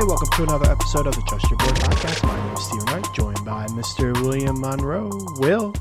everybody. 0.00 0.08
Welcome 0.08 0.36
to 0.36 0.42
another 0.42 0.70
episode 0.70 1.06
of 1.06 1.14
the 1.14 1.22
Trust 1.22 1.50
Your 1.50 1.58
Boy 1.58 1.66
podcast. 1.66 2.26
My 2.26 2.36
name 2.36 2.54
is 2.54 2.64
Steven 2.64 2.86
Wright, 2.86 3.14
joined 3.14 3.44
by 3.44 3.66
Mr. 3.68 4.12
William 4.22 4.60
Monroe. 4.60 5.10
Will, 5.38 5.74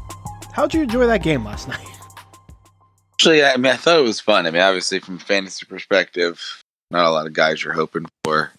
how'd 0.52 0.74
you 0.74 0.84
enjoy 0.84 1.08
that 1.08 1.24
game 1.24 1.46
last 1.46 1.68
night? 1.70 1.88
Actually, 3.14 3.44
I 3.44 3.56
mean, 3.58 3.72
I 3.72 3.76
thought 3.76 4.00
it 4.00 4.04
was 4.04 4.20
fun. 4.20 4.46
I 4.46 4.52
mean, 4.52 4.62
obviously, 4.62 5.00
from 5.00 5.16
a 5.16 5.20
fantasy 5.20 5.66
perspective, 5.66 6.64
not 6.92 7.06
a 7.06 7.12
lot 7.12 7.28
of 7.28 7.34
guys 7.34 7.64
you're 7.64 7.74
hoping 7.74 8.06
for. 8.24 8.52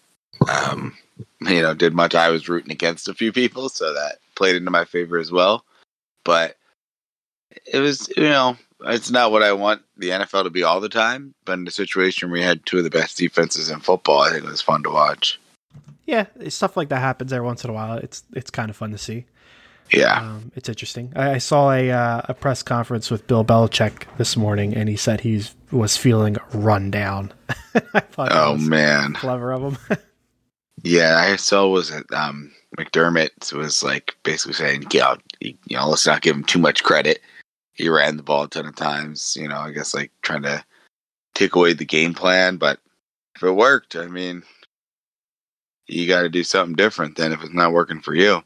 Um, 0.49 0.97
you 1.41 1.61
know, 1.61 1.73
did 1.73 1.93
much. 1.93 2.15
I 2.15 2.29
was 2.29 2.49
rooting 2.49 2.71
against 2.71 3.07
a 3.07 3.13
few 3.13 3.31
people, 3.31 3.69
so 3.69 3.93
that 3.93 4.17
played 4.35 4.55
into 4.55 4.71
my 4.71 4.85
favor 4.85 5.17
as 5.17 5.31
well. 5.31 5.65
But 6.23 6.57
it 7.71 7.79
was, 7.79 8.09
you 8.15 8.23
know, 8.23 8.57
it's 8.85 9.11
not 9.11 9.31
what 9.31 9.43
I 9.43 9.53
want 9.53 9.81
the 9.97 10.09
NFL 10.09 10.43
to 10.43 10.49
be 10.49 10.63
all 10.63 10.79
the 10.79 10.89
time. 10.89 11.33
But 11.45 11.53
in 11.53 11.67
a 11.67 11.71
situation 11.71 12.29
where 12.29 12.39
we 12.39 12.45
had 12.45 12.65
two 12.65 12.77
of 12.79 12.83
the 12.83 12.89
best 12.89 13.17
defenses 13.17 13.69
in 13.69 13.79
football, 13.79 14.21
I 14.21 14.31
think 14.31 14.43
it 14.43 14.49
was 14.49 14.61
fun 14.61 14.83
to 14.83 14.89
watch. 14.89 15.39
Yeah, 16.11 16.25
stuff 16.49 16.75
like 16.75 16.89
that 16.89 16.99
happens 16.99 17.31
every 17.31 17.45
once 17.45 17.63
in 17.63 17.69
a 17.69 17.73
while. 17.73 17.97
It's 17.97 18.23
it's 18.33 18.49
kind 18.51 18.69
of 18.69 18.75
fun 18.75 18.91
to 18.91 18.97
see. 18.97 19.23
Yeah, 19.93 20.19
Um, 20.19 20.51
it's 20.57 20.67
interesting. 20.67 21.13
I, 21.15 21.35
I 21.35 21.37
saw 21.37 21.71
a 21.71 21.89
uh, 21.89 22.21
a 22.25 22.33
press 22.33 22.63
conference 22.63 23.09
with 23.09 23.27
Bill 23.27 23.45
Belichick 23.45 24.03
this 24.17 24.35
morning, 24.35 24.73
and 24.75 24.89
he 24.89 24.97
said 24.97 25.21
he 25.21 25.41
was 25.71 25.95
feeling 25.95 26.35
run 26.51 26.91
down. 26.91 27.31
I 27.93 28.01
thought 28.01 28.33
oh 28.33 28.57
man, 28.57 29.13
clever 29.13 29.53
of 29.53 29.61
him. 29.61 29.97
yeah. 30.83 31.15
I 31.17 31.37
saw 31.37 31.69
was 31.69 31.91
it 31.91 32.05
um, 32.13 32.51
McDermott 32.77 33.53
was 33.53 33.81
like 33.81 34.17
basically 34.23 34.55
saying, 34.55 34.87
yeah, 34.91 35.15
you 35.39 35.55
know, 35.69 35.87
let's 35.87 36.05
not 36.05 36.21
give 36.21 36.35
him 36.35 36.43
too 36.43 36.59
much 36.59 36.83
credit. 36.83 37.21
He 37.71 37.87
ran 37.87 38.17
the 38.17 38.23
ball 38.23 38.43
a 38.43 38.49
ton 38.49 38.65
of 38.65 38.75
times. 38.75 39.37
You 39.39 39.47
know, 39.47 39.59
I 39.59 39.71
guess 39.71 39.93
like 39.93 40.11
trying 40.23 40.43
to 40.43 40.61
take 41.35 41.55
away 41.55 41.71
the 41.71 41.85
game 41.85 42.13
plan, 42.13 42.57
but 42.57 42.79
if 43.37 43.43
it 43.43 43.51
worked, 43.51 43.95
I 43.95 44.07
mean, 44.07 44.43
you 45.87 46.07
got 46.07 46.21
to 46.21 46.29
do 46.29 46.43
something 46.43 46.75
different 46.75 47.17
than 47.17 47.31
if 47.31 47.41
it's 47.43 47.53
not 47.53 47.71
working 47.73 48.01
for 48.01 48.13
you. 48.15 48.41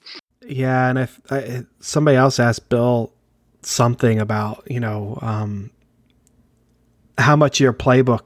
Yeah, 0.47 0.89
and 0.89 0.99
if 0.99 1.19
I, 1.31 1.65
somebody 1.79 2.17
else 2.17 2.39
asked 2.39 2.69
Bill 2.69 3.11
something 3.61 4.19
about 4.19 4.63
you 4.69 4.79
know 4.79 5.17
um, 5.21 5.71
how 7.17 7.35
much 7.35 7.59
of 7.59 7.63
your 7.63 7.73
playbook 7.73 8.21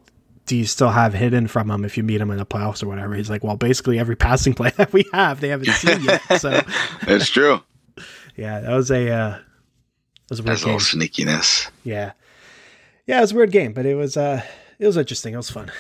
do 0.46 0.56
you 0.58 0.66
still 0.66 0.90
have 0.90 1.14
hidden 1.14 1.48
from 1.48 1.70
him 1.70 1.86
if 1.86 1.96
you 1.96 2.04
meet 2.04 2.20
him 2.20 2.32
in 2.32 2.38
the 2.38 2.46
playoffs 2.46 2.82
or 2.82 2.88
whatever, 2.88 3.14
he's 3.14 3.30
like, 3.30 3.44
well, 3.44 3.56
basically 3.56 4.00
every 4.00 4.16
passing 4.16 4.54
play 4.54 4.72
that 4.78 4.92
we 4.92 5.06
have, 5.14 5.40
they 5.42 5.50
haven't 5.50 5.72
seen 5.74 6.02
yet. 6.04 6.22
So 6.40 6.50
That's 7.06 7.30
true. 7.30 7.62
yeah, 8.36 8.60
that 8.62 8.74
was 8.76 8.90
a 8.92 9.10
uh, 9.12 9.30
that 9.32 9.42
was 10.30 10.40
a 10.40 10.44
weird 10.44 10.52
That's 10.58 10.64
a 10.64 10.66
little 10.72 10.80
game. 10.80 11.10
sneakiness. 11.28 11.70
Yeah, 11.84 12.12
yeah, 13.08 13.20
it 13.20 13.22
was 13.22 13.32
a 13.32 13.36
weird 13.36 13.52
game, 13.52 13.74
but 13.74 13.86
it 13.86 13.96
was 13.96 14.18
uh, 14.18 14.42
it 14.80 14.86
was 14.88 14.98
interesting. 14.98 15.34
It 15.36 15.38
was 15.38 15.50
fun. 15.52 15.72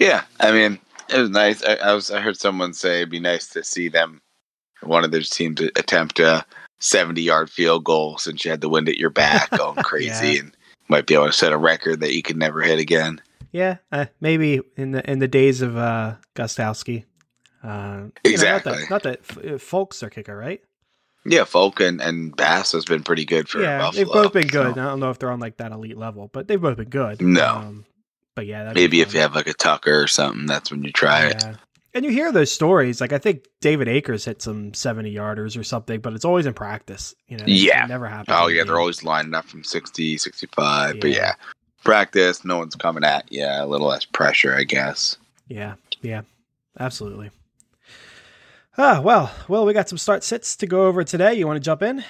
Yeah, 0.00 0.24
I 0.40 0.52
mean, 0.52 0.78
it 1.08 1.18
was 1.18 1.30
nice. 1.30 1.62
I, 1.64 1.74
I 1.74 1.92
was. 1.94 2.10
I 2.10 2.20
heard 2.20 2.36
someone 2.38 2.72
say 2.74 2.98
it'd 2.98 3.10
be 3.10 3.20
nice 3.20 3.48
to 3.50 3.62
see 3.64 3.88
them, 3.88 4.20
one 4.82 5.04
of 5.04 5.10
their 5.10 5.20
teams, 5.22 5.60
attempt 5.60 6.18
a 6.20 6.44
seventy-yard 6.80 7.50
field 7.50 7.84
goal 7.84 8.18
since 8.18 8.44
you 8.44 8.50
had 8.50 8.60
the 8.60 8.68
wind 8.68 8.88
at 8.88 8.98
your 8.98 9.10
back, 9.10 9.50
going 9.56 9.76
crazy, 9.82 10.28
Yeah. 10.34 10.40
and 10.40 10.56
might 10.88 11.06
be 11.06 11.14
able 11.14 11.26
to 11.26 11.32
set 11.32 11.52
a 11.52 11.58
record 11.58 12.00
that 12.00 12.14
you 12.14 12.22
could 12.22 12.36
never 12.36 12.60
hit 12.62 12.78
again. 12.78 13.20
Yeah, 13.52 13.76
uh, 13.92 14.06
maybe 14.20 14.60
in 14.76 14.90
the 14.92 15.08
in 15.10 15.18
the 15.20 15.28
days 15.28 15.62
of 15.62 15.76
uh, 15.76 16.14
Gostkowski. 16.34 17.04
Uh, 17.62 17.66
you 17.66 17.70
know, 17.70 18.10
Exactly. 18.24 18.72
not 18.90 19.02
that, 19.02 19.20
not 19.34 19.36
that 19.38 19.54
uh, 19.54 19.58
Folk's 19.58 20.00
their 20.00 20.10
kicker, 20.10 20.36
right? 20.36 20.60
Yeah, 21.24 21.44
Folk 21.44 21.80
and, 21.80 22.02
and 22.02 22.36
Bass 22.36 22.72
has 22.72 22.84
been 22.84 23.02
pretty 23.02 23.24
good 23.24 23.48
for 23.48 23.62
yeah, 23.62 23.78
Buffalo. 23.78 24.04
they've 24.04 24.12
both 24.12 24.32
been 24.34 24.46
good. 24.48 24.74
so 24.74 24.80
I 24.82 24.84
don't 24.84 25.00
know 25.00 25.08
if 25.08 25.18
they're 25.18 25.30
on 25.30 25.40
like 25.40 25.56
that 25.56 25.72
elite 25.72 25.96
level, 25.96 26.28
but 26.30 26.46
they've 26.48 26.60
both 26.60 26.76
been 26.76 26.90
good. 26.90 27.22
No. 27.22 27.46
Um, 27.46 27.86
but 28.34 28.46
yeah, 28.46 28.72
maybe 28.74 29.00
if 29.00 29.14
you 29.14 29.20
have 29.20 29.34
like 29.34 29.46
a 29.46 29.54
Tucker 29.54 30.00
or 30.02 30.06
something, 30.06 30.46
that's 30.46 30.70
when 30.70 30.82
you 30.82 30.92
try 30.92 31.26
it. 31.26 31.36
And 31.96 32.04
you 32.04 32.10
hear 32.10 32.32
those 32.32 32.50
stories, 32.50 33.00
like 33.00 33.12
I 33.12 33.18
think 33.18 33.44
David 33.60 33.86
Akers 33.86 34.24
hit 34.24 34.42
some 34.42 34.74
seventy 34.74 35.14
yarders 35.14 35.58
or 35.58 35.62
something, 35.62 36.00
but 36.00 36.12
it's 36.12 36.24
always 36.24 36.44
in 36.44 36.52
practice. 36.52 37.14
You 37.28 37.36
know, 37.36 37.44
it 37.44 37.50
Yeah. 37.50 37.86
never 37.86 38.08
happens. 38.08 38.36
Oh 38.36 38.48
the 38.48 38.54
yeah, 38.54 38.64
they're 38.64 38.80
always 38.80 39.04
lining 39.04 39.34
up 39.34 39.44
from 39.44 39.62
60, 39.62 40.18
65. 40.18 40.98
But 41.00 41.10
Yeah. 41.10 41.16
yeah, 41.16 41.34
practice, 41.84 42.44
no 42.44 42.58
one's 42.58 42.74
coming 42.74 43.04
at 43.04 43.30
you. 43.30 43.44
A 43.46 43.66
little 43.66 43.86
less 43.86 44.04
pressure, 44.04 44.56
I 44.56 44.64
guess. 44.64 45.16
Yeah, 45.46 45.74
yeah, 46.02 46.22
absolutely. 46.80 47.30
Ah, 48.76 49.00
well, 49.00 49.32
well, 49.46 49.64
we 49.64 49.72
got 49.72 49.88
some 49.88 49.98
start 49.98 50.24
sits 50.24 50.56
to 50.56 50.66
go 50.66 50.86
over 50.88 51.04
today. 51.04 51.34
You 51.34 51.46
want 51.46 51.58
to 51.58 51.64
jump 51.64 51.80
in? 51.82 52.02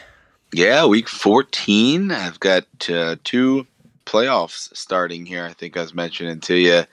Yeah, 0.55 0.87
week 0.87 1.11
14. 1.11 2.11
I've 2.11 2.41
got 2.41 2.65
uh, 2.89 3.17
two 3.23 3.67
playoffs 4.07 4.75
starting 4.77 5.27
here. 5.27 5.45
I 5.45 5.53
think 5.53 5.77
I 5.77 5.83
was 5.83 5.95
mentioning 5.95 6.41
to 6.41 6.57
you. 6.57 6.85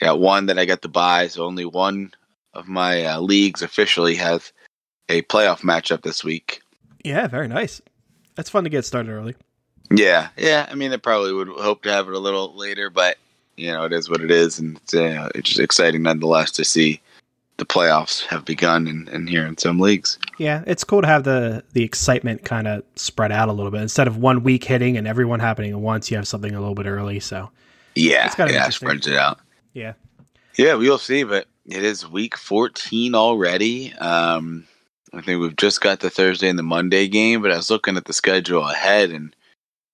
I 0.00 0.04
got 0.04 0.20
one 0.20 0.46
that 0.46 0.58
I 0.58 0.64
got 0.64 0.82
to 0.82 0.88
buy, 0.88 1.28
so 1.28 1.44
only 1.44 1.64
one 1.64 2.12
of 2.54 2.68
my 2.68 3.04
uh, 3.04 3.20
leagues 3.20 3.62
officially 3.62 4.14
has 4.16 4.52
a 5.08 5.22
playoff 5.22 5.60
matchup 5.60 6.02
this 6.02 6.24
week. 6.24 6.60
Yeah, 7.04 7.26
very 7.26 7.48
nice. 7.48 7.80
That's 8.34 8.50
fun 8.50 8.64
to 8.64 8.70
get 8.70 8.84
started 8.84 9.10
early. 9.10 9.34
Yeah, 9.90 10.28
yeah. 10.36 10.66
I 10.70 10.74
mean, 10.74 10.92
I 10.92 10.96
probably 10.96 11.32
would 11.32 11.48
hope 11.48 11.82
to 11.82 11.92
have 11.92 12.08
it 12.08 12.14
a 12.14 12.18
little 12.18 12.56
later, 12.56 12.90
but 12.90 13.18
you 13.56 13.70
know, 13.70 13.84
it 13.84 13.92
is 13.92 14.08
what 14.08 14.22
it 14.22 14.30
is, 14.30 14.58
and 14.58 14.76
it's, 14.78 14.94
uh, 14.94 15.28
it's 15.34 15.50
just 15.50 15.60
exciting 15.60 16.02
nonetheless 16.02 16.50
to 16.52 16.64
see 16.64 17.00
the 17.62 17.66
playoffs 17.74 18.26
have 18.26 18.44
begun 18.44 18.88
in, 18.88 19.06
in 19.12 19.28
here 19.28 19.46
in 19.46 19.56
some 19.56 19.78
leagues. 19.78 20.18
Yeah, 20.36 20.64
it's 20.66 20.82
cool 20.82 21.00
to 21.02 21.06
have 21.06 21.22
the 21.22 21.62
the 21.74 21.84
excitement 21.84 22.44
kind 22.44 22.66
of 22.66 22.82
spread 22.96 23.30
out 23.30 23.48
a 23.48 23.52
little 23.52 23.70
bit 23.70 23.82
instead 23.82 24.08
of 24.08 24.16
one 24.16 24.42
week 24.42 24.64
hitting 24.64 24.96
and 24.96 25.06
everyone 25.06 25.38
happening 25.38 25.70
at 25.70 25.78
once. 25.78 26.10
You 26.10 26.16
have 26.16 26.26
something 26.26 26.52
a 26.52 26.58
little 26.58 26.74
bit 26.74 26.86
early. 26.86 27.20
So 27.20 27.50
Yeah, 27.94 28.26
It's 28.26 28.36
yeah, 28.36 28.68
spreads 28.70 29.06
it 29.06 29.16
out. 29.16 29.38
yeah, 29.74 29.92
Yeah, 30.56 30.74
we'll 30.74 30.98
see, 30.98 31.22
but 31.22 31.46
it 31.64 31.84
is 31.84 32.08
week 32.08 32.36
14 32.36 33.14
already. 33.14 33.94
Um, 33.94 34.66
I 35.14 35.20
think 35.20 35.40
we've 35.40 35.56
just 35.56 35.80
got 35.80 36.00
the 36.00 36.10
Thursday 36.10 36.48
and 36.48 36.58
the 36.58 36.64
Monday 36.64 37.06
game, 37.06 37.42
but 37.42 37.52
I 37.52 37.56
was 37.56 37.70
looking 37.70 37.96
at 37.96 38.06
the 38.06 38.12
schedule 38.12 38.68
ahead, 38.68 39.10
and 39.10 39.36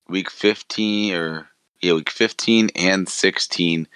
week 0.09 0.31
15 0.31 1.15
or 1.15 1.49
yeah, 1.83 1.93
week 1.93 2.09
15 2.09 2.71
and 2.77 3.07
16 3.07 3.87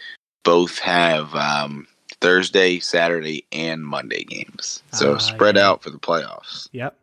both 0.45 0.79
have 0.81 1.35
um, 1.35 1.87
Thursday, 2.23 2.79
Saturday, 2.79 3.45
and 3.53 3.83
Monday 3.85 4.25
games. 4.25 4.83
So 4.95 5.17
Ah, 5.17 5.19
spread 5.19 5.57
yeah. 5.57 5.69
out 5.69 5.83
for 5.83 5.91
the 5.91 5.99
playoffs. 5.99 6.69
yep, 6.73 6.97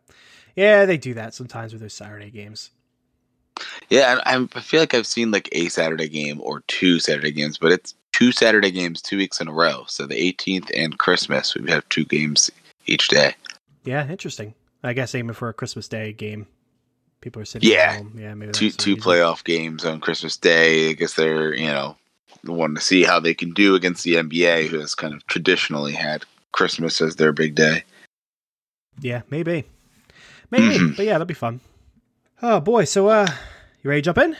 yeah. 0.56 0.86
They 0.86 0.96
do 0.96 1.14
that 1.14 1.34
sometimes 1.34 1.72
with 1.72 1.82
those 1.82 1.92
Saturday 1.94 2.30
games. 2.30 2.70
Yeah, 3.90 4.20
I'm- 4.24 4.48
I 4.54 4.60
feel 4.60 4.80
like 4.80 4.94
I've 4.94 5.06
seen 5.06 5.30
like 5.30 5.48
a 5.52 5.68
Saturday 5.68 6.08
game 6.08 6.40
or 6.40 6.62
two 6.66 6.98
Saturday 6.98 7.30
games, 7.32 7.58
but 7.58 7.70
it's 7.72 7.94
two 8.12 8.32
Saturday 8.32 8.70
games 8.70 9.02
two 9.02 9.18
weeks 9.18 9.40
in 9.40 9.48
a 9.48 9.52
row. 9.52 9.84
So 9.86 10.06
the 10.06 10.14
18th 10.16 10.70
and 10.74 10.98
Christmas, 10.98 11.54
we 11.54 11.70
have 11.70 11.86
two 11.90 12.04
games 12.06 12.50
each 12.86 13.08
day. 13.08 13.34
Yeah, 13.84 14.08
interesting. 14.10 14.54
I 14.82 14.94
guess 14.94 15.14
aiming 15.14 15.34
for 15.34 15.50
a 15.50 15.52
Christmas 15.54 15.88
Day 15.88 16.12
game. 16.14 16.46
People 17.20 17.42
are 17.42 17.44
sitting 17.44 17.68
Yeah. 17.70 17.90
at 17.92 17.96
home. 17.98 18.14
Yeah, 18.18 18.32
maybe 18.32 18.52
two 18.52 18.70
two 18.70 18.96
playoff 18.96 19.44
games 19.44 19.84
on 19.84 20.00
Christmas 20.00 20.38
Day. 20.38 20.88
I 20.88 20.92
guess 20.94 21.12
they're 21.14 21.52
you 21.54 21.66
know 21.66 21.96
wanting 22.44 22.76
to 22.76 22.80
see 22.80 23.04
how 23.04 23.20
they 23.20 23.34
can 23.34 23.52
do 23.52 23.74
against 23.74 24.04
the 24.04 24.14
NBA, 24.14 24.68
who 24.68 24.78
has 24.80 24.94
kind 24.94 25.14
of 25.14 25.26
traditionally 25.26 25.92
had 25.92 26.24
Christmas 26.52 27.00
as 27.00 27.16
their 27.16 27.32
big 27.32 27.54
day. 27.54 27.84
Yeah, 29.00 29.22
maybe, 29.30 29.64
maybe. 30.50 30.78
Mhm. 30.78 30.96
But 30.96 31.06
yeah, 31.06 31.12
that'd 31.12 31.28
be 31.28 31.34
fun. 31.34 31.60
Oh 32.42 32.60
boy, 32.60 32.84
so 32.84 33.08
uh, 33.08 33.26
you 33.82 33.90
ready 33.90 34.02
to 34.02 34.06
jump 34.06 34.18
in? 34.18 34.36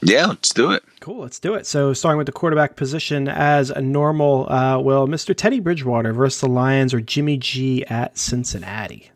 Yeah, 0.00 0.26
let's 0.26 0.52
do 0.52 0.70
it. 0.70 0.82
Cool, 1.00 1.22
let's 1.22 1.38
do 1.38 1.54
it. 1.54 1.66
So, 1.66 1.94
starting 1.94 2.18
with 2.18 2.26
the 2.26 2.32
quarterback 2.32 2.76
position 2.76 3.28
as 3.28 3.70
a 3.70 3.80
normal, 3.80 4.50
uh, 4.52 4.78
well, 4.78 5.06
Mr. 5.06 5.34
Teddy 5.34 5.60
Bridgewater 5.60 6.12
versus 6.12 6.40
the 6.42 6.48
Lions 6.48 6.92
or 6.92 7.00
Jimmy 7.00 7.38
G 7.38 7.86
at 7.86 8.18
Cincinnati. 8.18 9.10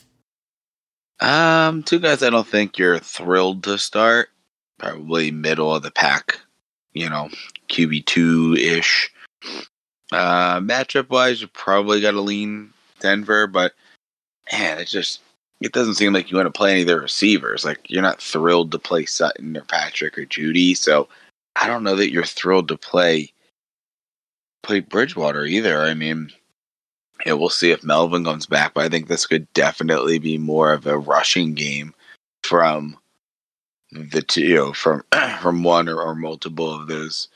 Um, 1.20 1.82
two 1.82 1.98
guys 1.98 2.22
I 2.22 2.30
don't 2.30 2.46
think 2.46 2.78
you're 2.78 2.98
thrilled 2.98 3.64
to 3.64 3.76
start. 3.76 4.28
Probably 4.78 5.30
middle 5.30 5.74
of 5.74 5.82
the 5.82 5.90
pack, 5.90 6.38
you 6.92 7.10
know, 7.10 7.28
QB 7.68 8.06
two 8.06 8.56
ish. 8.58 9.10
Uh, 10.10 10.60
matchup 10.60 11.10
wise, 11.10 11.40
you 11.40 11.48
probably 11.48 12.00
got 12.00 12.12
to 12.12 12.20
lean 12.20 12.72
Denver, 13.00 13.46
but 13.46 13.72
man, 14.52 14.78
it 14.78 14.88
just 14.88 15.20
it 15.60 15.72
doesn't 15.72 15.94
seem 15.94 16.12
like 16.12 16.30
you 16.30 16.36
want 16.36 16.46
to 16.46 16.56
play 16.56 16.72
any 16.72 16.80
of 16.82 16.86
their 16.86 17.00
receivers. 17.00 17.64
Like 17.64 17.90
you're 17.90 18.02
not 18.02 18.22
thrilled 18.22 18.72
to 18.72 18.78
play 18.78 19.04
Sutton 19.06 19.56
or 19.56 19.62
Patrick 19.62 20.18
or 20.18 20.24
Jeudy, 20.24 20.76
so 20.76 21.08
I 21.56 21.66
don't 21.66 21.84
know 21.84 21.96
that 21.96 22.10
you're 22.10 22.24
thrilled 22.24 22.68
to 22.68 22.76
play 22.76 23.32
play 24.62 24.80
Bridgewater 24.80 25.44
either. 25.44 25.80
I 25.82 25.94
mean, 25.94 26.30
yeah, 27.26 27.32
we'll 27.32 27.48
see 27.48 27.70
if 27.70 27.84
Melvin 27.84 28.24
comes 28.24 28.46
back, 28.46 28.74
but 28.74 28.84
I 28.84 28.88
think 28.88 29.08
this 29.08 29.26
could 29.26 29.52
definitely 29.52 30.18
be 30.18 30.38
more 30.38 30.72
of 30.72 30.86
a 30.86 30.98
rushing 30.98 31.54
game 31.54 31.94
from 32.42 32.96
the 33.90 34.22
two, 34.22 34.42
you 34.42 34.54
know, 34.54 34.72
from 34.72 35.02
from 35.40 35.62
one 35.62 35.88
or, 35.88 36.00
or 36.00 36.14
multiple 36.14 36.72
of 36.72 36.86
those 36.86 37.28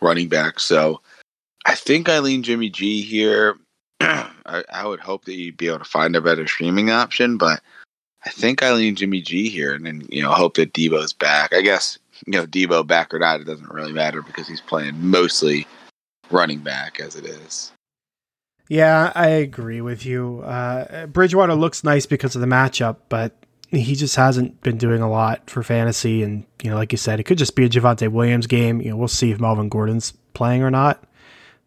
running 0.00 0.28
back. 0.28 0.60
So 0.60 1.00
I 1.66 1.74
think 1.74 2.08
I 2.08 2.18
lean 2.18 2.42
Jimmy 2.42 2.70
G 2.70 3.02
here. 3.02 3.58
I, 4.00 4.64
I 4.72 4.86
would 4.86 5.00
hope 5.00 5.24
that 5.26 5.34
you'd 5.34 5.56
be 5.56 5.68
able 5.68 5.78
to 5.78 5.84
find 5.84 6.16
a 6.16 6.20
better 6.20 6.46
streaming 6.46 6.90
option, 6.90 7.36
but 7.36 7.60
I 8.24 8.30
think 8.30 8.62
I 8.62 8.72
lean 8.72 8.96
Jimmy 8.96 9.20
G 9.20 9.48
here, 9.48 9.74
and 9.74 9.86
then 9.86 10.06
you 10.10 10.22
know 10.22 10.32
hope 10.32 10.54
that 10.54 10.72
Deebo's 10.72 11.12
back. 11.12 11.54
I 11.54 11.62
guess 11.62 11.98
you 12.26 12.32
know 12.32 12.46
Deebo 12.46 12.86
back 12.86 13.12
or 13.14 13.18
not, 13.18 13.40
it 13.40 13.44
doesn't 13.44 13.70
really 13.70 13.92
matter 13.92 14.22
because 14.22 14.48
he's 14.48 14.60
playing 14.60 14.94
mostly 15.00 15.66
running 16.30 16.60
back 16.60 17.00
as 17.00 17.16
it 17.16 17.24
is. 17.24 17.72
Yeah, 18.68 19.10
I 19.16 19.26
agree 19.26 19.80
with 19.80 20.06
you. 20.06 20.42
Uh, 20.42 21.06
Bridgewater 21.06 21.54
looks 21.54 21.82
nice 21.82 22.06
because 22.06 22.36
of 22.36 22.40
the 22.40 22.46
matchup, 22.46 22.98
but 23.08 23.34
he 23.70 23.94
just 23.94 24.16
hasn't 24.16 24.60
been 24.62 24.78
doing 24.78 25.00
a 25.00 25.10
lot 25.10 25.48
for 25.48 25.62
fantasy. 25.62 26.22
And, 26.22 26.44
you 26.62 26.70
know, 26.70 26.76
like 26.76 26.92
you 26.92 26.98
said, 26.98 27.20
it 27.20 27.24
could 27.24 27.38
just 27.38 27.54
be 27.54 27.64
a 27.64 27.68
Javonte 27.68 28.08
Williams 28.08 28.46
game. 28.46 28.80
You 28.80 28.90
know, 28.90 28.96
we'll 28.96 29.08
see 29.08 29.30
if 29.30 29.40
Melvin 29.40 29.68
Gordon's 29.68 30.12
playing 30.34 30.62
or 30.62 30.70
not. 30.70 31.04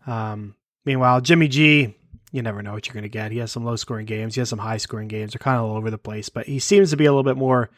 Um, 0.06 0.56
meanwhile, 0.86 1.22
Jimmy 1.22 1.48
G, 1.48 1.96
you 2.32 2.42
never 2.42 2.62
know 2.62 2.74
what 2.74 2.88
you're 2.88 2.94
going 2.94 3.04
to 3.04 3.10
get. 3.10 3.32
He 3.32 3.38
has 3.38 3.52
some 3.52 3.64
low 3.64 3.76
scoring 3.76 4.06
games, 4.06 4.36
he 4.36 4.42
has 4.42 4.50
some 4.50 4.60
high 4.60 4.78
scoring 4.78 5.08
games. 5.08 5.34
They're 5.34 5.40
kind 5.40 5.58
of 5.58 5.64
all 5.66 5.78
over 5.78 5.90
the 5.90 5.98
place, 5.98 6.30
but 6.30 6.46
he 6.46 6.60
seems 6.60 6.90
to 6.90 6.98
be 6.98 7.06
a 7.06 7.12
little 7.12 7.24
bit 7.24 7.38
more, 7.38 7.70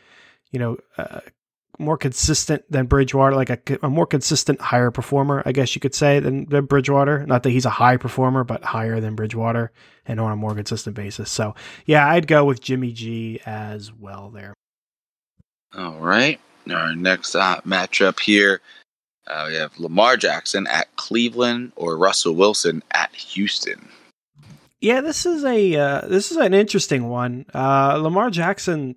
you 0.52 0.60
know, 0.60 0.78
uh, 0.98 1.20
more 1.78 1.98
consistent 1.98 2.64
than 2.70 2.86
Bridgewater, 2.86 3.36
like 3.36 3.50
a, 3.50 3.60
a, 3.84 3.90
more 3.90 4.06
consistent, 4.06 4.62
higher 4.62 4.92
performer, 4.92 5.44
I 5.46 5.52
guess 5.52 5.76
you 5.76 5.82
could 5.82 5.96
say, 5.96 6.20
than, 6.20 6.46
than, 6.46 6.66
Bridgewater. 6.66 7.26
Not 7.26 7.44
that 7.44 7.50
he's 7.50 7.66
a 7.66 7.70
high 7.70 7.98
performer, 7.98 8.44
but 8.44 8.64
higher 8.64 9.00
than 9.00 9.16
Bridgewater 9.16 9.72
and 10.06 10.20
on 10.20 10.32
a 10.32 10.36
more 10.36 10.56
consistent 10.56 10.96
basis. 10.96 11.30
So, 11.32 11.56
yeah, 11.86 12.08
I'd 12.08 12.28
go 12.28 12.46
with 12.46 12.62
Jimmy 12.62 12.92
G 12.92 13.42
as 13.46 13.92
well 13.92 14.30
there. 14.30 14.54
All 15.76 16.00
right. 16.00 16.40
Our 16.70 16.96
next 16.96 17.36
uh, 17.36 17.62
matchup 17.62 18.20
here 18.20 18.62
uh, 19.28 19.46
we 19.48 19.56
have 19.56 19.78
Lamar 19.80 20.18
Jackson 20.18 20.68
at 20.68 20.96
Cleveland 20.96 21.72
or 21.76 21.98
Russell 21.98 22.36
Wilson 22.36 22.84
at 22.92 23.14
Houston. 23.16 23.90
Yeah, 24.82 25.02
this 25.02 25.26
is 25.26 25.44
a 25.44 25.76
uh, 25.76 26.02
this 26.08 26.32
is 26.32 26.38
an 26.38 26.54
interesting 26.54 27.10
one. 27.10 27.46
Uh, 27.54 27.98
Lamar 27.98 28.30
Jackson 28.30 28.96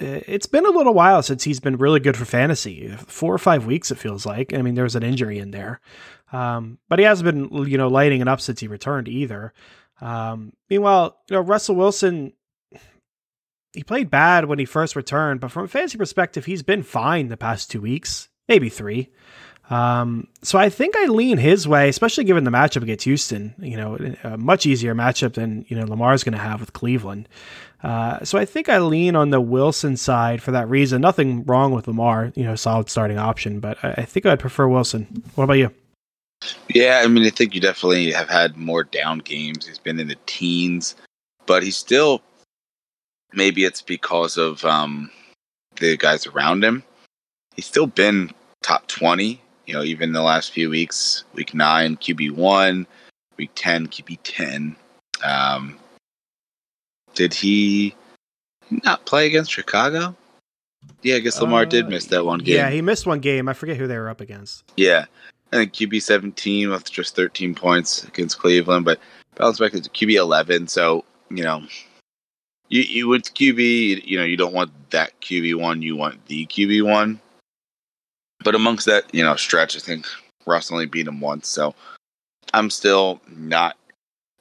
it's 0.00 0.46
been 0.46 0.66
a 0.66 0.70
little 0.70 0.94
while 0.94 1.22
since 1.22 1.44
he's 1.44 1.60
been 1.60 1.76
really 1.76 2.00
good 2.00 2.16
for 2.16 2.24
fantasy. 2.24 2.88
Four 3.06 3.34
or 3.34 3.38
five 3.38 3.66
weeks, 3.66 3.90
it 3.90 3.98
feels 3.98 4.26
like. 4.26 4.52
I 4.52 4.62
mean, 4.62 4.74
there's 4.74 4.96
an 4.96 5.02
injury 5.02 5.38
in 5.38 5.50
there, 5.50 5.80
um, 6.32 6.78
but 6.88 6.98
he 6.98 7.04
hasn't 7.04 7.24
been, 7.24 7.66
you 7.66 7.78
know, 7.78 7.88
lighting 7.88 8.20
it 8.20 8.28
up 8.28 8.40
since 8.40 8.60
he 8.60 8.68
returned 8.68 9.08
either. 9.08 9.52
Um, 10.00 10.52
meanwhile, 10.70 11.18
you 11.28 11.36
know, 11.36 11.42
Russell 11.42 11.76
Wilson, 11.76 12.32
he 13.72 13.82
played 13.82 14.10
bad 14.10 14.46
when 14.46 14.58
he 14.58 14.64
first 14.64 14.96
returned, 14.96 15.40
but 15.40 15.50
from 15.50 15.64
a 15.64 15.68
fantasy 15.68 15.98
perspective, 15.98 16.44
he's 16.44 16.62
been 16.62 16.82
fine 16.82 17.28
the 17.28 17.36
past 17.36 17.70
two 17.70 17.80
weeks, 17.80 18.28
maybe 18.48 18.68
three. 18.68 19.10
Um, 19.70 20.28
so 20.42 20.58
I 20.58 20.70
think 20.70 20.96
I 20.96 21.06
lean 21.06 21.36
his 21.36 21.68
way, 21.68 21.88
especially 21.88 22.24
given 22.24 22.44
the 22.44 22.50
matchup 22.50 22.82
against 22.82 23.04
Houston. 23.04 23.54
You 23.58 23.76
know, 23.76 24.14
a 24.24 24.38
much 24.38 24.64
easier 24.64 24.94
matchup 24.94 25.34
than 25.34 25.66
you 25.68 25.76
know 25.76 25.84
Lamar's 25.84 26.24
going 26.24 26.32
to 26.32 26.38
have 26.38 26.60
with 26.60 26.72
Cleveland. 26.72 27.28
Uh, 27.82 28.24
so 28.24 28.38
I 28.38 28.44
think 28.44 28.68
I 28.68 28.78
lean 28.78 29.14
on 29.14 29.30
the 29.30 29.40
Wilson 29.40 29.96
side 29.96 30.42
for 30.42 30.50
that 30.50 30.68
reason. 30.68 31.00
Nothing 31.00 31.44
wrong 31.44 31.72
with 31.72 31.86
Lamar, 31.86 32.32
you 32.34 32.44
know, 32.44 32.56
solid 32.56 32.90
starting 32.90 33.18
option, 33.18 33.60
but 33.60 33.82
I, 33.84 33.92
I 33.98 34.04
think 34.04 34.26
I'd 34.26 34.40
prefer 34.40 34.66
Wilson. 34.66 35.22
What 35.34 35.44
about 35.44 35.54
you? 35.54 35.72
Yeah, 36.68 37.02
I 37.04 37.08
mean, 37.08 37.24
I 37.24 37.30
think 37.30 37.54
you 37.54 37.60
definitely 37.60 38.12
have 38.12 38.28
had 38.28 38.56
more 38.56 38.84
down 38.84 39.18
games. 39.18 39.66
He's 39.66 39.78
been 39.78 39.98
in 39.98 40.08
the 40.08 40.16
teens, 40.26 40.96
but 41.46 41.62
he's 41.62 41.76
still. 41.76 42.22
Maybe 43.34 43.64
it's 43.64 43.82
because 43.82 44.38
of 44.38 44.64
um, 44.64 45.10
the 45.76 45.96
guys 45.98 46.26
around 46.26 46.64
him. 46.64 46.82
He's 47.54 47.66
still 47.66 47.86
been 47.86 48.30
top 48.62 48.86
twenty 48.86 49.40
you 49.68 49.74
know, 49.74 49.82
even 49.84 50.12
the 50.12 50.22
last 50.22 50.50
few 50.50 50.70
weeks, 50.70 51.24
week 51.34 51.52
nine, 51.52 51.98
QB 51.98 52.32
one, 52.32 52.86
week 53.36 53.50
10, 53.54 53.88
QB 53.88 54.18
10. 54.24 54.74
Um, 55.22 55.78
did 57.18 57.34
he 57.34 57.96
not 58.70 59.04
play 59.04 59.26
against 59.26 59.50
Chicago? 59.50 60.14
Yeah, 61.02 61.16
I 61.16 61.18
guess 61.18 61.40
Lamar 61.40 61.62
uh, 61.62 61.64
did 61.64 61.88
miss 61.88 62.06
that 62.06 62.24
one 62.24 62.38
game. 62.38 62.54
Yeah, 62.54 62.70
he 62.70 62.80
missed 62.80 63.08
one 63.08 63.18
game. 63.18 63.48
I 63.48 63.54
forget 63.54 63.76
who 63.76 63.88
they 63.88 63.98
were 63.98 64.08
up 64.08 64.20
against. 64.20 64.62
Yeah. 64.76 65.06
I 65.52 65.56
think 65.56 65.72
QB 65.72 66.00
17 66.00 66.70
with 66.70 66.88
just 66.88 67.16
13 67.16 67.56
points 67.56 68.04
against 68.04 68.38
Cleveland, 68.38 68.84
but 68.84 69.00
bounced 69.34 69.58
back 69.58 69.72
to 69.72 69.80
QB 69.80 70.14
11. 70.14 70.68
So, 70.68 71.04
you 71.28 71.42
know, 71.42 71.64
you, 72.68 72.82
you 72.82 73.08
with 73.08 73.34
QB, 73.34 74.04
you 74.04 74.16
know, 74.16 74.24
you 74.24 74.36
don't 74.36 74.54
want 74.54 74.70
that 74.90 75.20
QB 75.20 75.58
one, 75.58 75.82
you 75.82 75.96
want 75.96 76.24
the 76.26 76.46
QB 76.46 76.84
one. 76.84 77.20
But 78.44 78.54
amongst 78.54 78.86
that, 78.86 79.12
you 79.12 79.24
know, 79.24 79.34
stretch, 79.34 79.76
I 79.76 79.80
think 79.80 80.06
Russ 80.46 80.70
only 80.70 80.86
beat 80.86 81.08
him 81.08 81.20
once, 81.20 81.48
so 81.48 81.74
I'm 82.54 82.70
still 82.70 83.20
not 83.36 83.76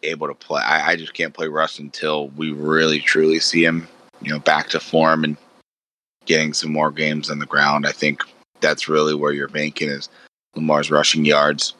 able 0.03 0.27
to 0.27 0.33
play. 0.33 0.61
I, 0.61 0.91
I 0.91 0.95
just 0.95 1.13
can't 1.13 1.33
play 1.33 1.47
Russ 1.47 1.79
until 1.79 2.29
we 2.29 2.51
really 2.51 2.99
truly 2.99 3.39
see 3.39 3.63
him, 3.63 3.87
you 4.21 4.31
know, 4.31 4.39
back 4.39 4.69
to 4.69 4.79
form 4.79 5.23
and 5.23 5.37
getting 6.25 6.53
some 6.53 6.71
more 6.71 6.91
games 6.91 7.29
on 7.29 7.39
the 7.39 7.45
ground. 7.45 7.87
I 7.87 7.91
think 7.91 8.21
that's 8.61 8.89
really 8.89 9.15
where 9.15 9.31
you're 9.31 9.47
banking 9.47 9.89
is 9.89 10.09
Lamar's 10.55 10.91
rushing 10.91 11.25
yards. 11.25 11.73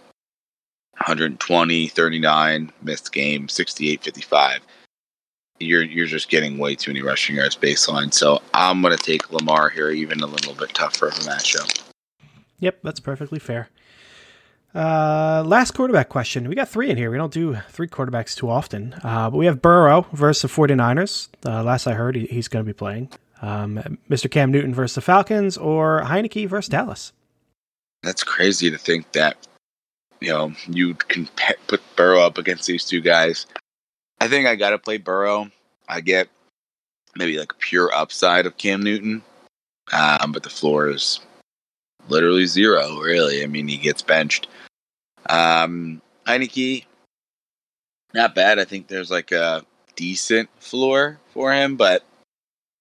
120, 0.94 1.88
39, 1.90 2.72
missed 2.82 3.12
game, 3.12 3.48
68, 3.48 4.04
55. 4.04 4.62
You're 5.60 5.84
you're 5.84 6.08
just 6.08 6.30
getting 6.30 6.58
way 6.58 6.76
too 6.76 6.92
many 6.92 7.04
rushing 7.04 7.36
yards 7.36 7.56
baseline. 7.56 8.14
So 8.14 8.42
I'm 8.54 8.82
gonna 8.82 8.98
take 8.98 9.32
Lamar 9.32 9.70
here, 9.70 9.90
even 9.90 10.22
a 10.22 10.28
little 10.28 10.54
bit 10.54 10.74
tougher 10.74 11.08
of 11.08 11.14
a 11.14 11.22
matchup. 11.22 11.84
Yep, 12.60 12.80
that's 12.84 13.00
perfectly 13.00 13.40
fair. 13.40 13.70
Uh, 14.76 15.44
last 15.46 15.72
quarterback 15.72 16.10
question. 16.10 16.48
We 16.48 16.56
got 16.56 16.70
three 16.70 16.90
in 16.90 16.98
here. 16.98 17.10
We 17.10 17.18
don't 17.18 17.34
do 17.34 17.58
three 17.70 17.88
quarterbacks 17.88 18.36
too 18.36 18.50
often. 18.50 18.96
Uh, 19.04 19.30
but 19.30 19.38
we 19.38 19.46
have 19.46 19.62
Burrow 19.62 20.06
versus 20.14 20.42
the 20.44 20.48
49ers. 20.62 21.30
Uh, 21.46 21.64
last 21.64 21.88
I 21.88 21.94
heard, 21.94 22.16
he, 22.16 22.26
he's 22.28 22.48
going 22.48 22.64
to 22.64 22.70
be 22.70 22.78
playing. 22.78 23.10
Um, 23.42 23.98
Mr. 24.10 24.30
Cam 24.30 24.52
Newton 24.52 24.74
versus 24.74 24.96
the 24.96 25.02
Falcons 25.02 25.58
or 25.58 26.02
Heinicke 26.02 26.48
versus 26.48 26.70
Dallas. 26.70 27.14
That's 28.04 28.24
crazy 28.24 28.70
to 28.70 28.78
think 28.78 29.12
that, 29.14 29.48
you 30.20 30.30
know, 30.30 30.54
you 30.68 30.94
can 30.96 31.28
put 31.68 31.82
Burrow 31.96 32.22
up 32.22 32.38
against 32.38 32.68
these 32.68 32.86
two 32.86 33.02
guys. 33.02 33.48
I 34.20 34.28
think 34.28 34.48
I 34.48 34.56
got 34.56 34.72
to 34.72 34.80
play 34.80 34.98
Burrow. 34.98 35.50
I 35.88 36.02
get 36.02 36.28
maybe 37.16 37.38
like 37.40 37.58
pure 37.60 37.94
upside 37.94 38.46
of 38.46 38.58
Cam 38.58 38.82
Newton, 38.82 39.24
um, 39.92 40.32
but 40.32 40.44
the 40.44 40.50
floor 40.50 40.90
is 40.90 41.20
literally 42.10 42.46
zero, 42.46 43.00
really. 43.00 43.44
I 43.44 43.48
mean, 43.48 43.68
he 43.68 43.78
gets 43.78 44.02
benched. 44.02 44.48
Um, 45.30 46.02
Heinicke, 46.26 46.86
not 48.14 48.36
bad. 48.36 48.60
I 48.60 48.66
think 48.66 48.88
there's 48.88 49.12
like 49.12 49.32
a 49.32 49.66
decent 49.96 50.50
floor 50.60 51.20
for 51.34 51.54
him, 51.54 51.76
but 51.76 52.04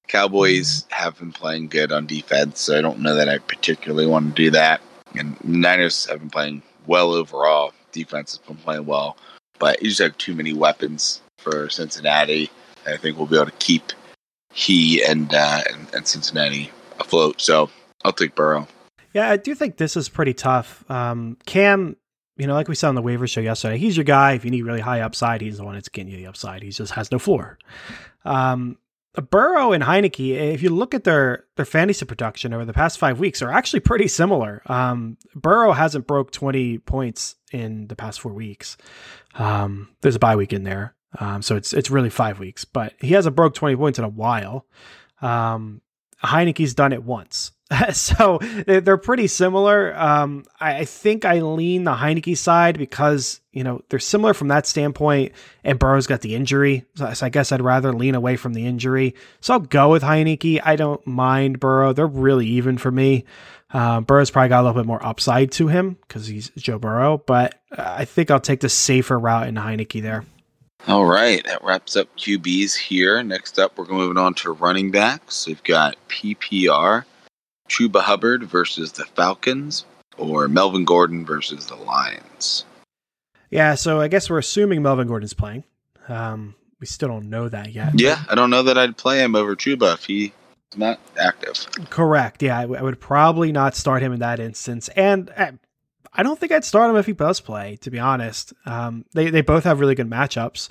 Cowboys 0.08 0.82
mm-hmm. 0.82 0.94
have 0.94 1.18
been 1.18 1.32
playing 1.32 1.68
good 1.68 1.92
on 1.92 2.06
defense, 2.06 2.60
so 2.60 2.78
I 2.78 2.80
don't 2.80 3.00
know 3.00 3.14
that 3.14 3.28
I 3.28 3.38
particularly 3.38 4.06
want 4.06 4.34
to 4.36 4.42
do 4.42 4.50
that. 4.52 4.80
And 5.14 5.42
Niners 5.44 6.06
have 6.06 6.20
been 6.20 6.30
playing 6.30 6.62
well 6.86 7.12
overall. 7.12 7.72
Defense 7.92 8.32
has 8.36 8.46
been 8.46 8.56
playing 8.56 8.86
well, 8.86 9.16
but 9.58 9.82
you 9.82 9.88
just 9.88 10.02
have 10.02 10.16
too 10.18 10.34
many 10.34 10.52
weapons 10.52 11.22
for 11.38 11.68
Cincinnati. 11.70 12.50
I 12.86 12.96
think 12.96 13.16
we'll 13.16 13.26
be 13.26 13.36
able 13.36 13.46
to 13.46 13.52
keep 13.52 13.92
he 14.52 15.04
and 15.04 15.34
uh, 15.34 15.62
and, 15.70 15.86
and 15.94 16.06
Cincinnati 16.06 16.70
afloat. 17.00 17.40
So 17.40 17.70
I'll 18.04 18.12
take 18.12 18.34
Burrow. 18.34 18.68
Yeah, 19.16 19.30
I 19.30 19.38
do 19.38 19.54
think 19.54 19.78
this 19.78 19.96
is 19.96 20.10
pretty 20.10 20.34
tough. 20.34 20.84
Um, 20.90 21.38
Cam, 21.46 21.96
you 22.36 22.46
know, 22.46 22.52
like 22.52 22.68
we 22.68 22.74
saw 22.74 22.90
on 22.90 22.94
the 22.94 23.00
waiver 23.00 23.26
show 23.26 23.40
yesterday, 23.40 23.78
he's 23.78 23.96
your 23.96 24.04
guy. 24.04 24.32
If 24.32 24.44
you 24.44 24.50
need 24.50 24.66
really 24.66 24.82
high 24.82 25.00
upside, 25.00 25.40
he's 25.40 25.56
the 25.56 25.64
one 25.64 25.72
that's 25.72 25.88
getting 25.88 26.12
you 26.12 26.18
the 26.18 26.26
upside. 26.26 26.62
He 26.62 26.68
just 26.68 26.92
has 26.92 27.10
no 27.10 27.18
floor. 27.18 27.58
Um, 28.26 28.76
Burrow 29.14 29.72
and 29.72 29.82
Heinicke, 29.82 30.36
if 30.52 30.62
you 30.62 30.68
look 30.68 30.92
at 30.92 31.04
their 31.04 31.44
their 31.56 31.64
fantasy 31.64 32.04
production 32.04 32.52
over 32.52 32.66
the 32.66 32.74
past 32.74 32.98
five 32.98 33.18
weeks, 33.18 33.40
are 33.40 33.50
actually 33.50 33.80
pretty 33.80 34.06
similar. 34.06 34.60
Um, 34.66 35.16
Burrow 35.34 35.72
hasn't 35.72 36.06
broke 36.06 36.30
twenty 36.30 36.76
points 36.76 37.36
in 37.52 37.86
the 37.86 37.96
past 37.96 38.20
four 38.20 38.34
weeks. 38.34 38.76
Um, 39.38 39.88
there's 40.02 40.16
a 40.16 40.18
bye 40.18 40.36
week 40.36 40.52
in 40.52 40.64
there, 40.64 40.94
um, 41.18 41.40
so 41.40 41.56
it's 41.56 41.72
it's 41.72 41.90
really 41.90 42.10
five 42.10 42.38
weeks, 42.38 42.66
but 42.66 42.92
he 43.00 43.14
hasn't 43.14 43.34
broke 43.34 43.54
twenty 43.54 43.76
points 43.76 43.98
in 43.98 44.04
a 44.04 44.10
while. 44.10 44.66
Um, 45.22 45.80
Heinicke's 46.22 46.74
done 46.74 46.92
it 46.92 47.02
once. 47.02 47.52
so 47.92 48.38
they're 48.66 48.96
pretty 48.96 49.26
similar. 49.26 49.96
Um, 49.98 50.44
I 50.60 50.84
think 50.84 51.24
I 51.24 51.40
lean 51.40 51.84
the 51.84 51.94
Heinicke 51.94 52.36
side 52.36 52.78
because 52.78 53.40
you 53.52 53.64
know 53.64 53.82
they're 53.88 53.98
similar 53.98 54.34
from 54.34 54.48
that 54.48 54.66
standpoint, 54.66 55.32
and 55.64 55.78
Burrow's 55.78 56.06
got 56.06 56.20
the 56.20 56.36
injury, 56.36 56.84
so 56.94 57.12
I 57.22 57.28
guess 57.28 57.50
I'd 57.50 57.60
rather 57.60 57.92
lean 57.92 58.14
away 58.14 58.36
from 58.36 58.54
the 58.54 58.66
injury. 58.66 59.16
So 59.40 59.54
I'll 59.54 59.60
go 59.60 59.90
with 59.90 60.04
Heinicke. 60.04 60.60
I 60.64 60.76
don't 60.76 61.04
mind 61.06 61.58
Burrow; 61.58 61.92
they're 61.92 62.06
really 62.06 62.46
even 62.46 62.78
for 62.78 62.92
me. 62.92 63.24
Uh, 63.72 64.00
Burrow's 64.00 64.30
probably 64.30 64.50
got 64.50 64.60
a 64.60 64.64
little 64.64 64.80
bit 64.80 64.86
more 64.86 65.04
upside 65.04 65.50
to 65.52 65.66
him 65.66 65.98
because 66.06 66.28
he's 66.28 66.50
Joe 66.50 66.78
Burrow, 66.78 67.18
but 67.18 67.60
I 67.76 68.04
think 68.04 68.30
I'll 68.30 68.38
take 68.38 68.60
the 68.60 68.68
safer 68.68 69.18
route 69.18 69.48
in 69.48 69.56
Heinicke 69.56 70.00
there. 70.00 70.24
All 70.86 71.04
right, 71.04 71.44
that 71.46 71.64
wraps 71.64 71.96
up 71.96 72.06
QBs 72.16 72.76
here. 72.76 73.20
Next 73.24 73.58
up, 73.58 73.76
we're 73.76 73.86
moving 73.86 74.18
on 74.18 74.34
to 74.34 74.52
running 74.52 74.92
backs. 74.92 75.48
We've 75.48 75.62
got 75.64 75.96
PPR. 76.08 77.04
Chuba 77.68 78.00
Hubbard 78.02 78.44
versus 78.44 78.92
the 78.92 79.04
Falcons 79.04 79.84
or 80.18 80.48
Melvin 80.48 80.84
Gordon 80.84 81.24
versus 81.24 81.66
the 81.66 81.76
Lions? 81.76 82.64
Yeah, 83.50 83.74
so 83.74 84.00
I 84.00 84.08
guess 84.08 84.28
we're 84.28 84.38
assuming 84.38 84.82
Melvin 84.82 85.06
Gordon's 85.08 85.34
playing. 85.34 85.64
Um, 86.08 86.54
we 86.80 86.86
still 86.86 87.08
don't 87.08 87.30
know 87.30 87.48
that 87.48 87.72
yet. 87.72 87.98
Yeah, 87.98 88.22
I 88.28 88.34
don't 88.34 88.50
know 88.50 88.62
that 88.64 88.76
I'd 88.78 88.96
play 88.96 89.22
him 89.22 89.34
over 89.34 89.56
Chuba 89.56 89.94
if 89.94 90.04
he's 90.04 90.30
not 90.76 91.00
active. 91.18 91.66
Correct. 91.90 92.42
Yeah, 92.42 92.58
I, 92.58 92.62
w- 92.62 92.78
I 92.78 92.82
would 92.82 93.00
probably 93.00 93.52
not 93.52 93.74
start 93.74 94.02
him 94.02 94.12
in 94.12 94.20
that 94.20 94.40
instance. 94.40 94.88
And 94.88 95.30
uh, 95.36 95.52
I 96.12 96.22
don't 96.22 96.38
think 96.38 96.52
I'd 96.52 96.64
start 96.64 96.90
him 96.90 96.96
if 96.96 97.06
he 97.06 97.12
does 97.12 97.40
play. 97.40 97.76
To 97.82 97.90
be 97.90 97.98
honest, 97.98 98.52
um, 98.66 99.04
they 99.14 99.30
they 99.30 99.42
both 99.42 99.64
have 99.64 99.80
really 99.80 99.94
good 99.94 100.10
matchups, 100.10 100.68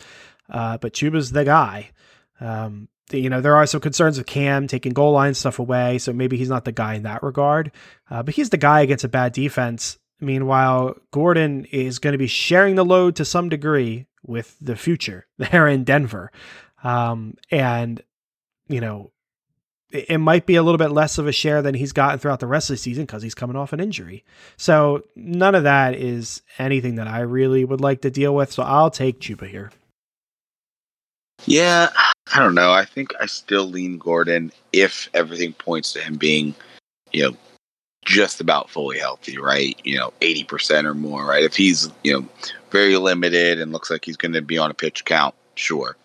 uh, 0.50 0.78
but 0.78 0.94
Chuba's 0.94 1.32
the 1.32 1.46
guy. 1.46 1.92
Um, 2.40 2.90
you 3.12 3.30
know, 3.30 3.42
there 3.42 3.56
are 3.56 3.66
some 3.66 3.82
concerns 3.82 4.18
with 4.18 4.28
Cam 4.28 4.68
taking 4.68 4.94
goal 4.94 5.12
line 5.12 5.34
stuff 5.34 5.60
away, 5.60 5.98
so 6.00 6.12
maybe 6.12 6.38
he's 6.38 6.50
not 6.50 6.66
the 6.66 6.72
guy 6.72 6.96
in 6.96 7.04
that 7.04 7.24
regard. 7.24 7.72
Uh, 8.10 8.24
but 8.24 8.36
he's 8.36 8.50
the 8.50 8.58
guy 8.58 8.82
against 8.82 9.04
a 9.04 9.10
bad 9.10 9.34
defense. 9.34 9.98
Meanwhile, 10.20 10.96
Gordon 11.12 11.66
is 11.66 12.00
going 12.00 12.14
to 12.14 12.18
be 12.18 12.28
sharing 12.28 12.76
the 12.76 12.86
load 12.86 13.16
to 13.18 13.26
some 13.26 13.50
degree 13.50 14.08
with 14.26 14.56
the 14.60 14.76
future 14.76 15.28
there 15.38 15.68
in 15.68 15.84
Denver. 15.84 16.32
Um, 16.84 17.36
and, 17.52 18.02
you 18.68 18.82
know, 18.82 19.12
it, 19.92 20.06
it 20.10 20.18
might 20.18 20.46
be 20.46 20.56
a 20.56 20.64
little 20.64 20.78
bit 20.78 20.92
less 20.92 21.18
of 21.18 21.28
a 21.28 21.32
share 21.32 21.62
than 21.62 21.76
he's 21.76 21.92
gotten 21.92 22.20
throughout 22.20 22.40
the 22.40 22.48
rest 22.48 22.70
of 22.70 22.76
the 22.76 22.78
season 22.78 23.06
because 23.06 23.22
he's 23.22 23.36
coming 23.36 23.56
off 23.56 23.74
an 23.74 23.80
injury. 23.80 24.24
So 24.58 25.04
none 25.16 25.54
of 25.54 25.64
that 25.64 25.96
is 25.96 26.42
anything 26.58 26.96
that 26.96 27.08
I 27.08 27.20
really 27.20 27.66
would 27.66 27.82
like 27.82 28.02
to 28.02 28.10
deal 28.10 28.34
with. 28.34 28.52
So 28.52 28.64
I'll 28.64 28.92
take 28.92 29.20
Chuba 29.20 29.48
here. 29.48 29.72
Yeah, 31.46 31.90
I 32.34 32.40
don't 32.40 32.56
know. 32.56 32.72
I 32.72 32.86
think 32.86 33.14
I 33.20 33.28
still 33.28 33.66
lean 33.66 33.98
Gordon 33.98 34.52
if 34.74 35.10
everything 35.14 35.54
points 35.54 35.94
to 35.94 36.00
him 36.00 36.16
being, 36.16 36.56
you 37.12 37.24
know, 37.24 37.38
just 38.06 38.42
about 38.42 38.70
fully 38.70 38.98
healthy, 39.00 39.38
right? 39.38 39.80
You 39.84 39.98
know, 39.98 40.14
80% 40.22 40.86
or 40.86 40.94
more, 40.94 41.26
right? 41.26 41.44
If 41.44 41.56
he's, 41.56 41.90
you 42.04 42.14
know, 42.14 42.28
very 42.72 42.98
limited 42.98 43.60
and 43.60 43.72
looks 43.72 43.90
like 43.90 44.06
he's 44.06 44.18
going 44.18 44.34
to 44.34 44.42
be 44.42 44.58
on 44.58 44.72
a 44.72 44.76
pitch 44.76 45.06
count, 45.06 45.36
sure. 45.56 45.98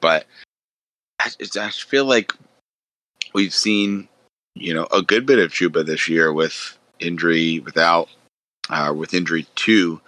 But 0.00 0.26
I, 1.20 1.30
I 1.56 1.70
feel 1.70 2.04
like 2.04 2.32
we've 3.34 3.54
seen, 3.54 4.08
you 4.54 4.74
know, 4.74 4.86
a 4.92 5.02
good 5.02 5.26
bit 5.26 5.38
of 5.38 5.52
Chuba 5.52 5.84
this 5.84 6.08
year 6.08 6.32
with 6.32 6.76
injury, 7.00 7.60
without, 7.60 8.08
uh, 8.70 8.92
with 8.96 9.14
injury 9.14 9.46
to 9.56 10.00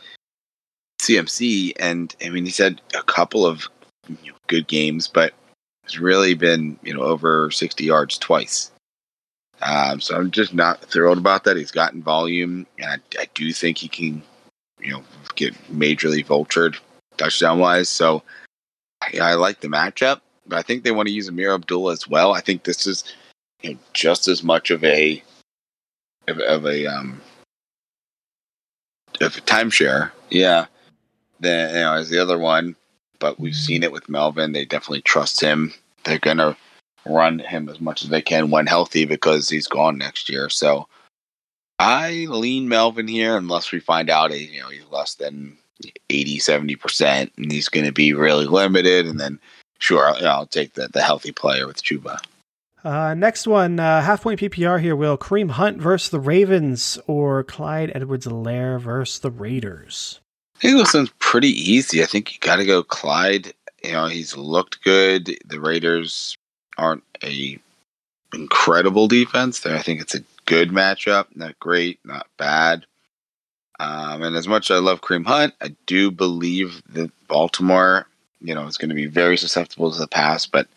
CMC. 1.01 1.73
And 1.79 2.15
I 2.25 2.31
mean, 2.31 2.45
he's 2.45 2.59
had 2.59 2.81
a 2.95 3.03
couple 3.03 3.47
of 3.47 3.69
good 4.47 4.67
games, 4.67 5.09
but 5.09 5.33
has 5.91 5.99
really 5.99 6.35
been, 6.35 6.79
you 6.83 6.95
know, 6.95 7.03
over 7.03 7.51
60 7.51 7.85
yards 7.85 8.19
twice. 8.19 8.71
Um, 9.63 10.01
so 10.01 10.17
I'm 10.17 10.31
just 10.31 10.55
not 10.55 10.81
thrilled 10.83 11.19
about 11.19 11.45
that. 11.45 11.57
He's 11.57 11.71
gotten 11.71 12.03
volume, 12.03 12.67
and 12.79 13.03
I, 13.17 13.23
I 13.23 13.29
do 13.35 13.53
think 13.53 13.79
he 13.79 13.89
can, 13.89 14.23
you 14.81 14.93
know, 14.93 15.05
get 15.35 15.55
majorly 15.71 16.25
vultured 16.25 16.79
touchdown 17.19 17.59
wise. 17.59 17.89
So 17.89 18.23
yeah, 19.13 19.27
I 19.27 19.35
like 19.35 19.61
the 19.61 19.69
matchup, 19.69 20.21
but 20.47 20.59
I 20.59 20.63
think 20.63 20.83
they 20.83 20.93
want 20.93 21.09
to 21.09 21.15
use 21.15 21.29
Ameer 21.29 21.55
Abdullah 21.55 21.93
as 21.93 22.09
well. 22.09 22.33
I 22.33 22.41
think 22.41 22.65
this 22.65 22.87
is 22.87 23.05
you 23.63 23.75
know, 23.75 23.79
just 23.93 24.29
as 24.29 24.43
much 24.43 24.71
of 24.71 24.83
a 24.85 25.23
of, 26.29 26.39
of 26.39 26.67
a 26.67 26.87
um 26.87 27.21
of 29.21 29.37
a 29.37 29.41
timeshare, 29.41 30.11
yeah, 30.31 30.67
than 31.41 31.75
you 31.75 31.81
know 31.81 31.95
as 31.95 32.09
the 32.09 32.19
other 32.19 32.39
one. 32.39 32.77
But 33.21 33.39
we've 33.39 33.55
seen 33.55 33.85
it 33.85 33.93
with 33.93 34.09
Melvin. 34.09 34.53
They 34.53 34.65
definitely 34.65 35.03
trust 35.03 35.41
him. 35.41 35.73
They're 36.05 36.19
gonna 36.19 36.57
run 37.07 37.39
him 37.39 37.69
as 37.69 37.81
much 37.81 38.03
as 38.03 38.09
they 38.09 38.23
can 38.23 38.51
when 38.51 38.67
healthy 38.67 39.05
because 39.05 39.49
he's 39.49 39.69
gone 39.69 39.99
next 39.99 40.29
year. 40.29 40.49
So 40.49 40.89
I 41.79 42.27
lean 42.29 42.69
Melvin 42.69 43.09
here 43.09 43.37
unless 43.37 43.73
we 43.73 43.81
find 43.81 44.11
out 44.11 44.39
you 44.39 44.61
know 44.61 44.69
he's 44.69 44.85
less 44.91 45.15
than 45.15 45.57
80 46.11 46.39
70% 46.39 47.31
and 47.37 47.51
he's 47.51 47.69
going 47.69 47.87
to 47.87 47.93
be 47.93 48.13
really 48.13 48.47
limited 48.47 49.07
and 49.07 49.19
then 49.19 49.39
sure 49.79 50.09
I'll, 50.09 50.27
I'll 50.27 50.47
take 50.47 50.75
the, 50.75 50.89
the 50.89 51.01
healthy 51.01 51.33
player 51.33 51.67
with 51.67 51.83
Chuba. 51.83 52.19
Uh, 52.83 53.15
next 53.15 53.47
one, 53.47 53.79
uh, 53.79 54.01
half 54.01 54.23
point 54.23 54.41
PPR 54.41 54.81
here. 54.81 54.97
Will 54.97 55.19
Kareem 55.19 55.51
Hunt 55.51 55.79
versus 55.79 56.11
the 56.11 56.21
Ravens 56.21 56.99
or 57.07 57.45
Clyde 57.45 57.93
Edwards-Helaire 57.95 58.81
versus 58.81 59.19
the 59.19 59.31
Raiders? 59.31 60.20
I 60.61 60.69
think 60.69 60.77
this 60.77 60.93
one's 60.93 61.11
pretty 61.21 61.49
easy. 61.49 62.03
I 62.03 62.07
think 62.07 62.35
you 62.35 62.39
got 62.41 62.57
to 62.57 62.67
go 62.67 62.83
Clyde. 62.83 63.55
You 63.83 63.93
know, 63.93 64.07
he's 64.07 64.37
looked 64.37 64.85
good. 64.85 65.39
The 65.47 65.59
Raiders 65.59 66.37
aren't 66.77 67.03
a 67.25 67.59
incredible 68.35 69.09
defense. 69.09 69.65
I 69.65 69.79
think 69.79 70.03
it's 70.03 70.15
a 70.15 70.23
good 70.45 70.69
matchup. 70.69 71.27
Not 71.35 71.59
great, 71.61 71.99
not 72.05 72.27
bad. 72.37 72.85
Um, 73.79 74.23
and 74.23 74.37
as 74.37 74.47
much 74.47 74.71
as 74.71 74.77
I 74.77 74.81
love 74.81 75.01
Kareem 75.01 75.25
Hunt, 75.25 75.55
I 75.63 75.75
do 75.87 76.11
believe 76.11 76.83
that 76.91 77.11
Baltimore, 77.27 78.07
you 78.43 78.55
know, 78.55 78.67
is 78.67 78.77
going 78.77 78.91
to 78.91 78.95
be 78.95 79.07
very 79.07 79.39
susceptible 79.39 79.91
to 79.91 79.99
the 79.99 80.07
pass, 80.07 80.45
but 80.45 80.69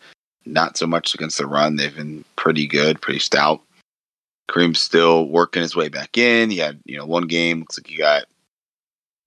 not 0.46 0.78
so 0.78 0.86
much 0.86 1.14
against 1.14 1.36
the 1.36 1.46
run. 1.46 1.76
They've 1.76 1.94
been 1.94 2.24
pretty 2.36 2.66
good, 2.66 3.02
pretty 3.02 3.20
stout. 3.20 3.60
Kareem's 4.48 4.78
still 4.78 5.28
working 5.28 5.60
his 5.60 5.76
way 5.76 5.90
back 5.90 6.16
in. 6.16 6.48
He 6.48 6.56
had, 6.56 6.80
you 6.86 6.96
know, 6.96 7.04
one 7.04 7.26
game. 7.26 7.60
Looks 7.60 7.78
like 7.78 7.86
he 7.86 7.98
got 7.98 8.24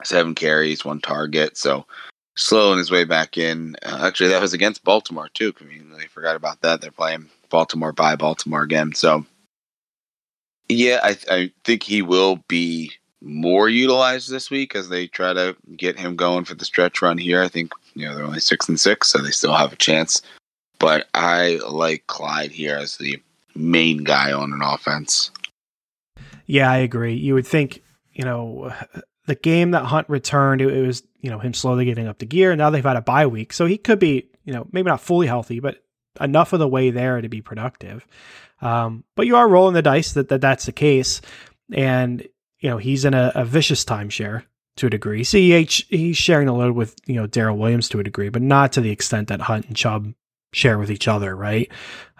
seven 0.04 0.36
carries, 0.36 0.86
one 0.86 1.02
target. 1.02 1.58
So 1.58 1.86
slowing 2.38 2.78
his 2.78 2.92
way 2.92 3.04
back 3.04 3.38
in. 3.38 3.76
Uh, 3.84 4.00
actually, 4.04 4.30
that 4.30 4.42
was 4.42 4.54
against 4.54 4.84
Baltimore 4.84 5.30
too. 5.34 5.54
I 5.60 5.64
mean, 5.66 5.92
they 5.98 6.06
forgot 6.06 6.36
about 6.36 6.62
that. 6.62 6.80
They're 6.80 6.92
playing 6.92 7.30
Baltimore 7.50 7.92
by 7.92 8.16
Baltimore 8.16 8.62
again. 8.62 8.94
So, 8.94 9.26
yeah, 10.70 11.00
I, 11.04 11.18
I 11.30 11.52
think 11.66 11.84
he 11.84 12.02
will 12.02 12.38
be 12.48 12.92
more 13.22 13.68
utilized 13.68 14.30
this 14.30 14.52
week 14.52 14.76
as 14.76 14.90
they 14.90 15.08
try 15.08 15.34
to 15.34 15.56
get 15.76 16.00
him 16.00 16.16
going 16.16 16.46
for 16.46 16.54
the 16.54 16.66
stretch 16.66 17.02
run 17.02 17.18
here. 17.18 17.42
I 17.42 17.48
think 17.48 17.74
you 17.96 18.06
know 18.06 18.16
they're 18.16 18.26
only 18.26 18.40
six 18.40 18.70
and 18.70 18.80
six, 18.80 19.10
so 19.10 19.18
they 19.18 19.32
still 19.32 19.56
have 19.56 19.74
a 19.74 19.78
chance. 19.78 20.22
But 20.80 21.08
I 21.16 21.60
like 21.68 22.06
Clyde 22.06 22.52
here 22.52 22.78
as 22.78 22.98
the 22.98 23.20
main 23.56 24.04
guy 24.04 24.32
on 24.32 24.54
an 24.54 24.62
offense. 24.62 25.32
Yeah, 26.46 26.72
I 26.72 26.78
agree. 26.78 27.16
You 27.16 27.34
would 27.34 27.48
think, 27.48 27.82
you 28.14 28.24
know, 28.24 28.72
the 29.28 29.36
game 29.36 29.72
that 29.72 29.86
Hunt 29.86 30.10
returned, 30.10 30.62
it, 30.62 30.86
was, 30.86 31.04
you 31.22 31.30
know, 31.30 31.38
him 31.38 31.54
slowly 31.54 31.86
getting 31.86 32.08
up 32.08 32.18
to 32.20 32.26
gear. 32.26 32.56
Now 32.56 32.70
they've 32.70 32.84
had 32.84 32.98
a 32.98 33.02
bye 33.02 33.28
week. 33.28 33.54
So 33.54 33.66
he 33.66 33.78
could 33.78 34.00
be, 34.00 34.30
you 34.46 34.54
know, 34.54 34.66
maybe 34.72 34.88
not 34.88 35.02
fully 35.02 35.28
healthy, 35.28 35.60
but 35.60 35.84
enough 36.20 36.54
of 36.54 36.60
the 36.60 36.68
way 36.68 36.90
there 36.90 37.22
to 37.22 37.30
be 37.30 37.42
productive. 37.42 38.08
Um, 38.62 39.04
but 39.16 39.28
you 39.28 39.36
are 39.36 39.48
rolling 39.48 39.74
the 39.74 39.82
dice 39.82 40.14
that, 40.14 40.30
that 40.30 40.42
that's 40.42 40.66
the 40.66 40.72
case. 40.72 41.22
And, 41.74 42.26
you 42.60 42.70
know, 42.70 42.78
he's 42.78 43.04
in 43.06 43.14
a, 43.14 43.34
a 43.36 43.46
vicious 43.46 43.84
timeshare 43.84 44.46
to 44.78 44.88
a 44.88 44.90
degree. 44.90 45.24
CEH, 45.24 45.86
he's 45.90 46.18
sharing 46.18 46.48
the 46.48 46.54
load 46.54 46.76
with, 46.76 46.96
you 47.06 47.16
know, 47.16 47.28
Darrel 47.28 47.58
Williams 47.58 47.90
to 47.90 48.00
a 48.00 48.04
degree, 48.04 48.30
but 48.30 48.42
not 48.42 48.72
to 48.74 48.82
the 48.82 48.92
extent 48.92 49.28
that 49.28 49.42
Hunt 49.42 49.68
and 49.68 49.76
Chubb 49.76 50.14
share 50.54 50.80
with 50.80 50.90
each 50.90 51.10
other, 51.10 51.36
right? 51.36 51.70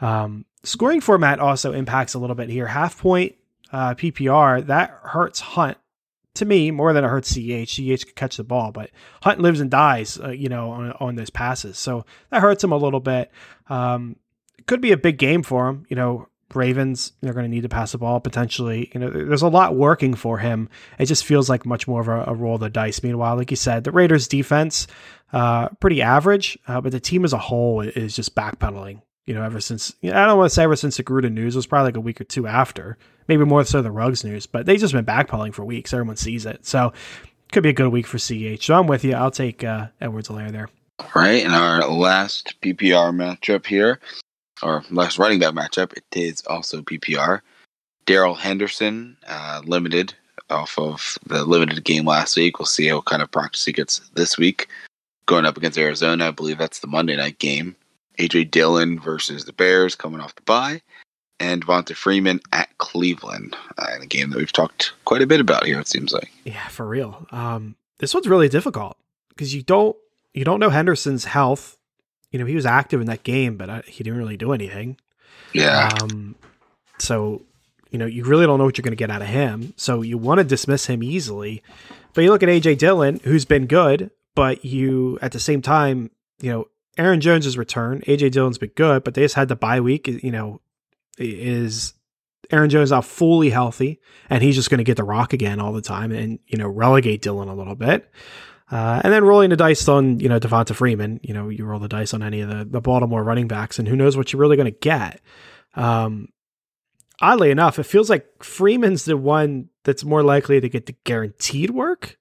Um, 0.02 0.46
scoring 0.64 1.00
format 1.00 1.40
also 1.40 1.72
impacts 1.72 2.16
a 2.16 2.20
little 2.20 2.36
bit 2.36 2.50
here. 2.50 2.68
Half 2.68 3.00
point 3.00 3.36
uh, 3.72 3.96
PPR, 3.96 4.66
that 4.68 4.90
hurts 5.04 5.40
Hunt 5.40 5.78
to 6.38 6.46
me 6.46 6.72
more 6.72 6.94
than 6.94 7.04
it 7.04 7.08
hurts 7.08 7.34
CH. 7.34 7.76
CH 7.76 8.06
could 8.06 8.16
catch 8.16 8.38
the 8.38 8.44
ball, 8.44 8.72
but 8.72 8.90
Hunt 9.22 9.40
lives 9.40 9.60
and 9.60 9.70
dies, 9.70 10.20
uh, 10.20 10.30
you 10.30 10.50
know, 10.50 10.72
on, 10.72 10.92
on 11.00 11.16
those 11.16 11.30
passes. 11.30 11.78
So 11.78 12.06
that 12.30 12.42
hurts 12.42 12.64
him 12.64 12.72
a 12.72 12.78
little 12.78 13.00
bit. 13.00 13.32
Um, 13.70 14.16
could 14.66 14.82
be 14.82 14.92
a 14.92 14.98
big 14.98 15.18
game 15.18 15.44
for 15.44 15.68
him. 15.68 15.86
You 15.90 15.96
know, 15.96 16.28
Ravens, 16.54 17.14
they're 17.22 17.34
going 17.34 17.46
to 17.46 17.50
need 17.50 17.64
to 17.64 17.70
pass 17.70 17.92
the 17.92 17.98
ball 17.98 18.20
potentially. 18.20 18.90
You 18.94 19.00
know, 19.00 19.10
there's 19.10 19.42
a 19.42 19.50
lot 19.50 19.76
working 19.76 20.14
for 20.14 20.38
him. 20.38 20.70
It 20.98 21.06
just 21.06 21.26
feels 21.26 21.50
like 21.50 21.66
much 21.66 21.88
more 21.88 22.02
of 22.02 22.08
a, 22.08 22.32
a 22.32 22.34
roll 22.34 22.56
of 22.56 22.62
the 22.62 22.70
dice. 22.70 23.04
Meanwhile, 23.04 23.38
like 23.38 23.52
you 23.52 23.58
said, 23.58 23.84
the 23.84 23.92
Raiders 23.92 24.28
defense, 24.28 24.88
uh, 25.34 25.70
pretty 25.80 26.02
average, 26.02 26.58
uh, 26.68 26.82
but 26.82 26.92
the 26.92 27.00
team 27.00 27.26
as 27.26 27.34
a 27.34 27.38
whole 27.38 27.82
is 27.82 28.16
just 28.16 28.36
backpedaling. 28.36 29.02
You 29.26 29.34
know, 29.34 29.44
ever 29.44 29.60
since, 29.60 29.94
you 30.02 30.10
know, 30.10 30.22
I 30.22 30.26
don't 30.26 30.38
want 30.38 30.50
to 30.50 30.56
say 30.56 30.64
ever 30.64 30.78
since 30.78 30.96
the 30.96 31.04
Gruden 31.04 31.34
news, 31.34 31.56
it 31.56 31.58
was 31.58 31.68
probably 31.68 31.90
like 31.90 31.98
a 31.98 32.02
week 32.02 32.22
or 32.22 32.24
two 32.24 32.48
after 32.48 32.98
maybe 33.28 33.46
more 33.46 33.64
so 33.66 33.82
the 33.82 33.92
Ruggs 33.92 34.24
news, 34.24 34.46
but 34.46 34.66
they've 34.66 34.80
just 34.80 34.94
been 34.94 35.06
backpedaling 35.06 35.54
for 35.54 35.66
weeks. 35.66 35.94
Everyone 35.94 36.18
sees 36.18 36.46
it. 36.46 36.66
So 36.66 36.94
could 37.52 37.64
be 37.64 37.70
a 37.70 37.74
good 37.74 37.90
week 37.90 38.08
for 38.08 38.18
CH. 38.18 38.66
So 38.66 38.76
I'm 38.76 38.88
with 38.88 39.04
you. 39.04 39.14
I'll 39.14 39.32
take 39.32 39.64
uh, 39.64 39.88
Edwards-Helaire 40.02 40.52
there. 40.52 40.70
All 41.00 41.10
right. 41.16 41.46
And 41.46 41.54
our 41.54 41.88
last 41.88 42.56
PPR 42.62 43.14
matchup 43.14 43.66
here, 43.66 44.00
or 44.64 44.84
last 44.90 45.20
running 45.20 45.40
back 45.40 45.54
matchup, 45.54 45.94
it 45.94 46.06
is 46.12 46.42
also 46.48 46.82
PPR. 46.82 47.42
Darrell 48.06 48.36
Henderson, 48.36 49.18
uh, 49.28 49.62
limited 49.66 50.14
off 50.50 50.78
of 50.80 51.18
the 51.26 51.44
limited 51.44 51.84
game 51.84 52.06
last 52.06 52.38
week. 52.38 52.58
We'll 52.58 52.66
see 52.66 52.92
what 52.92 53.06
kind 53.06 53.22
of 53.22 53.32
practice 53.32 53.66
he 53.66 53.74
gets 53.74 54.00
this 54.14 54.38
week. 54.38 54.68
Going 55.26 55.46
up 55.46 55.58
against 55.58 55.78
Arizona, 55.78 56.28
I 56.28 56.32
believe 56.32 56.58
that's 56.58 56.80
the 56.80 56.88
Monday 56.88 57.18
night 57.18 57.38
game. 57.38 57.76
AJ 58.18 58.50
Dillon 58.50 59.00
versus 59.00 59.46
the 59.46 59.54
Bears 59.54 59.94
coming 59.94 60.22
off 60.22 60.36
the 60.36 60.42
bye 60.44 60.82
and 61.40 61.66
Devonta 61.66 61.96
Freeman 61.96 62.42
at 62.52 62.76
Cleveland 62.78 63.56
uh, 63.78 63.92
in 63.96 64.02
a 64.02 64.06
game 64.06 64.30
that 64.30 64.38
we've 64.38 64.52
talked 64.52 64.94
quite 65.06 65.22
a 65.22 65.28
bit 65.28 65.40
about 65.40 65.66
here. 65.66 65.80
It 65.80 65.88
seems 65.88 66.14
like. 66.14 66.32
Yeah, 66.44 66.68
for 66.68 66.88
real. 66.88 67.28
Um, 67.32 67.76
this 68.00 68.14
one's 68.14 68.28
really 68.28 68.50
difficult 68.50 68.98
because 69.30 69.54
you 69.54 69.62
don't 69.62 69.96
you 70.34 70.44
don't 70.44 70.60
know 70.60 70.70
Henderson's 70.70 71.26
health. 71.26 71.78
You 72.32 72.40
know, 72.40 72.46
he 72.46 72.56
was 72.56 72.66
active 72.66 73.00
in 73.00 73.08
that 73.08 73.24
game, 73.24 73.58
but 73.58 73.70
I, 73.70 73.78
uh, 73.78 73.82
he 73.86 74.04
didn't 74.04 74.20
really 74.20 74.38
do 74.38 74.52
anything. 74.52 74.98
Yeah. 75.54 75.90
Um, 76.02 76.36
so 77.00 77.44
you 77.90 77.98
know, 77.98 78.06
you 78.06 78.24
really 78.24 78.46
don't 78.46 78.58
know 78.58 78.66
what 78.66 78.78
you're 78.78 78.84
going 78.84 78.92
to 78.92 78.98
get 78.98 79.10
out 79.10 79.22
of 79.22 79.28
him. 79.28 79.74
So 79.78 80.02
you 80.02 80.18
want 80.18 80.40
to 80.40 80.44
dismiss 80.44 80.88
him 80.88 81.02
easily. 81.02 81.64
But 82.14 82.24
you 82.24 82.32
look 82.32 82.44
at 82.44 82.50
AJ 82.50 82.80
Dillon, 82.80 83.22
who's 83.24 83.46
been 83.46 83.66
good, 83.66 84.12
but 84.36 84.66
you 84.66 85.18
at 85.22 85.32
the 85.32 85.40
same 85.40 85.62
time, 85.62 86.12
you 86.42 86.52
know, 86.52 86.68
Aaron 86.98 87.22
Jones' 87.22 87.58
return. 87.58 88.02
AJ 88.02 88.32
Dillon's 88.32 88.58
been 88.58 88.72
good, 88.76 89.04
but 89.04 89.14
they 89.14 89.22
just 89.22 89.36
had 89.36 89.48
the 89.48 89.56
bye 89.56 89.80
week. 89.80 90.08
You 90.08 90.32
know, 90.32 90.62
is 91.18 91.94
Aaron 92.52 92.70
Jones 92.70 92.92
out 92.92 93.06
fully 93.06 93.50
healthy, 93.50 94.00
and 94.30 94.44
he's 94.44 94.56
just 94.56 94.70
going 94.70 94.80
to 94.80 94.84
get 94.84 94.98
the 94.98 95.04
rock 95.04 95.34
again 95.34 95.60
all 95.60 95.74
the 95.74 95.82
time, 95.82 96.12
and 96.12 96.40
you 96.48 96.58
know 96.58 96.68
relegate 96.68 97.22
Dillon 97.22 97.50
a 97.50 97.56
little 97.56 97.76
bit. 97.76 98.10
Uh, 98.70 99.02
and 99.04 99.14
then 99.14 99.24
rolling 99.24 99.50
the 99.50 99.56
dice 99.56 99.88
on, 99.88 100.20
you 100.20 100.28
know, 100.28 100.40
Devonta 100.40 100.76
Freeman. 100.76 101.22
You 101.24 101.34
know, 101.34 101.48
you 101.48 101.64
roll 101.64 101.80
the 101.80 101.88
dice 101.88 102.14
on 102.14 102.22
any 102.22 102.42
of 102.42 102.50
the, 102.50 102.66
the 102.66 102.82
Baltimore 102.82 103.24
running 103.24 103.48
backs, 103.48 103.80
and 103.80 103.88
who 103.88 103.96
knows 103.96 104.18
what 104.18 104.32
you're 104.34 104.42
really 104.42 104.58
going 104.58 104.72
to 104.72 104.80
get. 104.80 105.22
Um, 105.76 106.30
oddly 107.22 107.50
enough, 107.50 107.80
it 107.80 107.84
feels 107.84 108.10
like 108.10 108.26
Freeman's 108.44 109.06
the 109.06 109.16
one 109.16 109.70
that's 109.86 110.04
more 110.04 110.22
likely 110.22 110.60
to 110.60 110.68
get 110.68 110.86
the 110.86 110.96
guaranteed 111.06 111.70
work 111.70 112.18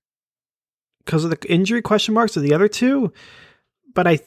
because 1.04 1.24
of 1.24 1.30
the 1.30 1.52
injury 1.52 1.82
question 1.82 2.14
marks 2.14 2.36
of 2.36 2.44
the 2.44 2.54
other 2.54 2.68
two. 2.68 3.12
But 3.92 4.06
I, 4.06 4.20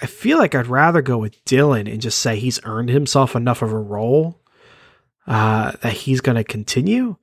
I 0.00 0.06
feel 0.06 0.38
like 0.38 0.54
I'd 0.54 0.66
rather 0.66 1.02
go 1.02 1.18
with 1.18 1.44
Dillon 1.44 1.86
and 1.86 2.00
just 2.00 2.18
say 2.18 2.36
he's 2.36 2.60
earned 2.64 2.90
himself 2.90 3.36
enough 3.36 3.62
of 3.62 3.72
a 3.72 3.78
role 3.78 4.40
uh, 5.26 5.72
that 5.82 5.92
he's 5.92 6.20
going 6.20 6.36
to 6.36 6.44
continue 6.44 7.16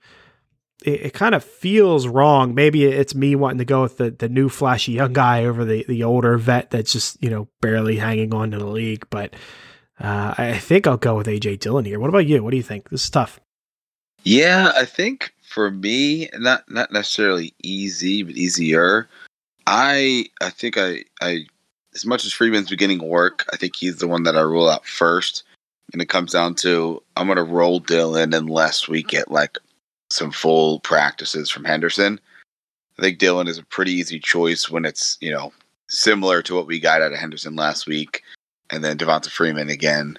it, 0.82 1.06
it 1.08 1.14
kind 1.14 1.36
of 1.36 1.44
feels 1.44 2.08
wrong. 2.08 2.56
Maybe 2.56 2.86
it's 2.86 3.16
me 3.16 3.36
wanting 3.36 3.60
to 3.60 3.66
go 3.66 3.82
with 3.82 3.98
the, 3.98 4.12
the 4.12 4.30
new 4.30 4.50
flashy 4.50 4.94
young 4.94 5.14
guy 5.14 5.46
over 5.46 5.66
the, 5.66 5.86
the 5.88 6.04
older 6.04 6.38
vet 6.38 6.72
that's 6.72 6.92
just, 6.92 7.22
you 7.24 7.30
know, 7.30 7.48
barely 7.62 7.98
hanging 7.98 8.34
on 8.34 8.52
to 8.52 8.58
the 8.58 8.66
league. 8.66 9.08
But 9.10 9.34
uh, 10.00 10.34
I 10.38 10.58
think 10.58 10.88
I'll 10.88 10.98
go 10.98 11.16
with 11.16 11.28
AJ 11.28 11.60
Dillon 11.60 11.86
here. 11.86 12.00
What 12.00 12.10
about 12.10 12.26
you? 12.26 12.44
What 12.44 12.52
do 12.52 12.58
you 12.58 12.64
think? 12.64 12.90
This 12.90 13.04
is 13.04 13.10
tough. 13.10 13.40
Yeah, 14.24 14.72
I 14.76 14.86
think 14.86 15.34
for 15.42 15.72
me, 15.72 16.30
not 16.38 16.70
not 16.70 16.92
necessarily 16.92 17.56
easy, 17.64 18.22
but 18.22 18.36
easier. 18.36 19.10
I 19.66 20.26
I 20.40 20.52
think 20.52 20.78
I 20.78 21.06
I 21.20 21.48
as 21.94 22.06
much 22.06 22.26
as 22.26 22.34
Freeman's 22.34 22.70
beginning 22.70 23.04
work, 23.04 23.46
I 23.52 23.58
think 23.58 23.76
he's 23.76 23.98
the 23.98 24.08
one 24.08 24.24
that 24.24 24.38
I 24.38 24.42
rule 24.42 24.70
out 24.70 24.86
first. 24.86 25.44
And 25.94 26.02
it 26.02 26.10
comes 26.10 26.32
down 26.32 26.56
to 26.56 27.02
I'm 27.18 27.28
gonna 27.28 27.44
roll 27.44 27.80
Dillon 27.80 28.34
unless 28.34 28.88
we 28.88 29.04
get 29.04 29.30
like 29.30 29.58
some 30.10 30.32
full 30.32 30.80
practices 30.80 31.50
from 31.50 31.66
Henderson. 31.66 32.20
I 32.98 33.02
think 33.02 33.20
Dillon 33.20 33.48
is 33.48 33.58
a 33.58 33.66
pretty 33.66 33.92
easy 33.92 34.20
choice 34.20 34.70
when 34.70 34.86
it's, 34.86 35.18
you 35.22 35.32
know, 35.32 35.52
similar 35.90 36.42
to 36.44 36.56
what 36.56 36.68
we 36.68 36.80
got 36.80 37.02
out 37.02 37.12
of 37.12 37.20
Henderson 37.20 37.56
last 37.56 37.88
week. 37.88 38.24
And 38.70 38.84
then 38.84 38.98
Devonta 38.98 39.30
Freeman 39.30 39.70
again 39.70 40.18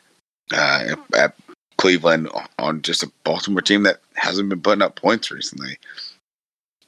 uh, 0.52 0.94
at 1.14 1.34
Cleveland 1.78 2.28
on 2.58 2.82
just 2.82 3.02
a 3.02 3.10
Baltimore 3.24 3.62
team 3.62 3.82
that 3.84 4.00
hasn't 4.14 4.48
been 4.48 4.60
putting 4.60 4.82
up 4.82 4.96
points 4.96 5.30
recently. 5.30 5.78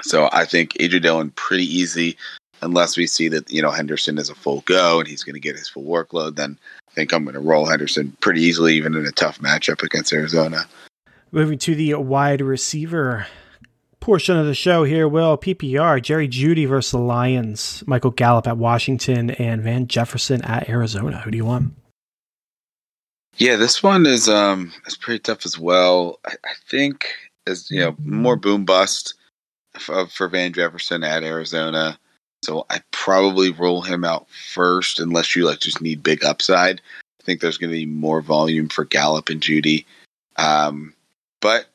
So 0.03 0.29
I 0.33 0.45
think 0.45 0.75
AJ 0.75 1.03
Dillon 1.03 1.31
pretty 1.31 1.65
easy 1.65 2.17
unless 2.65 2.97
we 2.97 3.07
see 3.07 3.29
that, 3.29 3.51
you 3.51 3.63
know, 3.63 3.71
Henderson 3.71 4.19
is 4.19 4.31
a 4.31 4.35
full 4.35 4.63
go 4.63 4.99
and 4.99 5.09
he's 5.09 5.23
going 5.23 5.35
to 5.35 5.41
get 5.41 5.57
his 5.57 5.69
full 5.69 5.85
workload. 5.85 6.37
Then 6.37 6.59
I 6.89 6.93
think 6.93 7.13
I'm 7.13 7.25
going 7.25 7.35
to 7.35 7.41
roll 7.41 7.67
Henderson 7.67 8.17
pretty 8.21 8.43
easily, 8.43 8.75
even 8.75 8.95
in 8.95 9.07
a 9.07 9.13
tough 9.13 9.39
matchup 9.41 9.83
against 9.83 10.13
Arizona. 10.13 10.67
Moving 11.31 11.59
to 11.59 11.75
the 11.75 11.95
wide 11.95 12.41
receiver 12.41 13.27
portion 14.01 14.37
of 14.37 14.47
the 14.47 14.55
show 14.55 14.85
here, 14.85 15.09
Will 15.09 15.39
PPR 15.39 16.01
Jerry 16.03 16.29
Jeudy 16.29 16.67
versus 16.69 16.93
the 16.93 16.99
Lions, 16.99 17.83
Michael 17.87 18.11
Gallup 18.11 18.47
at 18.47 18.59
Washington, 18.59 19.31
and 19.31 19.63
Van 19.63 19.87
Jefferson 19.87 20.43
at 20.43 20.69
Arizona. 20.69 21.19
Who 21.21 21.31
do 21.31 21.37
you 21.37 21.45
want? 21.45 21.75
Yeah, 23.37 23.57
this 23.57 23.83
one 23.83 24.07
is 24.07 24.29
um 24.29 24.73
is 24.87 24.97
pretty 24.97 25.19
tough 25.19 25.45
as 25.45 25.59
well. 25.59 26.21
I, 26.25 26.35
I 26.45 26.53
think 26.69 27.07
is 27.47 27.71
you 27.71 27.81
know 27.81 27.97
more 28.05 28.37
boom 28.37 28.65
bust 28.65 29.15
for, 29.79 30.07
for 30.07 30.29
Van 30.29 30.53
Jefferson 30.53 31.03
at 31.03 31.25
Arizona. 31.25 31.99
So 32.45 32.67
I 32.71 32.81
probably 32.91 33.51
roll 33.51 33.81
him 33.81 34.05
out 34.05 34.27
first 34.31 35.01
unless 35.01 35.35
you 35.35 35.47
like 35.47 35.61
just 35.61 35.81
need 35.81 36.03
big 36.03 36.25
upside. 36.25 36.81
I 37.21 37.25
think 37.25 37.41
there's 37.41 37.59
going 37.59 37.71
to 37.71 37.77
be 37.77 37.87
more 37.87 38.21
volume 38.21 38.69
for 38.69 38.85
Gallup 38.85 39.31
and 39.31 39.41
Jeudy, 39.41 39.87
Um, 40.37 40.95
but 41.41 41.67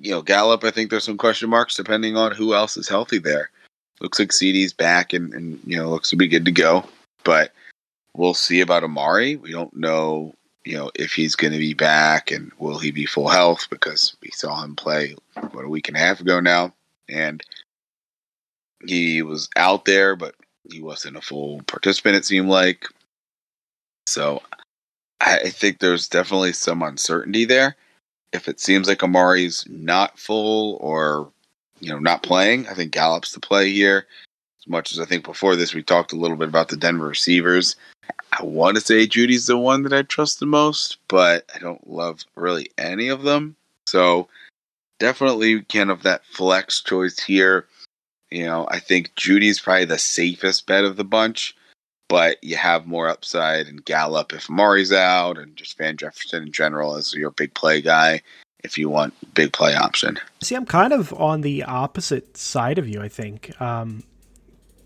you 0.00 0.10
know, 0.10 0.22
Gallup, 0.22 0.64
I 0.64 0.70
think 0.70 0.90
there's 0.90 1.04
some 1.04 1.18
question 1.18 1.50
marks 1.50 1.76
depending 1.76 2.16
on 2.16 2.32
who 2.32 2.54
else 2.54 2.76
is 2.76 2.88
healthy 2.88 3.18
there. 3.18 3.50
Looks 4.00 4.18
like 4.18 4.30
CeeDee's 4.30 4.72
back 4.72 5.12
and, 5.12 5.32
and 5.34 5.60
you 5.64 5.76
know 5.76 5.90
looks 5.90 6.10
to 6.10 6.16
be 6.16 6.26
good 6.28 6.44
to 6.46 6.52
go, 6.52 6.84
but 7.24 7.52
we'll 8.16 8.34
see 8.34 8.60
about 8.60 8.84
Amari. 8.84 9.36
We 9.36 9.52
don't 9.52 9.74
know, 9.76 10.34
you 10.64 10.76
know, 10.76 10.90
if 10.94 11.12
he's 11.12 11.36
going 11.36 11.52
to 11.52 11.58
be 11.58 11.74
back 11.74 12.30
and 12.30 12.50
will 12.58 12.78
he 12.78 12.90
be 12.90 13.04
full 13.06 13.28
health 13.28 13.66
because 13.70 14.16
we 14.22 14.30
saw 14.30 14.62
him 14.62 14.74
play 14.74 15.16
what 15.52 15.64
a 15.64 15.68
week 15.68 15.88
and 15.88 15.96
a 15.96 16.00
half 16.00 16.20
ago 16.20 16.40
now, 16.40 16.72
and 17.08 17.42
he 18.86 19.22
was 19.22 19.48
out 19.56 19.84
there, 19.84 20.16
but 20.16 20.34
he 20.70 20.80
wasn't 20.80 21.16
a 21.16 21.20
full 21.20 21.62
participant. 21.66 22.16
It 22.16 22.24
seemed 22.24 22.48
like 22.48 22.86
so. 24.06 24.42
I 25.22 25.50
think 25.50 25.78
there's 25.78 26.08
definitely 26.08 26.54
some 26.54 26.82
uncertainty 26.82 27.44
there 27.44 27.76
if 28.32 28.48
it 28.48 28.60
seems 28.60 28.88
like 28.88 29.02
Amari's 29.02 29.66
not 29.68 30.18
full 30.18 30.76
or 30.80 31.30
you 31.80 31.90
know 31.90 31.98
not 31.98 32.22
playing, 32.22 32.68
I 32.68 32.74
think 32.74 32.92
Gallup's 32.92 33.32
the 33.32 33.40
play 33.40 33.70
here. 33.70 34.06
As 34.60 34.68
much 34.68 34.92
as 34.92 35.00
I 35.00 35.06
think 35.06 35.24
before 35.24 35.56
this, 35.56 35.74
we 35.74 35.82
talked 35.82 36.12
a 36.12 36.16
little 36.16 36.36
bit 36.36 36.48
about 36.48 36.68
the 36.68 36.76
Denver 36.76 37.08
receivers. 37.08 37.76
I 38.38 38.44
want 38.44 38.76
to 38.76 38.80
say 38.80 39.06
Jeudy's 39.06 39.46
the 39.46 39.56
one 39.56 39.82
that 39.84 39.92
I 39.92 40.02
trust 40.02 40.38
the 40.38 40.46
most, 40.46 40.98
but 41.08 41.44
I 41.54 41.58
don't 41.58 41.88
love 41.88 42.24
really 42.36 42.70
any 42.76 43.08
of 43.08 43.22
them. 43.22 43.56
So 43.86 44.28
definitely 44.98 45.62
kind 45.62 45.90
of 45.90 46.02
that 46.02 46.24
flex 46.26 46.82
choice 46.82 47.18
here. 47.18 47.66
You 48.30 48.46
know, 48.46 48.66
I 48.70 48.78
think 48.78 49.14
Jeudy's 49.16 49.60
probably 49.60 49.86
the 49.86 49.98
safest 49.98 50.66
bet 50.66 50.84
of 50.84 50.96
the 50.96 51.04
bunch 51.04 51.56
but 52.10 52.42
you 52.42 52.56
have 52.56 52.88
more 52.88 53.08
upside 53.08 53.68
in 53.68 53.76
Gallup 53.76 54.32
if 54.32 54.50
Mari's 54.50 54.92
out, 54.92 55.38
and 55.38 55.54
just 55.54 55.78
Van 55.78 55.96
Jefferson 55.96 56.42
in 56.42 56.52
general 56.52 56.96
as 56.96 57.14
your 57.14 57.30
big 57.30 57.54
play 57.54 57.80
guy 57.80 58.20
if 58.64 58.76
you 58.76 58.90
want 58.90 59.14
big 59.32 59.52
play 59.52 59.76
option. 59.76 60.18
See, 60.42 60.56
I'm 60.56 60.66
kind 60.66 60.92
of 60.92 61.12
on 61.14 61.42
the 61.42 61.62
opposite 61.62 62.36
side 62.36 62.78
of 62.78 62.88
you. 62.88 63.00
I 63.00 63.08
think 63.08 63.58
um, 63.62 64.02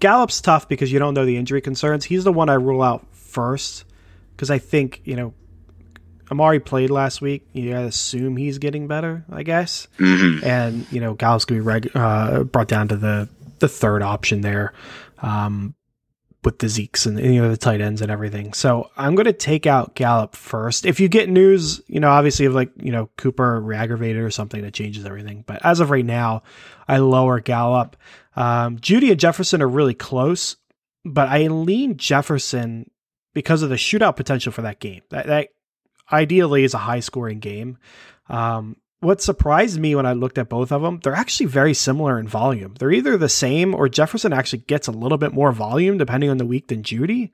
Gallup's 0.00 0.42
tough 0.42 0.68
because 0.68 0.92
you 0.92 0.98
don't 0.98 1.14
know 1.14 1.24
the 1.24 1.38
injury 1.38 1.62
concerns. 1.62 2.04
He's 2.04 2.24
the 2.24 2.32
one 2.32 2.50
I 2.50 2.54
rule 2.54 2.82
out 2.82 3.06
first 3.12 3.86
because 4.36 4.50
I 4.50 4.58
think 4.58 5.00
you 5.04 5.16
know 5.16 5.32
Amari 6.30 6.60
played 6.60 6.90
last 6.90 7.20
week. 7.20 7.46
You 7.52 7.72
gotta 7.72 7.86
assume 7.86 8.36
he's 8.36 8.58
getting 8.58 8.86
better, 8.86 9.24
I 9.30 9.42
guess. 9.42 9.88
Mm-hmm. 9.98 10.44
And 10.44 10.86
you 10.92 11.00
know 11.00 11.14
Gallup's 11.14 11.44
gonna 11.44 11.60
be 11.60 11.66
reg- 11.66 11.90
uh, 11.94 12.44
brought 12.44 12.68
down 12.68 12.88
to 12.88 12.96
the 12.96 13.28
the 13.58 13.68
third 13.68 14.02
option 14.02 14.40
there. 14.40 14.72
Um, 15.22 15.74
with 16.44 16.58
the 16.58 16.66
Zekes 16.66 17.06
and 17.06 17.18
you 17.18 17.40
know 17.40 17.50
the 17.50 17.56
tight 17.56 17.80
ends 17.80 18.02
and 18.02 18.10
everything. 18.10 18.52
So 18.52 18.90
I'm 18.96 19.14
going 19.14 19.26
to 19.26 19.32
take 19.32 19.66
out 19.66 19.94
Gallup 19.94 20.36
first. 20.36 20.84
If 20.86 21.00
you 21.00 21.08
get 21.08 21.28
news, 21.28 21.80
you 21.86 22.00
know, 22.00 22.10
obviously 22.10 22.46
of 22.46 22.54
like 22.54 22.70
you 22.76 22.92
know 22.92 23.08
Cooper 23.16 23.60
re-aggravated 23.60 24.22
or 24.22 24.30
something 24.30 24.62
that 24.62 24.74
changes 24.74 25.04
everything. 25.04 25.44
But 25.46 25.64
as 25.64 25.80
of 25.80 25.90
right 25.90 26.04
now, 26.04 26.42
I 26.86 26.98
lower 26.98 27.40
Gallup. 27.40 27.96
Um, 28.36 28.78
Jeudy 28.78 29.10
and 29.10 29.20
Jefferson 29.20 29.62
are 29.62 29.68
really 29.68 29.94
close, 29.94 30.56
but 31.04 31.28
I 31.28 31.46
lean 31.46 31.96
Jefferson 31.96 32.90
because 33.32 33.62
of 33.62 33.70
the 33.70 33.76
shootout 33.76 34.16
potential 34.16 34.52
for 34.52 34.62
that 34.62 34.80
game. 34.80 35.02
That, 35.10 35.26
that 35.26 35.48
ideally 36.12 36.64
is 36.64 36.74
a 36.74 36.78
high 36.78 37.00
scoring 37.00 37.40
game. 37.40 37.78
Um, 38.28 38.76
what 39.00 39.20
surprised 39.20 39.78
me 39.78 39.94
when 39.94 40.06
I 40.06 40.14
looked 40.14 40.38
at 40.38 40.48
both 40.48 40.72
of 40.72 40.80
them, 40.82 40.98
they're 41.02 41.14
actually 41.14 41.46
very 41.46 41.74
similar 41.74 42.18
in 42.18 42.26
volume. 42.26 42.74
They're 42.78 42.90
either 42.90 43.18
the 43.18 43.28
same 43.28 43.74
or 43.74 43.88
Jefferson 43.88 44.32
actually 44.32 44.60
gets 44.60 44.88
a 44.88 44.92
little 44.92 45.18
bit 45.18 45.34
more 45.34 45.52
volume 45.52 45.98
depending 45.98 46.30
on 46.30 46.38
the 46.38 46.46
week 46.46 46.68
than 46.68 46.82
Jeudy. 46.82 47.30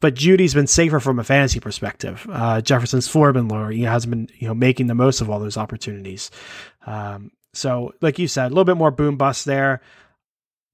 But 0.00 0.14
Jeudy's 0.14 0.54
been 0.54 0.68
safer 0.68 1.00
from 1.00 1.18
a 1.18 1.24
fantasy 1.24 1.58
perspective. 1.58 2.24
Uh, 2.30 2.60
Jefferson's 2.60 3.08
floor 3.08 3.32
been 3.32 3.48
lower. 3.48 3.72
He 3.72 3.82
has 3.82 4.06
been, 4.06 4.28
you 4.38 4.46
know, 4.46 4.54
making 4.54 4.86
the 4.86 4.94
most 4.94 5.20
of 5.20 5.28
all 5.28 5.40
those 5.40 5.56
opportunities. 5.56 6.30
Um, 6.86 7.32
so, 7.52 7.92
like 8.00 8.20
you 8.20 8.28
said, 8.28 8.46
a 8.46 8.48
little 8.50 8.64
bit 8.64 8.76
more 8.76 8.92
boom 8.92 9.16
bust 9.16 9.44
there. 9.44 9.80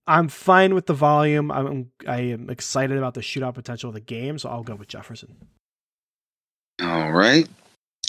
I'm 0.07 0.29
fine 0.29 0.75
with 0.75 0.85
the 0.85 0.93
volume. 0.93 1.51
I'm 1.51 1.91
I 2.07 2.21
am 2.21 2.51
excited 2.51 2.99
about 2.99 3.15
the 3.15 3.23
shootout 3.23 3.55
potential 3.55 3.89
of 3.89 3.95
the 3.95 4.01
game, 4.01 4.39
so 4.39 4.51
I'll 4.51 4.63
go 4.63 4.75
with 4.75 4.89
Jefferson. 4.89 5.37
All 6.83 7.13
right. 7.13 7.49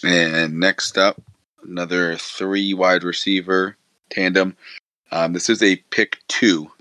And 0.04 0.60
next 0.60 0.98
up, 0.98 1.22
another 1.64 2.16
three 2.16 2.74
wide 2.74 3.04
receiver 3.04 3.78
tandem. 4.10 4.56
Um, 5.12 5.34
this 5.34 5.50
is 5.50 5.62
a 5.64 5.78
pick 5.92 6.18
two. 6.28 6.72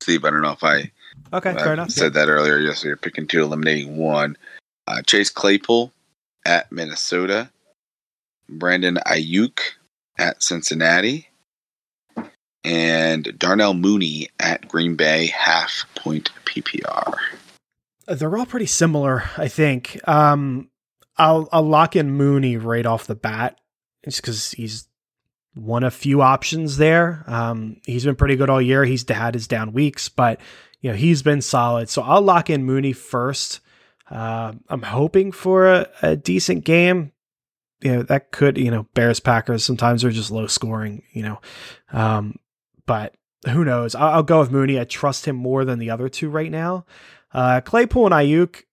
Steve, 0.00 0.24
I 0.24 0.30
don't 0.30 0.42
know 0.42 0.52
if 0.52 0.64
I 0.64 0.90
okay, 1.32 1.54
fair 1.54 1.74
enough. 1.74 1.90
Said 1.90 2.14
that 2.14 2.28
earlier. 2.28 2.58
Yes, 2.58 2.84
you're 2.84 2.96
picking 2.96 3.26
two, 3.26 3.42
eliminating 3.42 3.96
one. 3.96 4.36
Uh, 4.86 5.02
Chase 5.02 5.30
Claypool 5.30 5.92
at 6.44 6.70
Minnesota. 6.72 7.50
Brandon 8.48 8.98
Aiyuk 9.06 9.60
at 10.18 10.42
Cincinnati. 10.42 11.28
And 12.62 13.38
Darnell 13.38 13.74
Mooney 13.74 14.28
at 14.38 14.68
Green 14.68 14.94
Bay, 14.94 15.26
half 15.28 15.86
point 15.94 16.30
PPR. 16.44 17.14
Uh, 18.06 18.14
they're 18.14 18.36
all 18.36 18.44
pretty 18.44 18.66
similar, 18.66 19.24
I 19.38 19.48
think. 19.48 19.98
Um, 20.06 20.68
I'll 21.16 21.48
I'll 21.52 21.62
lock 21.62 21.96
in 21.96 22.10
Mooney 22.10 22.56
right 22.56 22.86
off 22.86 23.06
the 23.06 23.14
bat 23.14 23.60
just 24.04 24.22
because 24.22 24.52
he's 24.52 24.88
one 25.54 25.84
of 25.84 25.94
few 25.94 26.22
options 26.22 26.76
there. 26.76 27.24
Um, 27.26 27.76
he's 27.84 28.04
been 28.04 28.16
pretty 28.16 28.36
good 28.36 28.50
all 28.50 28.62
year. 28.62 28.84
He's 28.84 29.08
had 29.08 29.34
his 29.34 29.48
down 29.48 29.72
weeks, 29.72 30.08
but 30.08 30.40
you 30.80 30.90
know 30.90 30.96
he's 30.96 31.22
been 31.22 31.42
solid. 31.42 31.88
So 31.88 32.02
I'll 32.02 32.22
lock 32.22 32.50
in 32.50 32.64
Mooney 32.64 32.92
first. 32.92 33.60
Uh, 34.10 34.52
I'm 34.68 34.82
hoping 34.82 35.30
for 35.30 35.68
a, 35.68 35.88
a, 36.02 36.16
decent 36.16 36.64
game. 36.64 37.12
you 37.80 37.92
know, 37.92 38.02
that 38.02 38.32
could, 38.32 38.58
you 38.58 38.70
know, 38.70 38.88
Bears 38.92 39.20
Packers 39.20 39.64
sometimes 39.64 40.04
are 40.04 40.10
just 40.10 40.32
low 40.32 40.48
scoring, 40.48 41.04
you 41.12 41.22
know. 41.22 41.40
Um, 41.92 42.36
but 42.86 43.14
who 43.48 43.64
knows? 43.64 43.94
I'll, 43.94 44.14
I'll, 44.14 44.22
go 44.24 44.40
with 44.40 44.50
Mooney. 44.50 44.80
I 44.80 44.84
trust 44.84 45.26
him 45.26 45.36
more 45.36 45.64
than 45.64 45.78
the 45.78 45.90
other 45.90 46.08
two 46.08 46.28
right 46.28 46.50
now. 46.50 46.86
Uh, 47.32 47.60
Claypool 47.60 48.06
and 48.06 48.14
Aiyuk, 48.14 48.64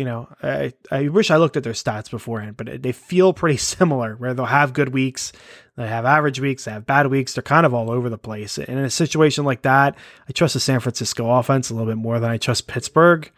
you 0.00 0.06
know, 0.06 0.28
I, 0.42 0.72
I 0.90 1.08
wish 1.08 1.30
I 1.30 1.36
looked 1.36 1.58
at 1.58 1.62
their 1.62 1.74
stats 1.74 2.10
beforehand, 2.10 2.56
but 2.56 2.82
they 2.82 2.92
feel 2.92 3.34
pretty 3.34 3.56
similar 3.74 4.14
where 4.14 4.32
they'll 4.32 4.46
have 4.46 4.72
good 4.72 4.94
weeks, 4.94 5.30
they 5.76 5.86
have 5.86 6.06
average 6.06 6.40
weeks, 6.40 6.64
they 6.64 6.70
have 6.70 6.86
bad 6.86 7.08
weeks. 7.08 7.34
They're 7.34 7.42
kind 7.42 7.66
of 7.66 7.74
all 7.74 7.90
over 7.90 8.08
the 8.08 8.16
place. 8.16 8.56
And 8.56 8.78
in 8.78 8.84
a 8.86 8.88
situation 8.88 9.44
like 9.44 9.60
that, 9.62 9.98
I 10.26 10.32
trust 10.32 10.54
the 10.54 10.60
San 10.60 10.80
Francisco 10.80 11.30
offense 11.30 11.68
a 11.68 11.74
little 11.74 11.86
bit 11.86 11.98
more 11.98 12.18
than 12.18 12.30
I 12.30 12.38
trust 12.38 12.66
Pittsburgh. 12.66 13.30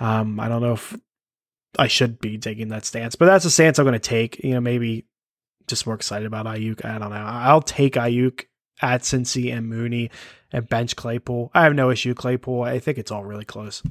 Um, 0.00 0.40
I 0.40 0.48
don't 0.48 0.62
know 0.62 0.72
if 0.72 0.96
I 1.78 1.86
should 1.86 2.18
be 2.18 2.38
taking 2.38 2.68
that 2.68 2.86
stance, 2.86 3.14
but 3.14 3.26
that's 3.26 3.44
a 3.44 3.50
stance 3.50 3.78
I'm 3.78 3.84
going 3.84 3.92
to 3.92 3.98
take. 3.98 4.42
You 4.42 4.54
know, 4.54 4.60
maybe 4.62 5.04
just 5.66 5.84
more 5.84 5.96
excited 5.96 6.24
about 6.24 6.46
Aiyuk. 6.46 6.82
I 6.82 6.98
don't 6.98 7.10
know. 7.10 7.16
I'll 7.16 7.60
take 7.60 7.92
Aiyuk 7.92 8.46
at 8.80 9.02
Cincy 9.02 9.54
and 9.54 9.68
Mooney 9.68 10.10
and 10.50 10.66
bench 10.66 10.96
Claypool. 10.96 11.50
I 11.52 11.64
have 11.64 11.74
no 11.74 11.90
issue 11.90 12.14
Claypool. 12.14 12.62
I 12.62 12.78
think 12.78 12.96
it's 12.96 13.10
all 13.10 13.22
really 13.22 13.44
close. 13.44 13.82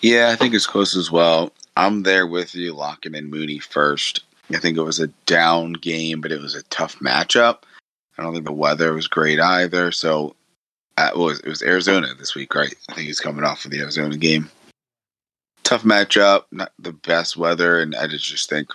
Yeah, 0.00 0.30
I 0.30 0.36
think 0.36 0.54
it's 0.54 0.66
close 0.66 0.96
as 0.96 1.10
well. 1.10 1.52
I'm 1.76 2.02
there 2.02 2.26
with 2.26 2.54
you, 2.54 2.74
locking 2.74 3.14
in 3.14 3.30
Mooney 3.30 3.58
first. 3.58 4.24
I 4.50 4.58
think 4.58 4.76
it 4.76 4.82
was 4.82 5.00
a 5.00 5.08
down 5.26 5.74
game, 5.74 6.20
but 6.20 6.32
it 6.32 6.40
was 6.40 6.54
a 6.54 6.62
tough 6.64 6.98
matchup. 7.00 7.58
I 8.16 8.22
don't 8.22 8.32
think 8.32 8.46
the 8.46 8.52
weather 8.52 8.92
was 8.92 9.06
great 9.06 9.40
either. 9.40 9.92
So, 9.92 10.34
uh, 10.96 11.10
was 11.14 11.40
it 11.40 11.48
was 11.48 11.62
Arizona 11.62 12.14
this 12.18 12.34
week, 12.34 12.54
right? 12.54 12.74
I 12.88 12.94
think 12.94 13.06
he's 13.06 13.20
coming 13.20 13.44
off 13.44 13.64
of 13.64 13.70
the 13.70 13.80
Arizona 13.80 14.16
game 14.16 14.50
tough 15.68 15.82
matchup, 15.82 16.44
not 16.50 16.72
the 16.78 16.94
best 16.94 17.36
weather, 17.36 17.78
and 17.78 17.94
I 17.94 18.06
just 18.06 18.48
think 18.48 18.70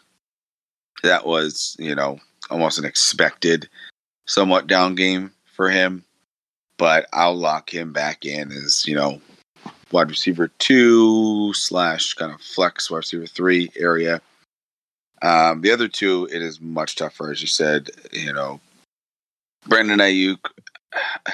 that 1.02 1.26
was, 1.26 1.76
you 1.80 1.96
know, 1.96 2.20
almost 2.52 2.78
an 2.78 2.86
expected, 2.86 3.68
somewhat 4.28 4.68
down 4.68 4.94
game 4.94 5.32
for 5.56 5.72
him. 5.72 6.04
But 6.78 7.08
I'll 7.12 7.36
lock 7.36 7.74
him 7.74 7.94
back 7.94 8.26
in 8.26 8.52
as, 8.52 8.86
you 8.86 8.96
know, 8.96 9.20
wide 9.94 10.10
receiver 10.10 10.50
two 10.60 11.54
slash 11.54 12.14
kind 12.16 12.34
of 12.34 12.42
flex 12.42 12.90
wide 12.90 12.98
receiver 12.98 13.26
three 13.26 13.72
area. 13.78 14.22
Um, 15.22 15.62
the 15.62 15.72
other 15.72 15.88
two, 15.88 16.28
it 16.32 16.42
is 16.42 16.60
much 16.60 16.98
tougher, 16.98 17.32
as 17.32 17.42
you 17.42 17.48
said. 17.48 17.90
You 18.12 18.34
know, 18.34 18.60
Brandon 19.68 20.00
Aiyuk. 20.00 20.40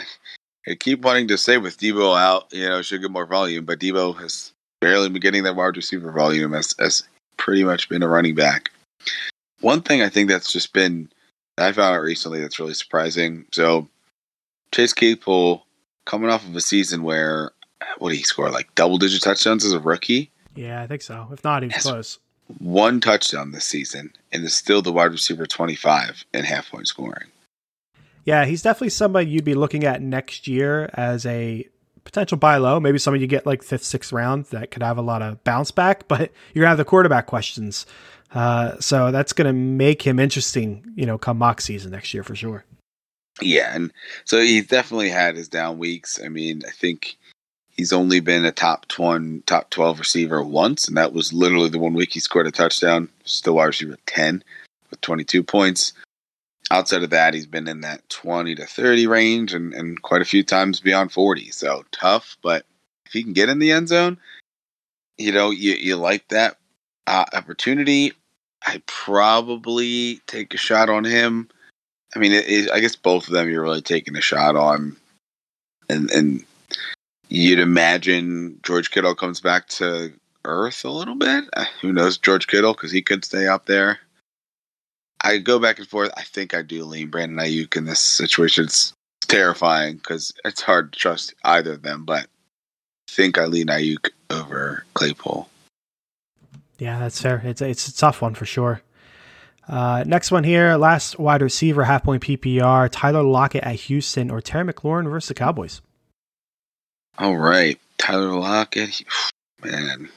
I 0.67 0.75
keep 0.75 1.01
wanting 1.01 1.27
to 1.29 1.37
say 1.37 1.57
with 1.57 1.79
Deebo 1.79 2.15
out, 2.19 2.47
you 2.51 2.67
know, 2.67 2.83
should 2.83 3.01
get 3.01 3.09
more 3.09 3.25
volume, 3.25 3.65
but 3.65 3.79
Deebo 3.79 4.15
has 4.19 4.51
barely 4.81 5.09
been 5.09 5.21
getting 5.21 5.41
that 5.43 5.55
wide 5.55 5.75
receiver 5.75 6.11
volume 6.11 6.53
as, 6.53 6.75
as 6.77 7.01
pretty 7.37 7.63
much 7.63 7.89
been 7.89 8.03
a 8.03 8.07
running 8.07 8.35
back. 8.35 8.69
One 9.61 9.81
thing 9.81 10.03
I 10.03 10.09
think 10.09 10.29
that's 10.29 10.53
just 10.53 10.71
been 10.73 11.09
I 11.59 11.71
found 11.71 11.95
out 11.95 12.01
recently 12.01 12.39
that's 12.39 12.59
really 12.59 12.73
surprising. 12.73 13.45
So 13.51 13.87
Chase 14.71 14.93
Claypool 14.93 15.65
coming 16.05 16.29
off 16.29 16.47
of 16.47 16.55
a 16.55 16.61
season 16.61 17.03
where 17.03 17.51
what 17.97 18.09
did 18.09 18.17
he 18.17 18.23
score 18.23 18.49
like 18.49 18.73
double 18.75 18.97
digit 18.97 19.21
touchdowns 19.21 19.65
as 19.65 19.73
a 19.73 19.79
rookie? 19.79 20.31
Yeah, 20.55 20.81
I 20.81 20.87
think 20.87 21.01
so. 21.01 21.27
If 21.31 21.43
not, 21.43 21.63
he's 21.63 21.81
close. 21.81 22.19
One 22.57 22.99
touchdown 22.99 23.51
this 23.51 23.65
season, 23.65 24.11
and 24.31 24.43
is 24.43 24.55
still 24.55 24.81
the 24.81 24.91
wide 24.91 25.11
receiver 25.11 25.45
twenty 25.45 25.75
five 25.75 26.23
in 26.33 26.43
half 26.43 26.71
point 26.71 26.87
scoring. 26.87 27.29
Yeah, 28.25 28.45
he's 28.45 28.61
definitely 28.61 28.89
somebody 28.89 29.29
you'd 29.29 29.45
be 29.45 29.55
looking 29.55 29.85
at 29.85 30.01
next 30.01 30.47
year 30.47 30.89
as 30.93 31.25
a 31.25 31.67
potential 32.03 32.37
buy 32.37 32.57
low. 32.57 32.79
Maybe 32.79 32.97
somebody 32.97 33.21
you 33.21 33.27
get 33.27 33.45
like 33.45 33.63
fifth, 33.63 33.83
sixth 33.83 34.11
round 34.11 34.45
that 34.45 34.71
could 34.71 34.83
have 34.83 34.97
a 34.97 35.01
lot 35.01 35.21
of 35.21 35.43
bounce 35.43 35.71
back, 35.71 36.07
but 36.07 36.31
you're 36.53 36.63
gonna 36.63 36.69
have 36.69 36.77
the 36.77 36.85
quarterback 36.85 37.27
questions. 37.27 37.85
Uh, 38.33 38.79
so 38.79 39.11
that's 39.11 39.33
gonna 39.33 39.53
make 39.53 40.01
him 40.01 40.19
interesting, 40.19 40.85
you 40.95 41.05
know, 41.05 41.17
come 41.17 41.37
mock 41.37 41.61
season 41.61 41.91
next 41.91 42.13
year 42.13 42.23
for 42.23 42.35
sure. 42.35 42.65
Yeah, 43.41 43.73
and 43.73 43.93
so 44.25 44.41
he 44.41 44.61
definitely 44.61 45.09
had 45.09 45.35
his 45.35 45.47
down 45.47 45.77
weeks. 45.77 46.19
I 46.23 46.27
mean, 46.27 46.61
I 46.67 46.71
think 46.71 47.17
he's 47.79 47.93
only 47.93 48.19
been 48.19 48.45
a 48.45 48.51
top 48.51 48.85
one, 48.97 49.43
top 49.45 49.69
twelve 49.69 49.99
receiver 49.99 50.43
once, 50.43 50.87
and 50.87 50.97
that 50.97 51.13
was 51.13 51.33
literally 51.33 51.69
the 51.69 51.79
one 51.79 51.93
week 51.93 52.13
he 52.13 52.19
scored 52.19 52.47
a 52.47 52.51
touchdown. 52.51 53.09
Still 53.23 53.55
wide 53.55 53.65
receiver 53.65 53.97
ten 54.05 54.43
with 54.89 55.01
twenty 55.01 55.23
two 55.23 55.43
points 55.43 55.93
outside 56.71 57.03
of 57.03 57.09
that, 57.09 57.33
he's 57.33 57.45
been 57.45 57.67
in 57.67 57.81
that 57.81 58.07
20 58.09 58.55
to 58.55 58.65
30 58.65 59.07
range 59.07 59.53
and, 59.53 59.73
and 59.73 60.01
quite 60.01 60.21
a 60.21 60.25
few 60.25 60.43
times 60.43 60.79
beyond 60.79 61.11
40. 61.11 61.49
So 61.51 61.83
tough, 61.91 62.37
but 62.41 62.65
if 63.05 63.13
he 63.13 63.23
can 63.23 63.33
get 63.33 63.49
in 63.49 63.59
the 63.59 63.71
end 63.71 63.89
zone, 63.89 64.17
you 65.17 65.31
know, 65.31 65.49
you, 65.49 65.73
you 65.73 65.95
like 65.95 66.27
that 66.29 66.57
uh, 67.07 67.25
opportunity. 67.33 68.13
I 68.65 68.81
probably 68.85 70.21
take 70.27 70.53
a 70.53 70.57
shot 70.57 70.89
on 70.89 71.05
him. 71.05 71.49
I 72.15 72.19
mean, 72.19 72.33
it, 72.33 72.47
it, 72.47 72.71
I 72.71 72.79
guess 72.79 72.95
both 72.95 73.27
of 73.27 73.33
them 73.33 73.49
you're 73.49 73.63
really 73.63 73.81
taking 73.81 74.15
a 74.15 74.21
shot 74.21 74.55
on, 74.55 74.97
and 75.89 76.09
and 76.11 76.43
you'd 77.29 77.59
imagine 77.59 78.59
George 78.63 78.91
Kittle 78.91 79.15
comes 79.15 79.39
back 79.39 79.67
to 79.69 80.11
earth 80.45 80.83
a 80.83 80.89
little 80.89 81.15
bit. 81.15 81.45
Uh, 81.53 81.65
who 81.81 81.93
knows 81.93 82.17
George 82.17 82.47
Kittle 82.47 82.73
because 82.73 82.91
he 82.91 83.01
could 83.01 83.23
stay 83.23 83.47
up 83.47 83.65
there. 83.65 83.99
I 85.21 85.37
go 85.37 85.59
back 85.59 85.79
and 85.79 85.87
forth. 85.87 86.11
I 86.17 86.23
think 86.23 86.53
I 86.53 86.61
do 86.61 86.83
lean 86.85 87.09
Brandon 87.09 87.37
Aiyuk 87.37 87.75
in 87.75 87.85
this 87.85 87.99
situation. 87.99 88.65
It's 88.65 88.93
terrifying 89.21 89.97
because 89.97 90.33
it's 90.45 90.61
hard 90.61 90.93
to 90.93 90.99
trust 90.99 91.33
either 91.43 91.73
of 91.73 91.81
them, 91.81 92.05
but 92.05 92.23
I 92.23 93.11
think 93.11 93.37
I 93.37 93.45
lean 93.45 93.67
Aiyuk 93.67 94.09
over 94.29 94.85
Claypool. 94.93 95.49
Yeah, 96.77 96.99
that's 96.99 97.21
fair. 97.21 97.41
It's 97.43 97.61
it's 97.61 97.87
a 97.89 97.95
tough 97.95 98.21
one 98.21 98.33
for 98.33 98.45
sure. 98.45 98.81
Uh, 99.67 100.03
next 100.07 100.31
one 100.31 100.45
here, 100.45 100.77
last 100.77 101.19
wide 101.19 101.41
receiver, 101.41 101.83
half 101.83 102.03
point 102.03 102.23
PPR, 102.23 102.89
Tyler 102.91 103.21
Lockett 103.21 103.63
at 103.63 103.75
Houston 103.75 104.31
or 104.31 104.41
Terry 104.41 104.73
McLaurin 104.73 105.09
versus 105.09 105.27
the 105.27 105.33
Cowboys. 105.35 105.81
All 107.19 107.35
right, 107.35 107.77
Tyler 107.97 108.33
Lockett, 108.39 109.03
man. 109.61 110.09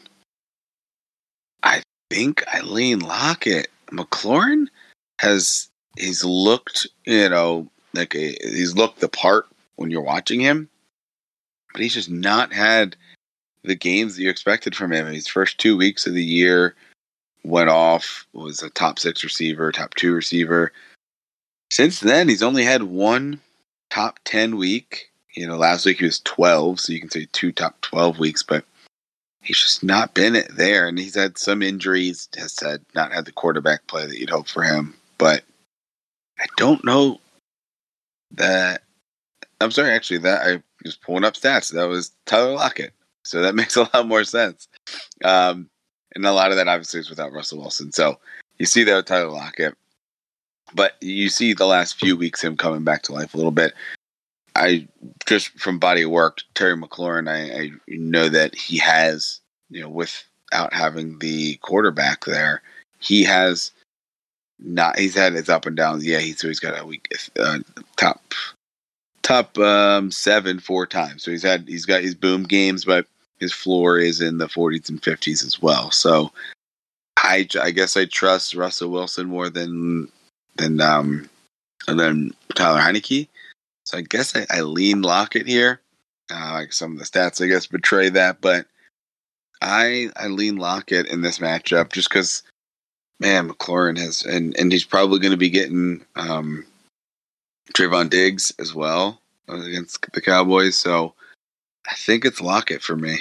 I 1.64 1.82
think 2.10 2.44
Eileen 2.54 3.00
Lockett. 3.00 3.68
McLaurin, 3.90 4.68
has 5.18 5.68
he's 5.98 6.24
looked, 6.24 6.86
you 7.04 7.28
know, 7.28 7.68
like 7.92 8.14
a, 8.14 8.36
he's 8.42 8.76
looked 8.76 9.00
the 9.00 9.08
part 9.08 9.46
when 9.76 9.90
you're 9.90 10.00
watching 10.00 10.40
him, 10.40 10.68
but 11.72 11.82
he's 11.82 11.94
just 11.94 12.08
not 12.08 12.52
had 12.52 12.96
the 13.64 13.74
games 13.74 14.16
that 14.16 14.22
you 14.22 14.30
expected 14.30 14.74
from 14.74 14.92
him. 14.92 15.06
His 15.06 15.28
first 15.28 15.58
two 15.58 15.76
weeks 15.76 16.06
of 16.06 16.14
the 16.14 16.24
year 16.24 16.74
went 17.44 17.68
off, 17.68 18.26
was 18.32 18.62
a 18.62 18.70
top 18.70 18.98
six 18.98 19.22
receiver, 19.22 19.72
top 19.72 19.94
two 19.94 20.14
receiver. 20.14 20.72
Since 21.70 22.00
then, 22.00 22.28
he's 22.28 22.42
only 22.42 22.64
had 22.64 22.84
one 22.84 23.40
top 23.90 24.20
10 24.24 24.56
week. 24.56 25.11
You 25.34 25.46
know, 25.46 25.56
last 25.56 25.86
week 25.86 25.98
he 25.98 26.04
was 26.04 26.20
12, 26.20 26.80
so 26.80 26.92
you 26.92 27.00
can 27.00 27.10
say 27.10 27.26
two 27.32 27.52
top 27.52 27.80
12 27.80 28.18
weeks, 28.18 28.42
but 28.42 28.64
he's 29.40 29.58
just 29.58 29.82
not 29.82 30.14
been 30.14 30.36
it 30.36 30.54
there. 30.56 30.86
And 30.86 30.98
he's 30.98 31.14
had 31.14 31.38
some 31.38 31.62
injuries, 31.62 32.28
has 32.36 32.52
said 32.52 32.84
not 32.94 33.12
had 33.12 33.24
the 33.24 33.32
quarterback 33.32 33.86
play 33.86 34.06
that 34.06 34.18
you'd 34.18 34.30
hope 34.30 34.48
for 34.48 34.62
him 34.62 34.94
but 35.22 35.44
I 36.40 36.46
don't 36.56 36.84
know 36.84 37.20
that. 38.32 38.82
I'm 39.60 39.70
sorry, 39.70 39.90
actually, 39.90 40.18
that 40.18 40.42
I 40.44 40.60
was 40.84 40.96
pulling 40.96 41.22
up 41.22 41.34
stats. 41.34 41.72
That 41.72 41.86
was 41.86 42.10
Tyler 42.26 42.54
Lockett, 42.54 42.92
so 43.22 43.40
that 43.40 43.54
makes 43.60 43.76
a 43.76 43.88
lot 43.94 44.08
more 44.08 44.24
sense. 44.24 44.66
Um, 45.22 45.70
and 46.16 46.26
a 46.26 46.32
lot 46.32 46.50
of 46.50 46.56
that 46.56 46.66
obviously 46.66 46.98
is 46.98 47.08
without 47.08 47.32
Russell 47.32 47.60
Wilson. 47.60 47.92
So 47.92 48.18
you 48.58 48.66
see 48.66 48.82
that 48.82 48.96
with 48.96 49.06
Tyler 49.06 49.30
Lockett, 49.30 49.76
but 50.74 50.96
you 51.00 51.28
see 51.28 51.52
the 51.52 51.66
last 51.66 52.00
few 52.00 52.16
weeks 52.16 52.42
him 52.42 52.56
coming 52.56 52.82
back 52.82 53.02
to 53.02 53.12
life 53.12 53.32
a 53.32 53.36
little 53.36 53.52
bit. 53.52 53.72
I 54.54 54.86
just 55.26 55.48
from 55.58 55.78
body 55.78 56.02
of 56.02 56.10
work, 56.10 56.38
Terry 56.54 56.76
McLaurin, 56.76 57.28
I, 57.28 57.62
I 57.62 57.70
know 57.88 58.28
that 58.28 58.54
he 58.54 58.78
has, 58.78 59.40
you 59.70 59.80
know, 59.80 59.88
without 59.88 60.72
having 60.72 61.18
the 61.18 61.56
quarterback 61.56 62.24
there, 62.24 62.62
he 62.98 63.24
has 63.24 63.70
not 64.58 64.98
he's 64.98 65.14
had 65.14 65.32
his 65.32 65.48
up 65.48 65.66
and 65.66 65.76
downs. 65.76 66.04
Yeah, 66.04 66.18
he's 66.18 66.38
so 66.38 66.48
he's 66.48 66.60
got 66.60 66.80
a 66.80 66.86
week 66.86 67.08
uh, 67.38 67.58
top 67.96 68.34
top 69.22 69.56
um, 69.58 70.10
seven 70.10 70.58
four 70.58 70.86
times. 70.86 71.22
So 71.22 71.30
he's 71.30 71.42
had 71.42 71.66
he's 71.66 71.86
got 71.86 72.02
his 72.02 72.14
boom 72.14 72.44
games, 72.44 72.84
but 72.84 73.06
his 73.38 73.52
floor 73.52 73.98
is 73.98 74.20
in 74.20 74.38
the 74.38 74.46
40s 74.46 74.88
and 74.88 75.02
50s 75.02 75.44
as 75.44 75.60
well. 75.60 75.90
So 75.90 76.30
I 77.16 77.48
I 77.60 77.70
guess 77.70 77.96
I 77.96 78.04
trust 78.04 78.54
Russell 78.54 78.90
Wilson 78.90 79.26
more 79.26 79.48
than 79.48 80.08
than 80.56 80.80
um 80.80 81.28
than 81.86 82.34
Tyler 82.54 82.80
Heinicke. 82.80 83.28
So 83.84 83.98
I 83.98 84.02
guess 84.02 84.36
I, 84.36 84.46
I 84.50 84.60
lean 84.62 85.02
Lockett 85.02 85.46
here. 85.46 85.80
Uh, 86.30 86.52
like 86.54 86.72
some 86.72 86.92
of 86.92 86.98
the 86.98 87.04
stats, 87.04 87.42
I 87.42 87.48
guess, 87.48 87.66
betray 87.66 88.08
that, 88.10 88.40
but 88.40 88.66
I 89.60 90.10
I 90.16 90.28
lean 90.28 90.56
Lockett 90.56 91.06
in 91.06 91.20
this 91.22 91.38
matchup 91.38 91.92
just 91.92 92.08
because 92.08 92.42
man, 93.22 93.48
McLaurin 93.48 93.98
has, 93.98 94.22
and 94.22 94.56
and 94.58 94.72
he's 94.72 94.84
probably 94.84 95.20
going 95.20 95.32
to 95.32 95.38
be 95.38 95.50
getting 95.50 96.04
um, 96.16 96.66
Trevon 97.72 98.10
Diggs 98.10 98.52
as 98.58 98.74
well 98.74 99.20
against 99.48 100.04
the 100.12 100.20
Cowboys. 100.20 100.76
So 100.76 101.14
I 101.90 101.94
think 101.94 102.24
it's 102.24 102.40
Lockett 102.40 102.82
for 102.82 102.96
me. 102.96 103.18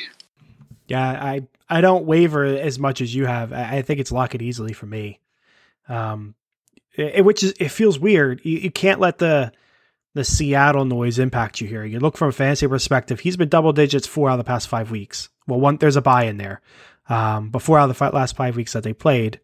Yeah, 0.88 1.08
I 1.08 1.48
I 1.70 1.82
don't 1.82 2.06
waver 2.06 2.44
as 2.44 2.80
much 2.80 3.00
as 3.00 3.14
you 3.16 3.26
have. 3.26 3.54
I, 3.54 3.78
I 3.78 3.82
think 3.82 4.00
it's 4.00 4.12
Lockett 4.12 4.42
easily 4.42 4.74
for 4.74 4.88
me. 4.88 5.20
Um, 5.88 6.36
it, 6.96 7.24
which 7.24 7.44
is 7.44 7.54
it 7.60 7.70
feels 7.70 8.00
weird. 8.00 8.42
You, 8.44 8.58
you 8.58 8.72
can't 8.72 9.00
let 9.00 9.20
the 9.20 9.52
the 10.14 10.24
Seattle 10.24 10.86
noise 10.86 11.20
impact 11.20 11.62
you 11.62 11.68
here. 11.68 11.86
You 11.86 12.00
look 12.00 12.18
from 12.18 12.30
a 12.30 12.34
fantasy 12.34 12.68
perspective. 12.68 13.20
He's 13.20 13.38
been 13.38 13.50
double 13.50 13.74
digits 13.74 14.08
four 14.08 14.30
out 14.30 14.34
of 14.34 14.46
the 14.46 14.50
past 14.50 14.68
five 14.68 14.92
weeks. 14.92 15.30
Well, 15.48 15.60
one 15.60 15.78
there's 15.78 15.96
a 15.96 16.02
buy 16.02 16.26
in 16.26 16.38
there, 16.38 16.62
um, 17.10 17.50
but 17.50 17.62
four 17.62 17.80
out 17.80 17.90
of 17.90 17.98
the 17.98 18.10
last 18.12 18.36
five 18.36 18.56
weeks 18.56 18.74
that 18.74 18.84
they 18.84 18.94
played, 18.94 19.40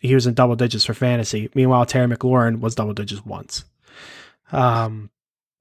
he 0.00 0.14
was 0.14 0.26
in 0.26 0.34
double 0.34 0.56
digits 0.56 0.84
for 0.84 0.94
fantasy. 0.94 1.50
Meanwhile, 1.54 1.86
Terry 1.86 2.06
McLaurin 2.06 2.60
was 2.60 2.74
double 2.74 2.94
digits 2.94 3.24
once. 3.24 3.64
Um, 4.52 5.10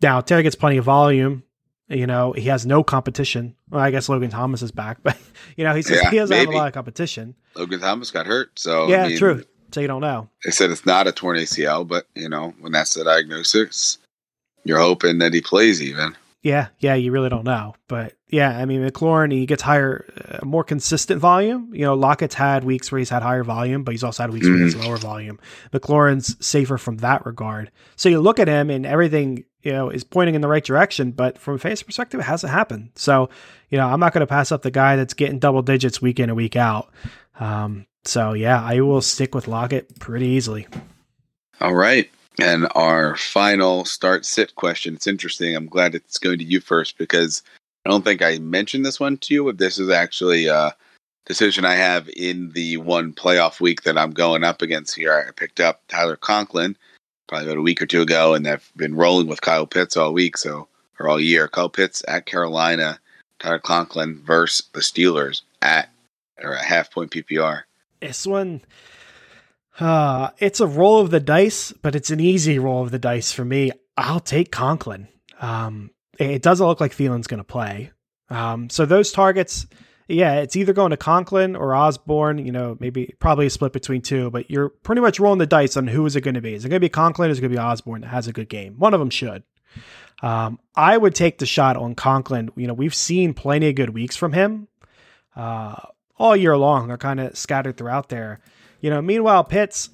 now 0.02 0.22
Terry 0.22 0.44
gets 0.44 0.56
plenty 0.56 0.78
of 0.78 0.86
volume. 0.86 1.44
You 1.88 2.08
know, 2.08 2.32
he 2.32 2.44
has 2.44 2.66
no 2.66 2.84
competition. 2.84 3.56
Well, 3.70 3.82
I 3.82 3.92
guess 3.92 4.10
Logan 4.10 4.32
Thomas 4.32 4.62
is 4.62 4.72
back, 4.72 5.00
but 5.04 5.18
you 5.56 5.64
know, 5.64 5.76
he's 5.76 5.90
yeah, 5.90 6.10
he 6.10 6.18
doesn't 6.18 6.36
maybe. 6.36 6.48
have 6.48 6.56
a 6.56 6.58
lot 6.58 6.68
of 6.68 6.74
competition. 6.74 7.36
Logan 7.56 7.80
Thomas 7.80 8.12
got 8.12 8.26
hurt, 8.26 8.58
so 8.58 8.88
yeah, 8.88 9.04
I 9.04 9.08
mean, 9.10 9.18
true. 9.18 9.44
So 9.72 9.82
you 9.82 9.88
don't 9.88 10.02
know. 10.02 10.30
They 10.44 10.52
said 10.52 10.70
it's 10.70 10.86
not 10.86 11.08
a 11.08 11.12
torn 11.12 11.38
ACL, 11.38 11.88
but 11.88 12.08
you 12.16 12.30
know, 12.30 12.54
when 12.60 12.72
that's 12.72 12.94
the 12.94 13.04
diagnosis, 13.04 13.98
you're 14.66 14.80
hoping 14.80 15.20
that 15.20 15.34
he 15.34 15.42
plays 15.42 15.82
even. 15.82 16.16
Yeah, 16.42 16.68
yeah, 16.78 16.94
you 16.94 17.12
really 17.12 17.30
don't 17.30 17.46
know, 17.46 17.74
but 17.88 18.14
yeah, 18.30 18.56
I 18.56 18.66
mean 18.66 18.88
McLaurin 18.88 19.32
he 19.32 19.48
gets 19.48 19.64
higher, 19.64 20.06
uh, 20.30 20.46
more 20.46 20.64
consistent 20.64 21.20
volume. 21.20 21.74
You 21.74 21.86
know, 21.86 21.96
Lockett's 21.96 22.36
had 22.36 22.64
weeks 22.64 22.92
where 22.92 23.00
he's 23.00 23.10
had 23.10 23.24
higher 23.24 23.44
volume, 23.44 23.84
but 23.84 23.94
he's 23.94 24.04
also 24.04 24.22
had 24.22 24.32
weeks 24.32 24.46
mm-hmm. 24.46 24.56
where 24.56 24.66
he's 24.66 24.76
lower 24.76 24.98
volume. 24.98 25.40
McLaurin's 25.72 26.36
safer 26.46 26.78
from 26.78 26.98
that 26.98 27.26
regard. 27.26 27.72
So 27.96 28.10
you 28.10 28.20
look 28.20 28.40
at 28.40 28.48
him 28.48 28.70
and 28.70 28.86
everything 28.86 29.46
you 29.64 29.72
know 29.72 29.90
is 29.90 30.04
pointing 30.04 30.36
in 30.36 30.42
the 30.42 30.48
right 30.48 30.64
direction, 30.64 31.12
but 31.12 31.40
from 31.40 31.56
a 31.56 31.58
fantasy 31.58 31.84
perspective, 31.84 32.20
it 32.20 32.24
hasn't 32.24 32.54
happened. 32.54 32.92
So 32.94 33.30
you 33.70 33.80
know, 33.80 33.88
I'm 33.88 34.00
not 34.00 34.14
going 34.14 34.22
to 34.22 34.28
pass 34.28 34.52
up 34.52 34.62
the 34.62 34.70
guy 34.72 34.98
that's 34.98 35.16
getting 35.16 35.40
double 35.40 35.64
digits 35.64 36.00
week 36.00 36.20
in 36.20 36.30
and 36.30 36.38
week 36.38 36.56
out. 36.56 36.92
Um, 37.40 37.88
so 38.04 38.34
yeah, 38.34 38.62
I 38.64 38.82
will 38.82 39.02
stick 39.02 39.34
with 39.34 39.48
Lockett 39.48 40.00
pretty 40.00 40.28
easily. 40.28 40.68
All 41.60 41.74
right. 41.74 42.10
And 42.40 42.68
our 42.76 43.16
final 43.16 43.86
start 43.86 44.26
sit 44.26 44.56
question. 44.56 44.96
It's 44.96 45.08
interesting. 45.08 45.56
I'm 45.56 45.68
glad 45.68 45.96
it's 45.96 46.18
going 46.18 46.40
to 46.40 46.46
you 46.46 46.60
first 46.60 46.98
because 46.98 47.42
I 47.86 47.90
don't 47.90 48.04
think 48.04 48.22
I 48.22 48.40
mentioned 48.40 48.86
this 48.86 49.00
one 49.00 49.18
to 49.18 49.34
you, 49.34 49.46
but 49.46 49.58
this 49.58 49.78
is 49.78 49.90
actually 49.90 50.48
a 50.48 50.76
decision 51.26 51.66
I 51.66 51.76
have 51.76 52.10
in 52.16 52.52
the 52.52 52.78
one 52.78 53.14
playoff 53.14 53.60
week 53.60 53.84
that 53.84 53.98
I'm 53.98 54.12
going 54.12 54.44
up 54.44 54.62
against 54.62 54.96
here. 54.96 55.26
I 55.28 55.32
picked 55.32 55.60
up 55.60 55.82
Tyler 55.88 56.16
Conklin 56.16 56.78
probably 57.28 57.48
about 57.48 57.58
a 57.58 57.62
week 57.62 57.82
or 57.82 57.86
two 57.86 58.02
ago, 58.02 58.34
and 58.34 58.48
I've 58.48 58.72
been 58.76 58.96
rolling 58.96 59.28
with 59.28 59.42
Kyle 59.42 59.66
Pitts 59.66 59.98
all 59.98 60.14
week, 60.14 60.38
so 60.38 60.68
or 61.00 61.08
all 61.08 61.20
year. 61.20 61.48
Kyle 61.48 61.70
Pitts 61.70 62.04
at 62.08 62.26
Carolina, 62.26 63.00
Tyler 63.40 63.60
Conklin 63.60 64.22
versus 64.24 64.68
the 64.74 64.82
Steelers 64.82 65.42
at 65.62 65.90
or 66.42 66.54
a 66.54 66.64
half 66.64 66.92
point 66.92 67.12
PPR. 67.12 67.64
This 68.02 68.28
one 68.28 68.62
uh, 69.80 70.30
it's 70.38 70.60
a 70.60 70.68
roll 70.68 71.00
of 71.00 71.12
the 71.12 71.20
dice, 71.20 71.72
but 71.72 71.96
it's 71.96 72.10
an 72.10 72.20
easy 72.20 72.60
roll 72.60 72.84
of 72.84 72.92
the 72.92 73.00
dice 73.00 73.32
for 73.32 73.44
me. 73.44 73.72
I'll 73.98 74.20
take 74.20 74.52
Conklin. 74.52 75.08
Um, 75.40 75.92
it 76.20 76.42
doesn't 76.42 76.66
look 76.66 76.80
like 76.80 76.94
Thielen's 76.94 77.28
going 77.28 77.40
to 77.40 77.44
play. 77.44 77.92
Um, 78.30 78.70
so 78.70 78.86
those 78.86 79.12
targets, 79.12 79.68
yeah, 80.08 80.36
it's 80.36 80.56
either 80.56 80.74
going 80.74 80.92
to 80.92 80.98
Conklin 80.98 81.56
or 81.56 81.76
Osborn. 81.76 82.38
You 82.38 82.52
know, 82.52 82.78
maybe 82.80 83.14
probably 83.20 83.48
a 83.48 83.50
split 83.50 83.74
between 83.74 84.02
two, 84.02 84.30
but 84.32 84.50
you're 84.50 84.70
pretty 84.70 85.02
much 85.02 85.20
rolling 85.20 85.40
the 85.40 85.46
dice 85.46 85.78
on 85.78 85.88
who 85.88 86.06
is 86.06 86.16
it 86.16 86.22
going 86.22 86.36
to 86.36 86.42
be. 86.42 86.54
Is 86.54 86.64
it 86.64 86.70
going 86.70 86.80
to 86.80 86.86
be 86.86 86.90
Conklin? 86.90 87.30
Or 87.30 87.32
is 87.32 87.40
it 87.40 87.42
going 87.42 87.52
to 87.52 87.58
be 87.58 87.62
Osborn 87.62 88.02
that 88.02 88.08
has 88.08 88.28
a 88.28 88.34
good 88.34 88.50
game? 88.50 88.76
One 88.80 88.94
of 88.94 89.00
them 89.00 89.10
should. 89.10 89.44
Um, 90.22 90.60
I 90.76 90.98
would 90.98 91.16
take 91.16 91.40
the 91.40 91.46
shot 91.46 91.76
on 91.76 91.96
Conklin. 91.96 92.50
You 92.56 92.68
know, 92.68 92.74
we've 92.74 92.96
seen 92.96 93.34
plenty 93.34 93.70
of 93.70 93.76
good 93.76 93.90
weeks 93.90 94.16
from 94.16 94.32
him 94.32 94.70
uh, 95.36 95.76
all 96.18 96.36
year 96.36 96.58
long. 96.58 96.88
They're 96.88 96.98
kind 96.98 97.20
of 97.20 97.38
scattered 97.38 97.78
throughout 97.78 98.10
there. 98.10 98.40
You 98.86 98.92
know, 98.92 99.02
meanwhile, 99.02 99.44
Pitts, 99.44 99.90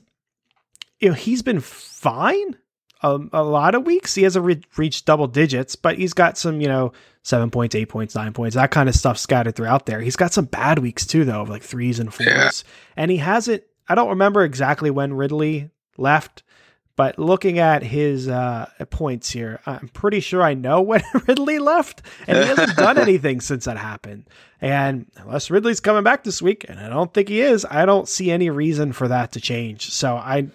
you 1.00 1.08
know, 1.08 1.16
he's 1.16 1.42
been 1.42 1.62
fine 1.62 2.58
a, 3.02 3.22
a 3.32 3.42
lot 3.42 3.74
of 3.74 3.86
weeks. 3.86 4.16
He 4.16 4.24
hasn't 4.24 4.44
re- 4.44 4.62
reached 4.76 5.06
double 5.06 5.28
digits, 5.28 5.78
but 5.78 5.98
he's 5.98 6.12
got 6.12 6.38
some, 6.38 6.60
you 6.60 6.68
know, 6.68 6.92
seven 7.24 7.52
points, 7.52 7.74
eight 7.74 7.88
points, 7.88 8.16
nine 8.16 8.34
points, 8.34 8.58
that 8.58 8.70
kind 8.70 8.90
of 8.90 8.96
stuff 8.96 9.18
scattered 9.18 9.56
throughout 9.56 9.86
there. 9.86 10.02
He's 10.02 10.18
got 10.18 10.34
some 10.34 10.44
bad 10.44 10.80
weeks 10.80 11.06
too, 11.06 11.24
though, 11.24 11.40
of 11.40 11.48
like 11.48 11.64
threes 11.64 12.00
and 12.00 12.14
fours. 12.14 12.28
Yeah. 12.28 12.52
And 12.98 13.10
he 13.10 13.16
hasn't, 13.16 13.64
I 13.88 13.96
don't 13.96 14.10
remember 14.10 14.44
exactly 14.44 14.92
when 14.92 15.14
Ridley 15.14 15.70
left, 15.96 16.44
but 16.96 17.18
looking 17.18 17.60
at 17.60 17.84
his 17.84 18.28
uh, 18.28 18.70
points 18.90 19.32
here, 19.32 19.60
I'm 19.66 19.88
pretty 19.90 20.20
sure 20.20 20.42
I 20.42 20.54
know 20.54 20.82
when 20.82 21.04
Ridley 21.28 21.60
left, 21.60 22.02
and 22.28 22.38
he 22.38 22.44
hasn't 22.44 22.78
done 22.78 22.98
anything 22.98 23.42
since 23.42 23.66
that 23.66 23.78
happened. 23.78 24.30
And 24.60 25.08
unless 25.18 25.50
Ridley's 25.50 25.80
coming 25.80 26.04
back 26.04 26.24
this 26.24 26.42
week, 26.42 26.66
and 26.68 26.80
I 26.80 26.90
don't 26.90 27.14
think 27.14 27.30
he 27.30 27.42
is, 27.42 27.66
I 27.70 27.86
don't 27.86 28.08
see 28.08 28.30
any 28.30 28.50
reason 28.50 28.94
for 28.94 29.08
that 29.08 29.32
to 29.32 29.42
change. 29.42 29.90
So 29.90 30.16
I, 30.16 30.50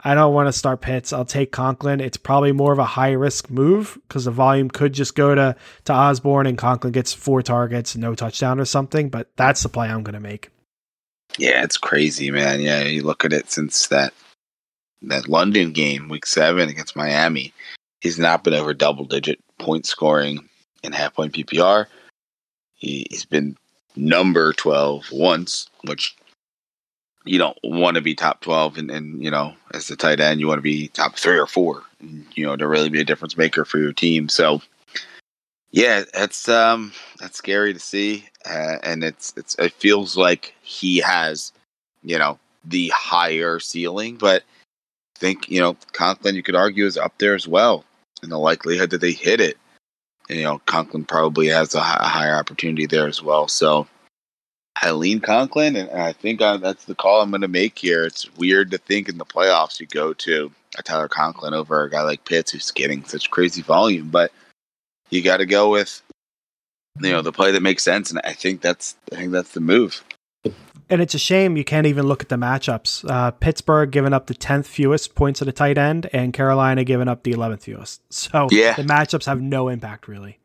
I 0.00 0.14
don't 0.14 0.34
want 0.34 0.48
to 0.48 0.52
start 0.52 0.82
Pitts. 0.82 1.12
I'll 1.12 1.24
take 1.24 1.52
Conklin. 1.52 2.00
It's 2.00 2.18
probably 2.18 2.52
more 2.52 2.72
of 2.72 2.78
a 2.78 2.84
high 2.84 3.12
risk 3.12 3.48
move 3.48 3.98
because 4.06 4.26
the 4.26 4.30
volume 4.30 4.68
could 4.68 4.92
just 4.92 5.14
go 5.14 5.34
to 5.34 5.56
to 5.84 5.92
Osborn, 5.92 6.46
and 6.46 6.58
Conklin 6.58 6.92
gets 6.92 7.14
four 7.14 7.42
targets, 7.42 7.96
no 7.96 8.14
touchdown 8.14 8.60
or 8.60 8.66
something. 8.66 9.08
But 9.08 9.30
that's 9.36 9.62
the 9.62 9.68
play 9.68 9.88
I'm 9.88 10.02
going 10.02 10.14
to 10.14 10.20
make. 10.20 10.50
Yeah, 11.38 11.62
it's 11.62 11.76
crazy, 11.76 12.30
man. 12.30 12.60
Yeah, 12.60 12.82
you 12.82 13.02
look 13.02 13.24
at 13.24 13.32
it 13.32 13.50
since 13.50 13.88
that 13.88 14.12
that 15.02 15.28
London 15.28 15.72
game, 15.72 16.08
week 16.08 16.26
seven 16.26 16.68
against 16.68 16.96
Miami, 16.96 17.52
he's 18.00 18.18
not 18.18 18.44
been 18.44 18.54
over 18.54 18.74
double 18.74 19.04
digit 19.04 19.38
point 19.58 19.86
scoring 19.86 20.48
in 20.82 20.92
half 20.92 21.14
point 21.14 21.32
PPR. 21.32 21.86
He, 22.74 23.06
he's 23.10 23.24
been 23.24 23.56
number 23.96 24.52
12 24.52 25.10
once, 25.12 25.68
which 25.84 26.14
you 27.26 27.38
don't 27.38 27.58
want 27.64 27.96
to 27.96 28.00
be 28.00 28.14
top 28.14 28.40
12 28.40 28.78
and, 28.78 28.90
and 28.90 29.22
you 29.22 29.30
know 29.30 29.52
as 29.74 29.88
the 29.88 29.96
tight 29.96 30.20
end 30.20 30.40
you 30.40 30.46
want 30.46 30.58
to 30.58 30.62
be 30.62 30.88
top 30.88 31.16
three 31.16 31.38
or 31.38 31.46
four 31.46 31.82
you 32.34 32.46
know 32.46 32.56
to 32.56 32.66
really 32.66 32.88
be 32.88 33.00
a 33.00 33.04
difference 33.04 33.36
maker 33.36 33.64
for 33.64 33.78
your 33.78 33.92
team 33.92 34.28
so 34.28 34.62
yeah 35.72 36.04
that's 36.14 36.48
um 36.48 36.92
that's 37.18 37.36
scary 37.36 37.74
to 37.74 37.80
see 37.80 38.24
uh, 38.48 38.78
and 38.82 39.02
it's 39.02 39.34
it's 39.36 39.56
it 39.58 39.72
feels 39.72 40.16
like 40.16 40.54
he 40.62 40.98
has 40.98 41.52
you 42.04 42.16
know 42.16 42.38
the 42.64 42.88
higher 42.94 43.58
ceiling 43.58 44.16
but 44.16 44.44
think, 45.16 45.48
you 45.48 45.60
know, 45.60 45.76
Conklin, 45.92 46.34
you 46.34 46.42
could 46.42 46.54
argue, 46.54 46.86
is 46.86 46.96
up 46.96 47.14
there 47.18 47.34
as 47.34 47.48
well 47.48 47.84
in 48.22 48.28
the 48.28 48.38
likelihood 48.38 48.90
that 48.90 49.00
they 49.00 49.12
hit 49.12 49.40
it. 49.40 49.58
And, 50.28 50.38
you 50.38 50.44
know, 50.44 50.60
Conklin 50.66 51.04
probably 51.04 51.48
has 51.48 51.74
a, 51.74 51.78
a 51.78 51.82
higher 52.08 52.34
opportunity 52.34 52.86
there 52.86 53.06
as 53.06 53.22
well. 53.22 53.48
So 53.48 53.86
I 54.82 54.90
lean 54.90 55.20
Conklin, 55.20 55.76
and 55.76 55.90
I 55.90 56.12
think 56.12 56.42
I, 56.42 56.58
that's 56.58 56.84
the 56.84 56.94
call 56.94 57.22
I'm 57.22 57.30
going 57.30 57.40
to 57.40 57.48
make 57.48 57.78
here. 57.78 58.04
It's 58.04 58.30
weird 58.36 58.70
to 58.72 58.78
think 58.78 59.08
in 59.08 59.16
the 59.16 59.24
playoffs 59.24 59.80
you 59.80 59.86
go 59.86 60.12
to 60.14 60.50
a 60.78 60.82
Tyler 60.82 61.08
Conklin 61.08 61.54
over 61.54 61.82
a 61.82 61.90
guy 61.90 62.02
like 62.02 62.24
Pitts 62.24 62.52
who's 62.52 62.70
getting 62.70 63.02
such 63.04 63.30
crazy 63.30 63.62
volume, 63.62 64.10
but 64.10 64.32
you 65.08 65.22
got 65.22 65.38
to 65.38 65.46
go 65.46 65.70
with 65.70 66.02
you 67.00 67.10
know 67.10 67.22
the 67.22 67.32
play 67.32 67.52
that 67.52 67.62
makes 67.62 67.82
sense, 67.82 68.10
and 68.10 68.20
I 68.24 68.32
think 68.32 68.60
that's 68.60 68.96
I 69.12 69.16
think 69.16 69.32
that's 69.32 69.52
the 69.52 69.60
move 69.60 70.04
and 70.88 71.00
it's 71.00 71.14
a 71.14 71.18
shame 71.18 71.56
you 71.56 71.64
can't 71.64 71.86
even 71.86 72.06
look 72.06 72.22
at 72.22 72.28
the 72.28 72.36
matchups. 72.36 73.08
Uh, 73.08 73.30
Pittsburgh 73.32 73.90
giving 73.90 74.12
up 74.12 74.26
the 74.26 74.34
tenth 74.34 74.66
fewest 74.66 75.14
points 75.14 75.42
at 75.42 75.48
a 75.48 75.52
tight 75.52 75.78
end, 75.78 76.08
and 76.12 76.32
Carolina 76.32 76.84
giving 76.84 77.08
up 77.08 77.22
the 77.22 77.32
eleventh 77.32 77.64
fewest. 77.64 78.00
So 78.12 78.48
yeah. 78.50 78.74
the 78.74 78.82
matchups 78.82 79.26
have 79.26 79.40
no 79.40 79.68
impact 79.68 80.08
really. 80.08 80.38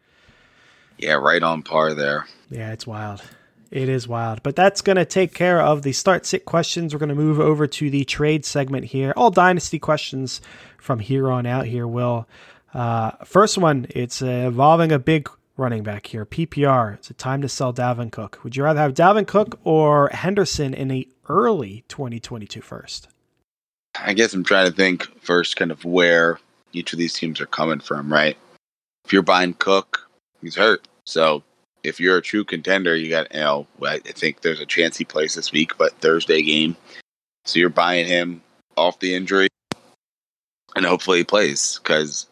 Yeah, 0.98 1.14
right 1.14 1.42
on 1.42 1.64
par 1.64 1.94
there. 1.94 2.28
Yeah, 2.50 2.72
it's 2.72 2.86
wild. 2.86 3.22
It 3.72 3.88
is 3.88 4.08
wild. 4.08 4.44
But 4.44 4.56
that's 4.56 4.82
going 4.82 4.98
to 4.98 5.06
take 5.06 5.34
care 5.34 5.62
of 5.62 5.82
the 5.82 5.94
start 5.94 6.26
sit 6.26 6.46
questions. 6.46 6.94
We're 6.94 7.00
going 7.00 7.10
to 7.10 7.16
move 7.16 7.40
over 7.40 7.68
to 7.68 7.90
the 7.90 8.04
trade 8.04 8.46
segment 8.46 8.86
here. 8.86 9.14
All 9.16 9.32
dynasty 9.32 9.80
questions 9.80 10.42
from 10.78 11.00
here 11.00 11.32
on 11.32 11.46
out 11.46 11.66
here, 11.66 11.88
Will. 11.88 12.28
Uh, 12.74 13.12
first 13.24 13.58
one, 13.58 13.88
it's 13.90 14.22
uh, 14.22 14.26
involving 14.26 14.92
a 14.92 15.00
big 15.00 15.30
running 15.62 15.84
back 15.84 16.08
here. 16.08 16.26
PPR. 16.26 16.96
It's 16.96 17.10
a 17.10 17.14
time 17.14 17.42
to 17.44 17.48
sell 17.48 17.74
Dalvin 17.74 18.12
Cook. 18.12 18.40
Would 18.44 18.58
you 18.58 18.64
rather 18.64 18.80
have 18.82 18.94
Dalvin 18.94 19.28
Cook 19.28 19.60
or 19.64 20.10
Henderson 20.10 20.74
in 20.74 20.92
a 20.92 21.08
early 21.30 21.86
2022 21.88 22.60
first? 22.60 23.08
I 24.00 24.14
guess 24.14 24.34
I'm 24.34 24.44
trying 24.44 24.68
to 24.68 24.76
think 24.76 25.04
first 25.22 25.56
kind 25.56 25.72
of 25.72 25.86
where 25.86 26.40
each 26.74 26.92
of 26.92 27.00
these 27.00 27.14
teams 27.14 27.40
are 27.40 27.46
coming 27.46 27.80
from, 27.80 28.12
right? 28.12 28.36
If 29.06 29.14
you're 29.14 29.22
buying 29.22 29.54
Cook, 29.54 30.10
he's 30.42 30.56
hurt. 30.56 30.88
So 31.06 31.44
if 31.84 32.00
you're 32.00 32.18
a 32.18 32.22
true 32.22 32.44
contender, 32.44 32.96
you 32.96 33.10
got, 33.10 33.34
you 33.34 33.40
know, 33.40 33.68
I 33.86 34.00
think 34.00 34.42
there's 34.42 34.60
a 34.60 34.66
chance 34.66 34.98
he 34.98 35.06
plays 35.06 35.36
this 35.36 35.52
week, 35.52 35.78
but 35.78 35.94
Thursday 36.00 36.42
game. 36.42 36.76
So 37.46 37.60
you're 37.60 37.70
buying 37.70 38.08
him 38.08 38.42
off 38.78 39.00
the 39.00 39.14
injury 39.14 39.48
and 40.76 40.86
hopefully 40.86 41.20
he 41.20 41.24
plays 41.24 41.80
because 41.82 42.28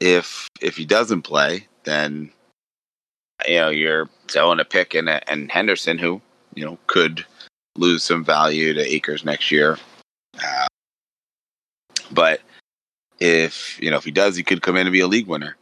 if 0.00 0.48
if 0.60 0.76
he 0.76 0.84
doesn't 0.84 1.22
play, 1.22 1.66
then 1.86 2.30
you 3.48 3.56
know 3.56 3.70
you're 3.70 4.10
selling 4.28 4.60
a 4.60 4.64
pick 4.64 4.94
and 4.94 5.08
and 5.08 5.50
Henderson, 5.50 5.96
who 5.96 6.20
you 6.54 6.64
know 6.64 6.78
could 6.86 7.24
lose 7.76 8.02
some 8.02 8.24
value 8.24 8.74
to 8.74 8.94
Akers 8.94 9.24
next 9.24 9.50
year. 9.50 9.78
Uh, 10.42 10.66
but 12.10 12.42
if 13.20 13.80
you 13.80 13.90
know 13.90 13.96
if 13.96 14.04
he 14.04 14.10
does, 14.10 14.36
he 14.36 14.42
could 14.42 14.62
come 14.62 14.76
in 14.76 14.86
and 14.86 14.92
be 14.92 15.00
a 15.00 15.06
league 15.06 15.26
winner. 15.26 15.56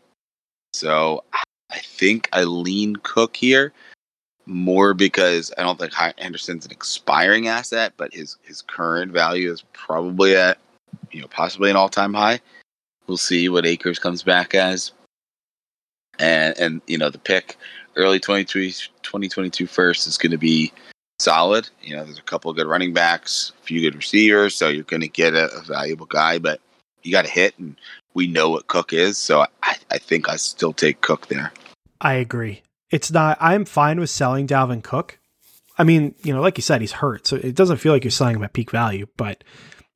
So 0.73 1.23
I 1.33 1.79
think 1.79 2.29
I 2.33 2.45
lean 2.45 2.97
Cook 2.97 3.37
here, 3.37 3.73
more 4.47 4.95
because 4.95 5.53
I 5.57 5.63
don't 5.63 5.79
think 5.79 5.93
Henderson's 5.93 6.67
an 6.67 6.73
expiring 6.73 7.49
asset, 7.49 7.93
but 7.97 8.13
his 8.13 8.37
his 8.43 8.63
current 8.63 9.13
value 9.13 9.53
is 9.53 9.63
probably 9.73 10.37
at 10.37 10.59
you 11.11 11.21
know 11.21 11.29
possibly 11.29 11.71
an 11.71 11.77
all 11.77 11.89
time 11.89 12.15
high. 12.15 12.41
We'll 13.07 13.17
see 13.19 13.49
what 13.49 13.67
Akers 13.67 13.99
comes 13.99 14.23
back 14.23 14.55
as, 14.55 14.93
and 16.19 16.59
and 16.59 16.83
you 16.87 16.99
know 16.99 17.11
the 17.11 17.19
pick 17.19 17.57
early 17.97 18.19
2022 18.19 19.67
first 19.67 20.07
is 20.07 20.19
going 20.19 20.33
to 20.33 20.39
be 20.39 20.73
solid. 21.19 21.69
You 21.83 21.97
know, 21.97 22.05
there's 22.05 22.19
a 22.19 22.23
couple 22.23 22.51
of 22.51 22.57
good 22.57 22.67
running 22.67 22.93
backs, 22.93 23.53
a 23.63 23.67
few 23.67 23.81
good 23.81 23.97
receivers, 23.97 24.55
so 24.55 24.69
you're 24.69 24.85
going 24.85 25.03
to 25.03 25.09
get 25.09 25.35
a, 25.35 25.49
a, 25.57 25.63
valuable 25.63 26.07
guy, 26.07 26.39
but 26.39 26.61
you 27.03 27.13
got 27.13 27.25
to 27.25 27.31
hit, 27.31 27.59
and 27.59 27.77
we 28.15 28.27
know 28.27 28.51
what 28.51 28.67
Cook 28.67 28.93
is, 28.93 29.19
so 29.19 29.47
I, 29.63 29.77
I 29.91 29.99
think 29.99 30.29
I 30.29 30.37
still 30.37 30.73
take 30.73 31.01
Cook 31.01 31.29
there. 31.29 31.53
I 32.01 32.15
agree. 32.15 32.63
It's 32.91 33.11
not. 33.11 33.39
I'm 33.41 33.65
fine 33.65 34.01
with 34.01 34.11
selling 34.11 34.47
Dalvin 34.47 34.83
Cook. 34.83 35.19
I 35.77 35.85
mean, 35.85 36.15
you 36.23 36.33
know, 36.33 36.41
like 36.41 36.57
you 36.59 36.63
said, 36.63 36.81
he's 36.81 36.93
hurt, 36.93 37.27
so 37.27 37.37
it 37.37 37.55
doesn't 37.55 37.79
feel 37.79 37.93
like 37.93 38.05
you're 38.05 38.11
selling 38.11 38.37
him 38.37 38.45
at 38.45 38.53
peak 38.53 38.71
value, 38.71 39.07
but 39.17 39.43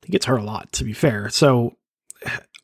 he 0.03 0.11
gets 0.11 0.25
hurt 0.25 0.39
a 0.39 0.43
lot, 0.43 0.71
to 0.73 0.83
be 0.83 0.93
fair. 0.93 1.29
So 1.29 1.77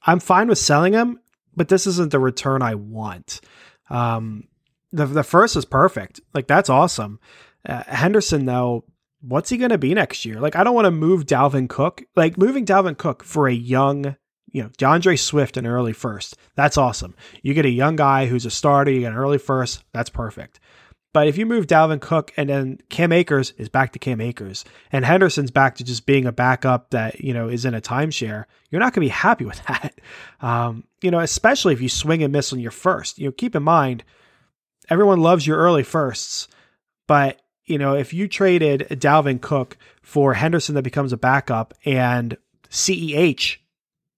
I'm 0.06 0.20
fine 0.20 0.48
with 0.48 0.58
selling 0.58 0.94
him, 0.94 1.20
but 1.56 1.70
this 1.70 1.88
isn't 1.88 2.12
the 2.12 2.20
return 2.20 2.62
I 2.62 2.76
want. 2.76 3.42
Um, 3.90 4.48
the 4.92 5.06
the 5.06 5.24
first 5.24 5.56
is 5.56 5.66
perfect. 5.66 6.22
Like 6.34 6.48
that's 6.48 6.70
awesome. 6.70 7.20
Uh, 7.68 7.84
Henderson 7.88 8.46
though, 8.46 8.86
what's 9.22 9.50
he 9.50 9.58
going 9.58 9.72
to 9.72 9.78
be 9.78 9.94
next 9.94 10.26
year? 10.26 10.40
Like 10.40 10.56
I 10.56 10.64
don't 10.64 10.76
want 10.76 10.86
to 10.86 10.92
move 10.92 11.26
Dalvin 11.26 11.70
Cook. 11.70 12.04
Like 12.16 12.38
moving 12.38 12.66
Dalvin 12.66 12.98
Cook 12.98 13.24
for 13.24 13.48
a 13.48 13.54
young, 13.54 14.16
you 14.52 14.64
know, 14.64 14.70
D'Andre 14.78 15.16
Swift 15.16 15.58
an 15.58 15.68
early 15.68 15.94
first. 15.94 16.38
That's 16.56 16.78
awesome. 16.78 17.16
You 17.42 17.54
get 17.54 17.66
a 17.66 17.70
young 17.70 17.96
guy 17.96 18.28
who's 18.28 18.46
a 18.46 18.52
starter, 18.52 18.92
you 18.92 19.02
get 19.02 19.12
an 19.12 19.18
early 19.18 19.38
first. 19.38 19.84
That's 19.94 20.10
perfect. 20.10 20.60
But 21.16 21.30
if 21.30 21.38
you 21.38 21.46
move 21.46 21.68
Dalvin 21.68 22.02
Cook 22.02 22.34
and 22.36 22.50
then 22.50 22.80
Cam 22.90 23.14
Akers 23.14 23.54
is 23.58 23.70
back 23.70 23.94
to 23.94 24.00
Cam 24.00 24.20
Akers 24.20 24.66
and 24.92 25.06
Henderson's 25.06 25.50
back 25.50 25.76
to 25.76 25.84
just 25.86 26.06
being 26.06 26.26
a 26.26 26.34
backup 26.34 26.90
that, 26.90 27.22
you 27.22 27.34
know, 27.34 27.48
is 27.48 27.64
in 27.64 27.74
a 27.74 27.80
timeshare, 27.80 28.44
you're 28.70 28.82
not 28.82 28.92
going 28.92 28.96
to 28.96 29.00
be 29.00 29.08
happy 29.08 29.46
with 29.46 29.64
that. 29.68 29.94
Um, 30.42 30.84
you 31.00 31.12
know, 31.12 31.22
especially 31.22 31.72
if 31.72 31.80
you 31.80 31.88
swing 31.88 32.22
and 32.22 32.34
miss 32.34 32.52
on 32.52 32.60
your 32.60 32.70
first. 32.70 33.18
You 33.18 33.28
know, 33.28 33.32
keep 33.32 33.56
in 33.56 33.64
mind, 33.64 34.04
everyone 34.90 35.22
loves 35.22 35.48
your 35.48 35.58
early 35.58 35.84
firsts, 35.84 36.50
but 37.08 37.42
you 37.64 37.78
know, 37.78 37.96
if 37.96 38.14
you 38.14 38.28
traded 38.28 38.82
Dalvin 38.90 39.40
Cook 39.40 39.78
for 40.02 40.34
Henderson 40.34 40.76
that 40.76 40.82
becomes 40.82 41.14
a 41.14 41.18
backup 41.18 41.74
and 41.86 42.36
CEH, 42.70 43.56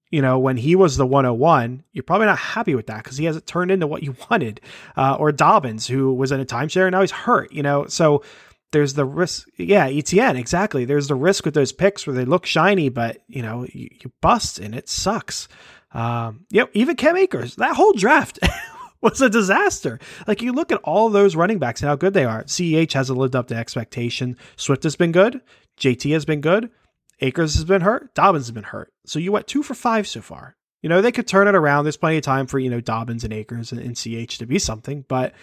you 0.10 0.22
know, 0.22 0.40
when 0.40 0.58
he 0.58 0.76
was 0.76 0.98
the 0.98 1.06
101, 1.06 1.84
you're 1.92 2.04
probably 2.04 2.28
not 2.28 2.38
happy 2.38 2.76
with 2.76 2.88
that 2.88 3.04
because 3.04 3.18
he 3.18 3.26
hasn't 3.26 3.46
turned 3.46 3.72
into 3.72 3.88
what 3.88 4.04
you 4.04 4.16
wanted. 4.30 4.62
Uh, 4.96 5.16
or 5.20 5.32
Dobbins, 5.32 5.88
who 5.88 6.14
was 6.14 6.32
in 6.32 6.40
a 6.40 6.46
timeshare 6.46 6.86
and 6.86 6.94
now 6.94 7.02
he's 7.02 7.12
hurt, 7.12 7.52
you 7.52 7.64
know. 7.64 7.88
So 7.88 8.24
there's 8.72 8.94
the 8.94 9.06
risk. 9.06 9.48
Yeah, 9.58 9.88
ETN, 9.90 10.38
exactly. 10.38 10.86
There's 10.86 11.08
the 11.08 11.16
risk 11.16 11.46
with 11.46 11.54
those 11.54 11.72
picks 11.72 12.08
where 12.08 12.16
they 12.16 12.26
look 12.26 12.46
shiny, 12.46 12.90
but, 12.90 13.22
you 13.28 13.42
know, 13.42 13.66
you, 13.72 13.90
you 13.92 14.12
bust 14.22 14.60
and 14.60 14.74
it 14.74 14.90
sucks. 14.90 15.48
Um, 15.92 16.46
know, 16.52 16.70
even 16.74 16.96
Cam 16.96 17.18
Akers, 17.18 17.56
that 17.56 17.76
whole 17.76 17.94
draft 17.94 18.40
was 19.02 19.22
a 19.22 19.30
disaster. 19.30 20.00
Like 20.26 20.42
you 20.42 20.54
look 20.54 20.72
at 20.72 20.82
all 20.84 21.10
those 21.10 21.36
running 21.36 21.60
backs 21.60 21.82
and 21.82 21.90
how 21.90 21.96
good 21.96 22.14
they 22.14 22.26
are. 22.26 22.44
CEH 22.44 22.94
hasn't 22.94 23.18
lived 23.18 23.36
up 23.36 23.48
to 23.48 23.56
expectation. 23.56 24.38
Swift 24.56 24.84
has 24.84 24.96
been 24.96 25.12
good. 25.12 25.42
JT 25.80 26.12
has 26.14 26.26
been 26.26 26.42
good. 26.42 26.70
Akers 27.20 27.56
has 27.56 27.66
been 27.66 27.82
hurt. 27.82 28.14
Dobbins 28.14 28.46
has 28.46 28.52
been 28.52 28.64
hurt. 28.64 28.94
So 29.06 29.20
you 29.20 29.32
went 29.32 29.48
two 29.48 29.64
for 29.64 29.74
five 29.74 30.08
so 30.08 30.22
far. 30.22 30.56
You 30.82 30.90
know, 30.90 31.02
they 31.02 31.12
could 31.12 31.28
turn 31.28 31.48
it 31.48 31.56
around. 31.56 31.86
There's 31.86 31.98
plenty 31.98 32.18
of 32.18 32.24
time 32.24 32.46
for, 32.46 32.60
you 32.60 32.70
know, 32.70 32.80
Dobbins 32.80 33.24
and 33.24 33.34
Akers 33.34 33.72
and, 33.72 33.82
and 33.82 33.98
CH 33.98 34.38
to 34.38 34.46
be 34.46 34.60
something. 34.60 35.06
But 35.08 35.34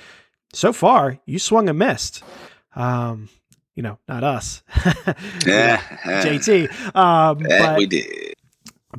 so 0.52 0.72
far, 0.72 1.18
you 1.26 1.38
swung 1.38 1.68
and 1.68 1.78
missed. 1.78 2.22
Um, 2.76 3.28
you 3.74 3.82
know, 3.82 3.98
not 4.06 4.22
us. 4.22 4.62
yeah. 5.46 5.78
JT. 5.78 6.94
Um, 6.94 7.40
yeah, 7.40 7.66
but, 7.66 7.78
we 7.78 7.87
did. 7.87 8.34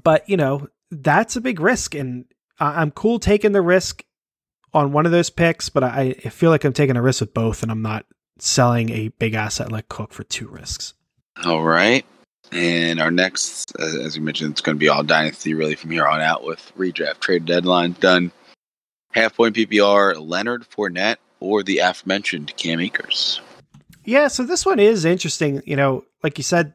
But, 0.04 0.30
you 0.30 0.36
know, 0.36 0.68
that's 0.92 1.38
a 1.38 1.42
big 1.42 1.62
risk. 1.62 1.96
And 1.96 2.26
I'm 2.60 2.92
cool 2.92 3.20
taking 3.20 3.54
the 3.54 3.62
risk 3.62 4.04
on 4.74 4.92
one 4.92 5.06
of 5.06 5.14
those 5.14 5.30
picks, 5.30 5.70
but 5.70 5.84
I, 5.84 6.16
I 6.26 6.30
feel 6.30 6.50
like 6.50 6.66
I'm 6.66 6.74
taking 6.74 6.98
a 6.98 7.02
risk 7.02 7.22
with 7.22 7.34
both, 7.34 7.64
and 7.64 7.72
I'm 7.72 7.82
not 7.82 8.06
selling 8.40 8.90
a 8.90 9.08
big 9.08 9.34
asset 9.34 9.72
like 9.72 9.88
Cook 9.88 10.12
for 10.12 10.24
two 10.26 10.50
risks. 10.50 10.94
All 11.46 11.64
right. 11.64 12.06
And 12.56 13.02
our 13.02 13.12
next, 13.12 13.74
uh, 13.78 14.00
as 14.00 14.16
you 14.16 14.22
mentioned, 14.22 14.52
it's 14.52 14.62
going 14.62 14.78
to 14.78 14.80
be 14.80 14.88
all 14.88 15.04
dynasty 15.04 15.54
really 15.54 15.76
from 15.76 15.92
here 15.92 16.08
on 16.08 16.22
out 16.22 16.46
with 16.46 16.72
redraft 16.78 17.20
trade 17.20 17.44
deadline 17.44 17.98
done. 18.00 18.32
Half 19.12 19.36
point 19.36 19.58
PPR, 19.58 20.16
Leonard 20.26 20.66
Fournette, 20.70 21.18
or 21.42 21.64
the 21.64 21.80
aforementioned 21.80 22.56
Cam 22.56 22.80
Akers. 22.80 23.42
Yeah, 24.06 24.30
so 24.30 24.44
this 24.44 24.66
one 24.66 24.80
is 24.80 25.04
interesting. 25.04 25.64
You 25.66 25.76
know, 25.76 26.06
like 26.24 26.38
you 26.38 26.46
said 26.46 26.74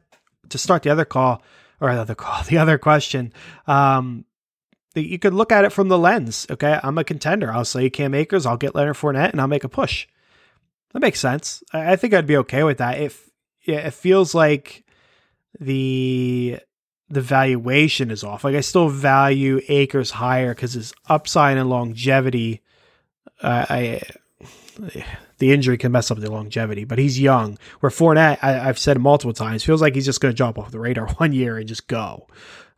to 0.49 0.59
start 0.59 0.83
the 0.83 0.91
other 0.91 1.05
call 1.05 1.41
or 1.79 1.91
the 1.91 2.01
other 2.01 2.15
call, 2.15 2.43
the 2.47 2.59
other 2.59 2.77
question. 2.77 3.33
Um, 3.65 4.25
you 4.93 5.17
could 5.17 5.33
look 5.33 5.51
at 5.51 5.65
it 5.65 5.71
from 5.71 5.87
the 5.87 5.97
lens. 5.97 6.45
Okay, 6.51 6.79
I'm 6.83 6.99
a 6.99 7.03
contender. 7.03 7.51
I'll 7.51 7.65
say 7.65 7.89
Cam 7.89 8.13
Akers. 8.13 8.45
I'll 8.45 8.57
get 8.57 8.75
Leonard 8.75 8.97
Fournette, 8.97 9.31
and 9.31 9.41
I'll 9.41 9.47
make 9.47 9.63
a 9.63 9.69
push. 9.69 10.07
That 10.93 10.99
makes 10.99 11.19
sense. 11.19 11.63
I 11.73 11.95
think 11.95 12.13
I'd 12.13 12.27
be 12.27 12.37
okay 12.37 12.63
with 12.63 12.77
that. 12.77 12.99
If 12.99 13.31
it 13.63 13.91
feels 13.95 14.35
like 14.35 14.83
the 15.59 16.59
the 17.09 17.21
valuation 17.21 18.09
is 18.09 18.23
off. 18.23 18.43
Like 18.43 18.55
I 18.55 18.61
still 18.61 18.89
value 18.89 19.61
Akers 19.67 20.11
higher 20.11 20.55
because 20.55 20.73
his 20.73 20.93
upside 21.07 21.57
and 21.57 21.69
longevity. 21.69 22.61
Uh, 23.41 23.65
I 23.69 24.01
the 25.37 25.51
injury 25.51 25.77
can 25.77 25.91
mess 25.91 26.11
up 26.11 26.19
the 26.19 26.31
longevity, 26.31 26.85
but 26.85 26.99
he's 26.99 27.19
young. 27.19 27.57
Where 27.79 27.89
Fournette, 27.89 28.37
I, 28.41 28.53
have 28.53 28.79
said 28.79 28.99
multiple 28.99 29.33
times, 29.33 29.63
feels 29.63 29.81
like 29.81 29.95
he's 29.95 30.05
just 30.05 30.21
going 30.21 30.31
to 30.31 30.37
drop 30.37 30.57
off 30.57 30.71
the 30.71 30.79
radar 30.79 31.07
one 31.17 31.33
year 31.33 31.57
and 31.57 31.67
just 31.67 31.87
go. 31.87 32.27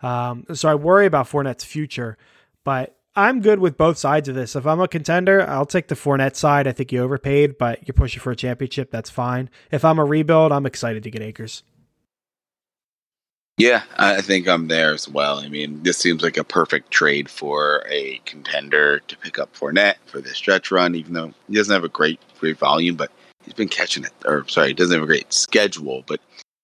Um, 0.01 0.45
so 0.53 0.69
I 0.69 0.75
worry 0.75 1.05
about 1.05 1.27
Fournette's 1.27 1.63
future, 1.63 2.17
but 2.63 2.97
I'm 3.15 3.41
good 3.41 3.59
with 3.59 3.77
both 3.77 3.97
sides 3.97 4.27
of 4.27 4.35
this. 4.35 4.55
If 4.55 4.65
I'm 4.65 4.81
a 4.81 4.87
contender, 4.87 5.47
I'll 5.47 5.65
take 5.65 5.87
the 5.87 5.95
Fournette 5.95 6.35
side. 6.35 6.67
I 6.67 6.71
think 6.71 6.91
you 6.91 7.03
overpaid, 7.03 7.57
but 7.57 7.87
you're 7.87 7.93
pushing 7.93 8.21
for 8.21 8.31
a 8.31 8.35
championship. 8.35 8.91
That's 8.91 9.09
fine. 9.09 9.49
If 9.71 9.85
I'm 9.85 9.99
a 9.99 10.05
rebuild, 10.05 10.51
I'm 10.51 10.65
excited 10.65 11.03
to 11.03 11.11
get 11.11 11.21
Akers. 11.21 11.63
Yeah, 13.57 13.83
I 13.97 14.21
think 14.21 14.47
I'm 14.47 14.67
there 14.67 14.93
as 14.93 15.07
well. 15.07 15.37
I 15.37 15.47
mean, 15.47 15.83
this 15.83 15.99
seems 15.99 16.23
like 16.23 16.37
a 16.37 16.43
perfect 16.43 16.89
trade 16.89 17.29
for 17.29 17.85
a 17.87 18.19
contender 18.25 18.99
to 19.01 19.17
pick 19.17 19.37
up 19.37 19.55
Fournette 19.55 19.97
for 20.07 20.19
the 20.21 20.33
stretch 20.33 20.71
run, 20.71 20.95
even 20.95 21.13
though 21.13 21.33
he 21.47 21.55
doesn't 21.55 21.73
have 21.73 21.83
a 21.83 21.89
great 21.89 22.19
great 22.39 22.57
volume, 22.57 22.95
but 22.95 23.11
he's 23.45 23.53
been 23.53 23.69
catching 23.69 24.05
it. 24.05 24.11
Or 24.25 24.47
sorry, 24.47 24.69
he 24.69 24.73
doesn't 24.73 24.93
have 24.93 25.03
a 25.03 25.07
great 25.07 25.31
schedule, 25.31 26.03
but 26.07 26.19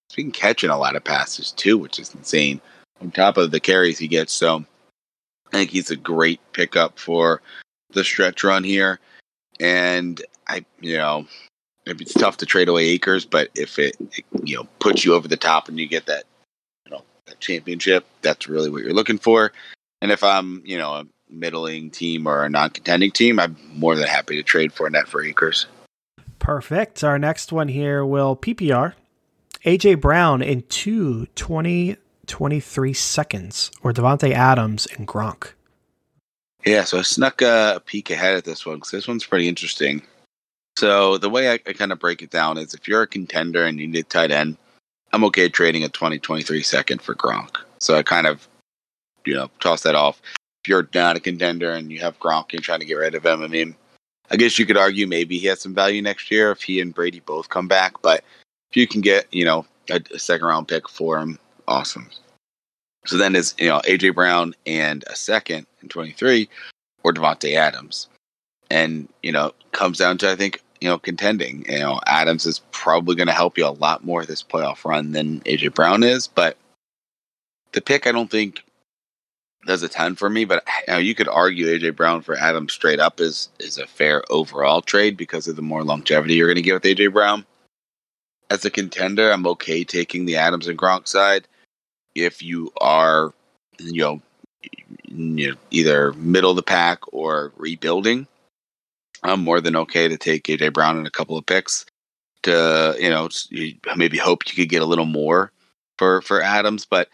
he's 0.10 0.16
been 0.16 0.32
catching 0.32 0.72
a 0.72 0.80
lot 0.80 0.96
of 0.96 1.04
passes 1.04 1.52
too, 1.52 1.78
which 1.78 2.00
is 2.00 2.14
insane 2.16 2.60
on 3.02 3.12
top 3.12 3.38
of 3.38 3.52
the 3.52 3.60
carries 3.60 4.00
he 4.00 4.08
gets. 4.08 4.34
So 4.34 4.66
I 5.48 5.52
think 5.52 5.70
he's 5.70 5.92
a 5.92 5.96
great 5.96 6.42
pickup 6.54 6.98
for 6.98 7.42
the 7.92 8.04
stretch 8.04 8.44
run 8.44 8.64
here. 8.64 9.00
And 9.60 10.24
I, 10.48 10.66
you 10.82 10.98
know, 10.98 11.28
it's 11.86 12.14
tough 12.14 12.38
to 12.38 12.46
trade 12.48 12.68
away 12.68 12.88
Akers, 12.88 13.26
but 13.26 13.50
if 13.56 13.78
it, 13.78 13.96
it, 14.00 14.26
you 14.44 14.56
know, 14.56 14.68
puts 14.80 15.06
you 15.06 15.14
over 15.14 15.28
the 15.28 15.38
top 15.38 15.70
and 15.70 15.80
you 15.80 15.88
get 15.88 16.08
that, 16.08 16.24
that 17.30 17.40
championship, 17.40 18.06
that's 18.22 18.48
really 18.48 18.70
what 18.70 18.84
you're 18.84 18.94
looking 18.94 19.18
for. 19.18 19.52
And 20.02 20.12
if 20.12 20.24
I'm, 20.24 20.62
you 20.66 20.78
know, 20.78 20.94
a 20.94 21.06
middling 21.30 21.92
team 21.92 22.28
or 22.28 22.44
a 22.44 22.50
non-contending 22.50 23.12
team, 23.12 23.40
I'm 23.40 23.58
more 23.74 23.96
than 23.96 24.08
happy 24.08 24.36
to 24.36 24.44
trade 24.44 24.74
Fournette 24.74 25.08
for 25.08 25.24
Akers. 25.24 25.68
Perfect. 26.40 27.04
Our 27.04 27.20
next 27.20 27.52
one 27.52 27.68
here 27.68 28.06
will 28.06 28.36
PPR. 28.36 28.94
AJ 29.66 30.00
Brown 30.00 30.42
in 30.42 30.64
two 30.64 31.28
20 31.36 31.98
23 32.30 32.94
seconds, 32.94 33.72
or 33.82 33.92
Davante 33.92 34.32
Adams 34.32 34.88
and 34.96 35.08
Gronk. 35.08 35.54
Yeah, 36.66 36.84
so 36.84 37.00
I 37.00 37.02
snuck 37.02 37.42
a 37.42 37.82
peek 37.86 38.12
ahead 38.12 38.36
at 38.36 38.46
this 38.46 38.66
one 38.66 38.76
because 38.76 38.92
this 38.92 39.08
one's 39.08 39.26
pretty 39.26 39.48
interesting. 39.48 40.04
So 40.78 41.18
the 41.18 41.30
way 41.30 41.50
I, 41.50 41.54
I 41.66 41.74
kind 41.74 41.92
of 41.92 42.00
break 42.00 42.22
it 42.22 42.30
down 42.30 42.58
is 42.58 42.74
if 42.74 42.88
you're 42.88 43.02
a 43.02 43.08
contender 43.08 43.66
and 43.66 43.80
you 43.80 43.88
need 43.88 44.10
tight 44.10 44.32
end, 44.32 44.58
I'm 45.12 45.24
okay 45.26 45.50
trading 45.50 45.84
a 45.84 45.90
20, 45.90 46.20
23 46.20 46.62
second 46.64 47.02
for 47.02 47.16
Gronk. 47.16 47.58
So 47.80 47.96
I 47.96 48.04
kind 48.04 48.28
of, 48.28 48.48
you 49.26 49.34
know, 49.34 49.50
toss 49.60 49.84
that 49.84 49.96
off. 49.96 50.22
If 50.64 50.70
you're 50.70 50.88
not 50.94 51.18
a 51.18 51.20
contender 51.20 51.72
and 51.72 51.92
you 51.92 52.00
have 52.00 52.20
Gronk 52.20 52.54
and 52.54 52.62
trying 52.62 52.80
to 52.80 52.86
get 52.86 52.96
rid 52.96 53.16
of 53.16 53.26
him, 53.26 53.42
I 53.42 53.48
mean, 53.48 53.76
I 54.32 54.36
guess 54.36 54.60
you 54.60 54.66
could 54.66 54.78
argue 54.78 55.08
maybe 55.08 55.38
he 55.38 55.48
has 55.48 55.62
some 55.62 55.74
value 55.74 56.02
next 56.02 56.30
year 56.30 56.52
if 56.52 56.62
he 56.62 56.80
and 56.80 56.94
Brady 56.94 57.22
both 57.22 57.50
come 57.50 57.68
back. 57.68 58.02
But 58.02 58.24
if 58.70 58.78
you 58.78 58.88
can 58.88 59.02
get, 59.02 59.26
you 59.34 59.46
know, 59.46 59.66
a, 59.90 60.02
a 60.14 60.20
second 60.20 60.48
round 60.48 60.68
pick 60.68 60.88
for 60.88 61.18
him, 61.18 61.40
awesome. 61.68 62.10
So 63.06 63.18
then 63.18 63.36
it's 63.36 63.56
you 63.58 63.70
know 63.70 63.80
AJ 63.86 64.14
Brown 64.16 64.54
and 64.66 65.04
a 65.08 65.16
second 65.16 65.66
in 65.82 65.90
23, 65.90 66.50
or 67.04 67.14
Davante 67.14 67.56
Adams, 67.56 68.08
and 68.70 69.08
you 69.24 69.32
know 69.32 69.54
comes 69.72 69.98
down 69.98 70.18
to 70.20 70.32
I 70.32 70.36
think 70.36 70.62
you 70.82 70.88
know 70.88 70.98
contending. 70.98 71.66
You 71.70 71.80
know 71.80 72.00
Adams 72.06 72.46
is 72.46 72.60
probably 72.72 73.16
going 73.16 73.28
to 73.28 73.34
help 73.34 73.58
you 73.58 73.66
a 73.66 73.70
lot 73.70 74.04
more 74.04 74.26
this 74.26 74.44
playoff 74.44 74.86
run 74.86 75.12
than 75.12 75.42
AJ 75.42 75.74
Brown 75.74 76.04
is, 76.04 76.28
but 76.28 76.58
the 77.72 77.82
pick 77.82 78.08
I 78.08 78.12
don't 78.12 78.32
think 78.32 78.64
does 79.66 79.84
a 79.84 79.90
ton 79.90 80.16
for 80.16 80.30
me. 80.30 80.46
But 80.46 80.66
you, 80.88 80.94
know, 80.94 81.00
you 81.00 81.16
could 81.16 81.28
argue 81.28 81.68
AJ 81.68 81.96
Brown 81.96 82.22
for 82.22 82.36
Adams 82.36 82.74
straight 82.74 83.00
up 83.00 83.20
is 83.20 83.50
is 83.60 83.78
a 83.78 83.88
fair 83.88 84.24
overall 84.30 84.82
trade 84.82 85.18
because 85.18 85.48
of 85.48 85.56
the 85.56 85.62
more 85.62 85.84
longevity 85.84 86.36
you're 86.36 86.48
going 86.48 86.56
to 86.56 86.62
get 86.62 86.74
with 86.74 86.84
AJ 86.84 87.14
Brown. 87.14 87.46
As 88.50 88.66
a 88.66 88.72
contender, 88.72 89.32
I'm 89.32 89.46
okay 89.46 89.84
taking 89.84 90.26
the 90.26 90.38
Adams 90.38 90.68
and 90.68 90.78
Gronk 90.78 91.08
side. 91.08 91.48
If 92.16 92.42
you 92.42 92.72
are, 92.82 93.32
you 93.80 94.02
know, 94.02 94.22
you 95.04 95.52
know 95.52 95.56
either 95.70 96.14
middle 96.14 96.50
of 96.50 96.56
the 96.56 96.64
pack 96.64 97.00
or 97.14 97.54
rebuilding, 97.58 98.28
I'm 99.24 99.44
more 99.44 99.62
than 99.62 99.76
okay 99.76 100.08
to 100.08 100.18
take 100.18 100.46
AJ 100.46 100.74
Brown 100.74 100.98
in 100.98 101.06
a 101.06 101.12
couple 101.12 101.38
of 101.38 101.46
picks 101.46 101.86
to 102.44 102.96
you 103.00 103.10
know 103.10 103.30
maybe 103.96 104.18
hope 104.18 104.48
you 104.48 104.56
could 104.56 104.70
get 104.70 104.82
a 104.82 104.86
little 104.86 105.06
more 105.06 105.52
for 105.98 106.22
for 106.22 106.42
Adams, 106.42 106.86
but 106.86 107.10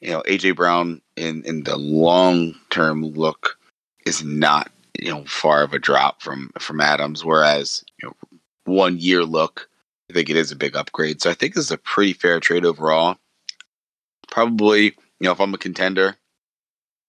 you 0.00 0.10
know 0.10 0.22
AJ 0.22 0.56
Brown 0.56 1.00
in 1.16 1.44
in 1.44 1.64
the 1.64 1.76
long 1.76 2.54
term 2.70 3.04
look 3.04 3.58
is 4.06 4.22
not 4.24 4.70
you 5.00 5.10
know 5.10 5.24
far 5.24 5.62
of 5.62 5.72
a 5.72 5.78
drop 5.78 6.22
from 6.22 6.50
from 6.58 6.80
Adams, 6.80 7.24
whereas 7.24 7.84
you 8.02 8.08
know 8.08 8.14
one 8.64 8.98
year 8.98 9.24
look 9.24 9.68
I 10.10 10.14
think 10.14 10.30
it 10.30 10.36
is 10.36 10.50
a 10.52 10.56
big 10.56 10.74
upgrade. 10.76 11.20
So 11.20 11.30
I 11.30 11.34
think 11.34 11.54
this 11.54 11.64
is 11.64 11.70
a 11.70 11.78
pretty 11.78 12.14
fair 12.14 12.40
trade 12.40 12.64
overall. 12.64 13.16
Probably 14.28 14.84
you 14.84 14.94
know 15.20 15.32
if 15.32 15.40
I'm 15.40 15.54
a 15.54 15.58
contender, 15.58 16.16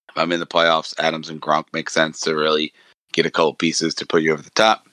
if 0.09 0.17
I'm 0.17 0.31
in 0.31 0.39
the 0.39 0.47
playoffs, 0.47 0.93
Adams 0.99 1.29
and 1.29 1.41
Gronk 1.41 1.65
make 1.71 1.89
sense 1.89 2.19
to 2.21 2.35
really 2.35 2.73
get 3.19 3.27
a 3.27 3.31
couple 3.31 3.53
pieces 3.53 3.93
to 3.95 4.05
put 4.05 4.21
you 4.21 4.31
over 4.31 4.41
the 4.41 4.49
top. 4.51 4.87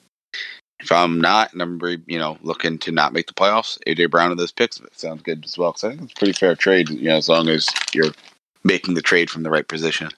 If 0.80 0.92
I'm 0.92 1.20
not, 1.20 1.52
and 1.52 1.62
I'm 1.62 1.80
you 2.06 2.18
know 2.18 2.36
looking 2.42 2.78
to 2.80 2.92
not 2.92 3.12
make 3.12 3.28
the 3.28 3.32
playoffs, 3.32 3.78
AJ 3.86 4.10
Brown 4.10 4.30
of 4.30 4.38
those 4.38 4.52
picks 4.52 4.80
sounds 4.92 5.22
good 5.22 5.44
as 5.44 5.56
well. 5.56 5.74
I 5.76 5.88
think 5.88 6.02
it's 6.02 6.12
a 6.12 6.16
pretty 6.16 6.32
fair 6.32 6.54
trade, 6.54 6.90
you 6.90 7.08
know, 7.08 7.16
as 7.16 7.28
long 7.28 7.48
as 7.48 7.68
you're 7.94 8.12
making 8.62 8.94
the 8.94 9.02
trade 9.02 9.30
from 9.30 9.42
the 9.42 9.50
right 9.50 9.66
position. 9.66 10.10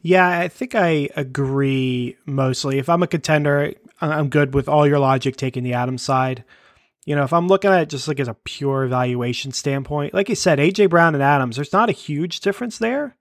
Yeah, 0.00 0.26
I 0.26 0.48
think 0.48 0.74
I 0.74 1.08
agree 1.16 2.16
mostly. 2.26 2.78
If 2.78 2.88
I'm 2.88 3.02
a 3.02 3.06
contender, 3.06 3.74
I'm 4.00 4.28
good 4.28 4.54
with 4.54 4.68
all 4.68 4.86
your 4.86 4.98
logic 4.98 5.36
taking 5.36 5.62
the 5.62 5.74
Adams 5.74 6.02
side. 6.02 6.44
You 7.04 7.14
know, 7.14 7.24
if 7.24 7.32
I'm 7.32 7.48
looking 7.48 7.70
at 7.70 7.82
it 7.82 7.90
just 7.90 8.08
like 8.08 8.20
as 8.20 8.28
a 8.28 8.36
pure 8.44 8.84
evaluation 8.84 9.52
standpoint, 9.52 10.14
like 10.14 10.30
you 10.30 10.34
said, 10.34 10.58
AJ 10.58 10.88
Brown 10.88 11.14
and 11.14 11.22
Adams, 11.22 11.56
there's 11.56 11.72
not 11.72 11.90
a 11.90 11.92
huge 11.92 12.40
difference 12.40 12.78
there. 12.78 13.16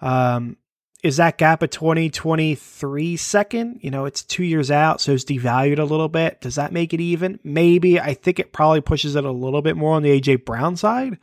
Um, 0.00 0.56
is 1.02 1.16
that 1.16 1.38
gap 1.38 1.62
a 1.62 1.68
2023 1.68 3.16
second? 3.16 3.80
You 3.82 3.90
know, 3.90 4.04
it's 4.04 4.22
two 4.22 4.44
years 4.44 4.70
out, 4.70 5.00
so 5.00 5.12
it's 5.12 5.24
devalued 5.24 5.78
a 5.78 5.84
little 5.84 6.08
bit. 6.08 6.40
Does 6.40 6.56
that 6.56 6.72
make 6.72 6.92
it 6.92 7.00
even? 7.00 7.40
Maybe. 7.42 7.98
I 7.98 8.14
think 8.14 8.38
it 8.38 8.52
probably 8.52 8.80
pushes 8.80 9.16
it 9.16 9.24
a 9.24 9.30
little 9.30 9.62
bit 9.62 9.76
more 9.76 9.94
on 9.94 10.02
the 10.02 10.20
AJ 10.20 10.44
Brown 10.44 10.76
side. 10.76 11.18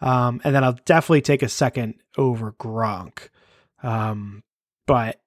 Um, 0.00 0.40
and 0.42 0.54
then 0.54 0.64
I'll 0.64 0.78
definitely 0.84 1.20
take 1.20 1.42
a 1.42 1.48
second 1.48 1.94
over 2.18 2.52
Gronk. 2.52 3.28
Um, 3.84 4.42
but 4.86 5.20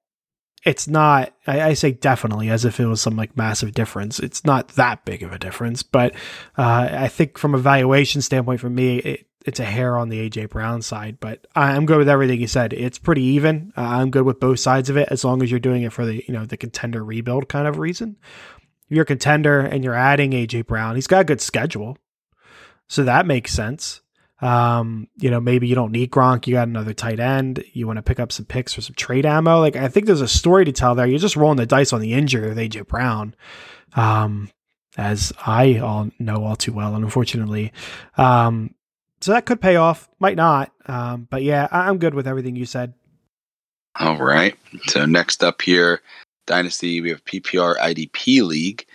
it's 0.66 0.88
not, 0.88 1.34
I, 1.48 1.62
I, 1.62 1.74
say 1.74 1.92
definitely 1.92 2.50
as 2.50 2.66
if 2.66 2.80
it 2.80 2.86
was 2.86 3.02
some 3.02 3.16
like 3.16 3.38
massive 3.38 3.74
difference. 3.74 4.20
It's 4.20 4.44
not 4.44 4.70
that 4.70 5.06
big 5.06 5.24
of 5.24 5.32
a 5.32 5.40
difference. 5.40 5.84
But 5.84 6.14
uh, 6.58 6.90
I 6.92 7.08
think 7.08 7.38
from 7.38 7.54
a 7.54 7.60
valuation 7.60 8.22
standpoint, 8.22 8.60
for 8.60 8.70
me, 8.70 8.98
it, 8.98 9.28
it's 9.46 9.60
a 9.60 9.66
hair 9.66 9.96
on 9.96 10.10
the 10.10 10.28
AJ 10.28 10.50
Brown 10.50 10.82
side, 10.82 11.20
but 11.20 11.46
I'm 11.56 11.86
good 11.86 12.00
with 12.00 12.10
everything 12.10 12.42
you 12.42 12.48
said. 12.48 12.74
It's 12.74 12.98
pretty 12.98 13.22
even. 13.22 13.72
Uh, 13.78 13.82
I'm 13.82 14.10
good 14.10 14.24
with 14.24 14.40
both 14.40 14.60
sides 14.60 14.90
of 14.90 14.98
it 14.98 15.08
as 15.12 15.24
long 15.24 15.44
as 15.44 15.52
you're 15.52 15.60
doing 15.60 15.84
it 15.84 15.94
for 15.94 16.06
the 16.06 16.24
you 16.28 16.34
know 16.34 16.46
the 16.46 16.58
contender 16.58 17.04
rebuild 17.04 17.48
kind 17.48 17.68
of 17.68 17.78
reason. 17.78 18.18
If 18.88 18.96
you're 18.96 19.04
a 19.04 19.06
contender 19.06 19.60
and 19.60 19.84
you're 19.84 19.94
adding 19.94 20.32
AJ 20.32 20.66
Brown, 20.66 20.96
he's 20.96 21.08
got 21.08 21.22
a 21.22 21.26
good 21.26 21.42
schedule, 21.42 21.98
so 22.88 23.04
that 23.04 23.28
makes 23.28 23.54
sense. 23.54 24.02
Um, 24.42 25.08
you 25.16 25.32
know, 25.32 25.40
maybe 25.40 25.68
you 25.68 25.76
don't 25.76 25.92
need 25.92 26.12
Gronk, 26.12 26.46
you 26.46 26.56
got 26.56 26.68
another 26.68 26.94
tight 26.94 27.20
end, 27.20 27.64
you 27.72 27.88
want 27.88 27.98
to 27.98 28.04
pick 28.04 28.20
up 28.20 28.32
some 28.32 28.46
picks 28.46 28.74
for 28.74 28.82
some 28.82 28.96
trade 28.96 29.26
ammo. 29.26 29.60
Like 29.60 29.76
I 29.76 29.88
think 29.88 30.08
there's 30.08 30.22
a 30.22 30.28
story 30.28 30.66
to 30.66 30.72
tell 30.72 30.96
there. 30.96 31.08
You're 31.08 31.20
just 31.20 31.38
rolling 31.38 31.58
the 31.58 31.66
dice 31.66 31.94
on 31.94 32.02
the 32.02 32.14
injury 32.14 32.50
of 32.50 32.58
AJ 32.58 32.88
Brown. 32.88 33.36
Um, 33.96 34.50
as 34.98 35.34
I 35.46 35.80
all 35.80 36.10
know 36.20 36.44
all 36.44 36.56
too 36.56 36.74
well, 36.74 36.96
and 36.96 37.04
unfortunately, 37.04 37.72
um, 38.18 38.75
so 39.26 39.32
that 39.32 39.48
could 39.48 39.60
pay 39.60 39.76
off, 39.76 40.08
might 40.20 40.36
not. 40.36 40.72
Um, 40.86 41.28
but 41.32 41.42
yeah, 41.42 41.68
I'm 41.72 41.98
good 41.98 42.14
with 42.14 42.28
everything 42.28 42.56
you 42.56 42.68
said. 42.68 42.94
All 44.00 44.18
right. 44.18 44.56
So 44.86 45.08
next 45.08 45.44
up 45.44 45.64
here, 45.64 46.04
Dynasty, 46.46 47.02
we 47.02 47.10
have 47.10 47.26
PPR 47.26 47.76
IDP 47.78 48.44
League 48.44 48.86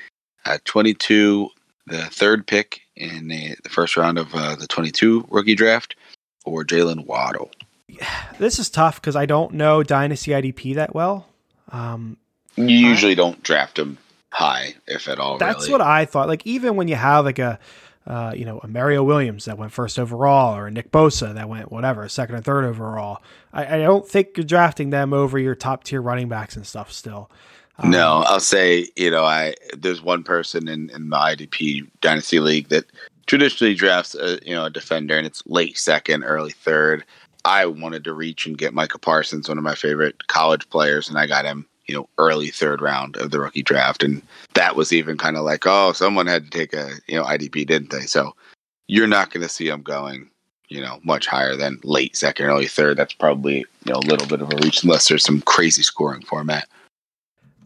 at 0.45 0.65
22, 0.67 1.49
the 1.89 2.03
third 2.05 2.47
pick 2.47 2.83
in 2.95 3.27
the, 3.27 3.57
the 3.65 3.69
first 3.71 3.97
round 3.97 4.19
of 4.19 4.33
uh, 4.33 4.55
the 4.55 4.69
22 4.69 5.27
rookie 5.31 5.57
draft, 5.57 5.97
or 6.45 6.65
Jaylen 6.65 7.07
Waddle. 7.07 7.51
This 8.39 8.61
is 8.61 8.71
tough 8.71 9.01
because 9.01 9.17
I 9.17 9.27
don't 9.27 9.55
know 9.55 9.83
Dynasty 9.83 10.31
IDP 10.31 10.77
that 10.77 10.95
well. 10.95 11.27
Um, 11.73 12.19
you 12.55 12.67
usually 12.67 13.13
I, 13.13 13.17
don't 13.17 13.43
draft 13.43 13.77
them 13.77 13.99
high, 14.31 14.75
if 14.87 15.09
at 15.09 15.19
all. 15.19 15.39
That's 15.39 15.63
really. 15.63 15.73
what 15.73 15.81
I 15.81 16.05
thought. 16.05 16.29
Like 16.29 16.47
even 16.47 16.77
when 16.77 16.87
you 16.87 16.95
have 16.95 17.25
like 17.25 17.41
a 17.41 17.59
uh, 18.07 18.33
you 18.35 18.45
know, 18.45 18.59
a 18.63 18.69
Mario 18.69 19.05
Williams 19.05 19.45
that 19.45 19.59
went 19.59 19.73
first 19.73 19.99
overall, 19.99 20.57
or 20.57 20.67
a 20.67 20.71
Nick 20.71 20.91
Bosa 20.91 21.35
that 21.35 21.49
went 21.49 21.71
whatever, 21.71 22.09
second 22.09 22.37
or 22.37 22.41
third 22.41 22.65
overall. 22.65 23.23
I, 23.53 23.77
I 23.77 23.79
don't 23.79 24.09
think 24.09 24.37
you're 24.37 24.45
drafting 24.45 24.91
them 24.91 25.13
over 25.13 25.39
your 25.39 25.55
top 25.55 25.85
tier 25.85 26.01
running 26.01 26.29
backs 26.29 26.57
and 26.57 26.67
stuff 26.67 26.91
still. 26.93 27.31
Um, 27.79 27.91
no, 27.91 28.23
I'll 28.27 28.41
say, 28.41 28.89
you 28.97 29.11
know, 29.11 29.25
I 29.25 29.55
there's 29.77 30.03
one 30.03 30.23
person 30.23 30.69
in, 30.69 30.91
in 30.91 31.11
the 31.11 31.17
IDP 31.17 31.89
Dynasty 32.01 32.41
League 32.41 32.69
that 32.69 32.87
traditionally 33.27 33.75
drafts 33.75 34.15
a 34.15 34.39
you 34.45 34.55
know 34.55 34.65
a 34.65 34.71
defender 34.71 35.17
and 35.17 35.27
it's 35.27 35.43
late 35.47 35.79
second, 35.79 36.25
early 36.25 36.53
third. 36.53 37.05
I 37.45 37.65
wanted 37.67 38.05
to 38.05 38.13
reach 38.13 38.47
and 38.47 38.59
get 38.59 38.75
Micah 38.75 38.99
Parsons, 38.99 39.49
one 39.49 39.57
of 39.57 39.65
my 39.65 39.75
favorite 39.75 40.27
college 40.27 40.69
players, 40.69 41.09
and 41.09 41.19
I 41.19 41.27
got 41.27 41.47
him 41.47 41.67
you 41.91 41.97
know 41.97 42.09
early 42.19 42.51
third 42.51 42.81
round 42.81 43.17
of 43.17 43.33
the 43.33 43.41
rookie 43.41 43.65
draft, 43.65 44.05
and 44.05 44.23
that 44.55 44.77
was 44.77 44.93
even 44.93 45.19
kind 45.19 45.37
of 45.37 45.43
like, 45.43 45.67
oh, 45.67 45.93
someone 45.93 46.29
had 46.29 46.45
to 46.45 46.51
take 46.51 46.73
a 46.73 46.93
you 47.09 47.17
know 47.17 47.25
IDP, 47.25 47.67
didn't 47.67 47.91
they? 47.91 48.03
So 48.03 48.37
you're 48.87 49.09
not 49.09 49.31
going 49.33 49.43
to 49.43 49.49
see 49.49 49.69
them 49.69 49.83
going 49.83 50.31
you 50.69 50.81
know 50.81 51.01
much 51.03 51.27
higher 51.27 51.57
than 51.57 51.81
late 51.83 52.17
second, 52.17 52.47
early 52.47 52.69
third. 52.69 52.97
That's 52.97 53.13
probably 53.13 53.59
you 53.85 53.93
know 53.93 53.97
a 53.97 54.07
little 54.07 54.29
bit 54.29 54.41
of 54.41 54.53
a 54.53 54.57
reach 54.59 54.85
unless 54.85 55.09
there's 55.09 55.25
some 55.25 55.41
crazy 55.43 55.83
scoring 55.83 56.23
format. 56.23 56.69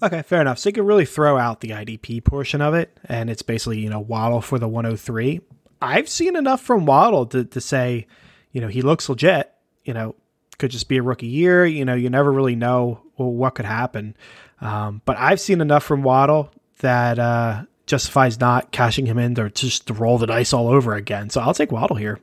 Okay, 0.02 0.22
fair 0.22 0.40
enough. 0.40 0.58
So 0.58 0.70
you 0.70 0.72
can 0.72 0.86
really 0.86 1.04
throw 1.04 1.36
out 1.36 1.60
the 1.60 1.68
IDP 1.68 2.24
portion 2.24 2.62
of 2.62 2.72
it, 2.72 2.98
and 3.04 3.28
it's 3.28 3.42
basically 3.42 3.80
you 3.80 3.90
know 3.90 4.00
Waddle 4.00 4.40
for 4.40 4.58
the 4.58 4.68
103. 4.68 5.42
I've 5.82 6.08
seen 6.08 6.34
enough 6.34 6.62
from 6.62 6.86
Waddle 6.86 7.26
to, 7.26 7.44
to 7.44 7.60
say, 7.60 8.06
you 8.52 8.62
know, 8.62 8.68
he 8.68 8.80
looks 8.80 9.06
legit. 9.06 9.52
You 9.84 9.92
know, 9.92 10.14
could 10.56 10.70
just 10.70 10.88
be 10.88 10.96
a 10.96 11.02
rookie 11.02 11.26
year. 11.26 11.66
You 11.66 11.84
know, 11.84 11.94
you 11.94 12.08
never 12.08 12.32
really 12.32 12.56
know 12.56 13.03
well, 13.16 13.30
what 13.30 13.54
could 13.54 13.66
happen. 13.66 14.16
Um, 14.60 15.02
but 15.04 15.16
I've 15.18 15.40
seen 15.40 15.60
enough 15.60 15.84
from 15.84 16.02
Waddle 16.02 16.50
that 16.78 17.18
uh, 17.18 17.62
justifies 17.86 18.40
not 18.40 18.72
cashing 18.72 19.06
him 19.06 19.18
in 19.18 19.38
or 19.38 19.48
just 19.48 19.86
to 19.86 19.94
roll 19.94 20.18
the 20.18 20.26
dice 20.26 20.52
all 20.52 20.68
over 20.68 20.94
again. 20.94 21.30
So 21.30 21.40
I'll 21.40 21.54
take 21.54 21.72
Waddle 21.72 21.96
here. 21.96 22.18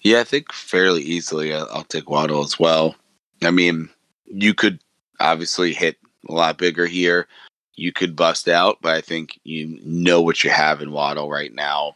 Yeah, 0.00 0.20
I 0.20 0.24
think 0.24 0.52
fairly 0.52 1.02
easily 1.02 1.52
I'll 1.52 1.84
take 1.84 2.08
Waddle 2.08 2.44
as 2.44 2.58
well. 2.58 2.94
I 3.42 3.50
mean, 3.50 3.88
you 4.26 4.54
could 4.54 4.80
obviously 5.20 5.72
hit 5.72 5.96
a 6.28 6.32
lot 6.32 6.58
bigger 6.58 6.86
here. 6.86 7.26
You 7.74 7.92
could 7.92 8.16
bust 8.16 8.48
out, 8.48 8.78
but 8.80 8.94
I 8.94 9.00
think 9.00 9.38
you 9.44 9.78
know 9.84 10.20
what 10.20 10.42
you 10.44 10.50
have 10.50 10.80
in 10.82 10.92
Waddle 10.92 11.30
right 11.30 11.52
now 11.52 11.94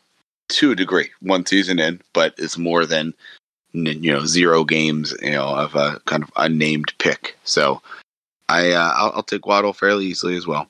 to 0.50 0.72
a 0.72 0.76
degree. 0.76 1.10
One 1.20 1.46
season 1.46 1.78
in, 1.78 2.00
but 2.12 2.34
it's 2.38 2.58
more 2.58 2.86
than 2.86 3.14
you 3.72 4.12
know 4.12 4.24
zero 4.26 4.64
games 4.64 5.14
you 5.22 5.32
know 5.32 5.46
of 5.46 5.74
a 5.74 6.00
kind 6.06 6.22
of 6.22 6.30
unnamed 6.36 6.92
pick. 6.98 7.36
So 7.44 7.82
I 8.48 8.72
uh, 8.72 8.92
I'll, 8.94 9.12
I'll, 9.16 9.22
take 9.22 9.46
Waddle 9.46 9.72
fairly 9.72 10.06
easily 10.06 10.36
as 10.36 10.46
well. 10.46 10.68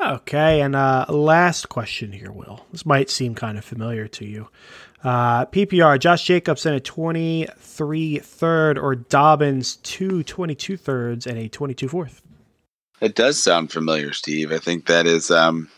Okay, 0.00 0.60
and 0.60 0.76
uh, 0.76 1.06
last 1.08 1.68
question 1.68 2.12
here, 2.12 2.30
Will. 2.30 2.66
This 2.70 2.84
might 2.84 3.08
seem 3.08 3.34
kind 3.34 3.56
of 3.56 3.64
familiar 3.64 4.06
to 4.08 4.26
you. 4.26 4.48
Uh, 5.02 5.46
PPR, 5.46 5.98
Josh 5.98 6.24
Jacobs 6.24 6.66
in 6.66 6.74
a 6.74 6.80
23 6.80 8.18
third 8.18 8.78
or 8.78 8.94
Dobbins 8.94 9.76
two 9.76 10.22
22 10.22 10.76
thirds 10.76 11.26
and 11.26 11.38
a 11.38 11.48
22 11.48 11.88
fourth. 11.88 12.22
It 13.00 13.14
does 13.14 13.42
sound 13.42 13.70
familiar, 13.70 14.12
Steve. 14.12 14.52
I 14.52 14.58
think 14.58 14.86
that 14.86 15.06
is 15.06 15.30
um, 15.30 15.68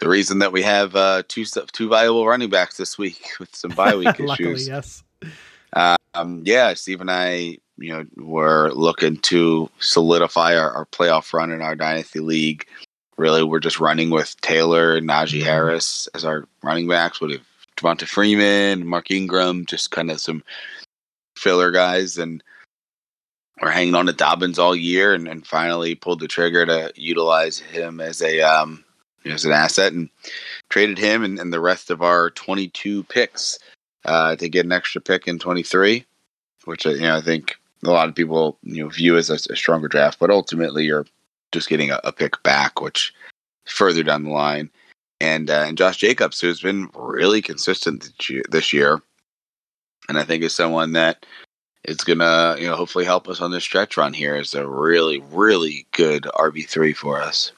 the 0.00 0.08
reason 0.08 0.40
that 0.40 0.52
we 0.52 0.62
have 0.62 0.94
uh, 0.96 1.22
two 1.28 1.44
two 1.72 1.88
viable 1.88 2.26
running 2.26 2.50
backs 2.50 2.76
this 2.76 2.98
week 2.98 3.30
with 3.40 3.54
some 3.54 3.70
bye 3.72 3.96
week 3.96 4.08
issues. 4.20 4.28
Luckily, 4.28 4.62
yes. 4.64 5.02
Um, 6.14 6.42
yeah, 6.44 6.74
Steve 6.74 7.00
and 7.00 7.10
I, 7.10 7.58
you 7.76 7.92
know, 7.92 8.06
were 8.16 8.70
looking 8.72 9.16
to 9.18 9.68
solidify 9.80 10.56
our, 10.56 10.70
our 10.72 10.86
playoff 10.86 11.32
run 11.32 11.50
in 11.50 11.60
our 11.60 11.74
dynasty 11.74 12.20
league. 12.20 12.66
Really, 13.16 13.42
we're 13.42 13.60
just 13.60 13.80
running 13.80 14.10
with 14.10 14.40
Taylor 14.40 14.96
and 14.96 15.08
Najee 15.08 15.38
mm-hmm. 15.38 15.46
Harris 15.46 16.08
as 16.14 16.24
our 16.24 16.48
running 16.62 16.88
backs. 16.88 17.20
We 17.20 17.32
have 17.32 17.42
Devonta 17.76 18.06
Freeman, 18.06 18.86
Mark 18.86 19.10
Ingram, 19.10 19.66
just 19.66 19.90
kind 19.90 20.10
of 20.10 20.20
some 20.20 20.42
filler 21.36 21.70
guys, 21.70 22.16
and 22.18 22.42
we're 23.60 23.70
hanging 23.70 23.94
on 23.94 24.06
to 24.06 24.12
Dobbins 24.12 24.58
all 24.58 24.74
year, 24.74 25.14
and, 25.14 25.28
and 25.28 25.46
finally 25.46 25.94
pulled 25.94 26.20
the 26.20 26.28
trigger 26.28 26.66
to 26.66 26.92
utilize 26.96 27.58
him 27.58 28.00
as 28.00 28.20
a 28.22 28.40
um, 28.40 28.84
as 29.24 29.44
an 29.44 29.52
asset, 29.52 29.92
and 29.92 30.08
traded 30.70 30.98
him 30.98 31.24
and, 31.24 31.38
and 31.38 31.52
the 31.52 31.60
rest 31.60 31.90
of 31.90 32.02
our 32.02 32.30
22 32.30 33.04
picks 33.04 33.58
uh, 34.04 34.36
to 34.36 34.48
get 34.48 34.66
an 34.66 34.72
extra 34.72 35.00
pick 35.00 35.26
in 35.26 35.38
23, 35.38 36.04
which 36.64 36.86
uh, 36.86 36.90
you 36.90 37.00
know 37.00 37.16
I 37.16 37.20
think 37.20 37.56
a 37.84 37.90
lot 37.90 38.08
of 38.08 38.14
people 38.14 38.58
you 38.62 38.82
know 38.82 38.88
view 38.88 39.16
as 39.16 39.30
a, 39.30 39.34
a 39.34 39.56
stronger 39.56 39.88
draft, 39.88 40.18
but 40.18 40.30
ultimately 40.30 40.84
you're 40.84 41.06
just 41.52 41.68
getting 41.68 41.90
a, 41.90 42.00
a, 42.04 42.12
pick 42.12 42.42
back, 42.42 42.80
which 42.80 43.14
further 43.64 44.02
down 44.02 44.24
the 44.24 44.30
line. 44.30 44.70
And 45.20 45.48
uh, 45.48 45.64
and 45.66 45.78
Josh 45.78 45.98
Jacobs, 45.98 46.40
who's 46.40 46.60
been 46.60 46.90
really 46.94 47.40
consistent 47.40 48.10
this 48.50 48.72
year, 48.72 49.00
and 50.08 50.18
I 50.18 50.24
think 50.24 50.42
is 50.42 50.54
someone 50.54 50.92
that 50.92 51.24
is 51.84 51.98
gonna 51.98 52.56
you 52.58 52.66
know 52.66 52.76
hopefully 52.76 53.04
help 53.04 53.28
us 53.28 53.40
on 53.40 53.52
this 53.52 53.64
stretch 53.64 53.96
run 53.96 54.12
here. 54.12 54.36
Is 54.36 54.54
a 54.54 54.66
really 54.66 55.20
really 55.30 55.86
good 55.92 56.24
RB 56.24 56.68
three 56.68 56.92
for 56.92 57.22
us. 57.22 57.52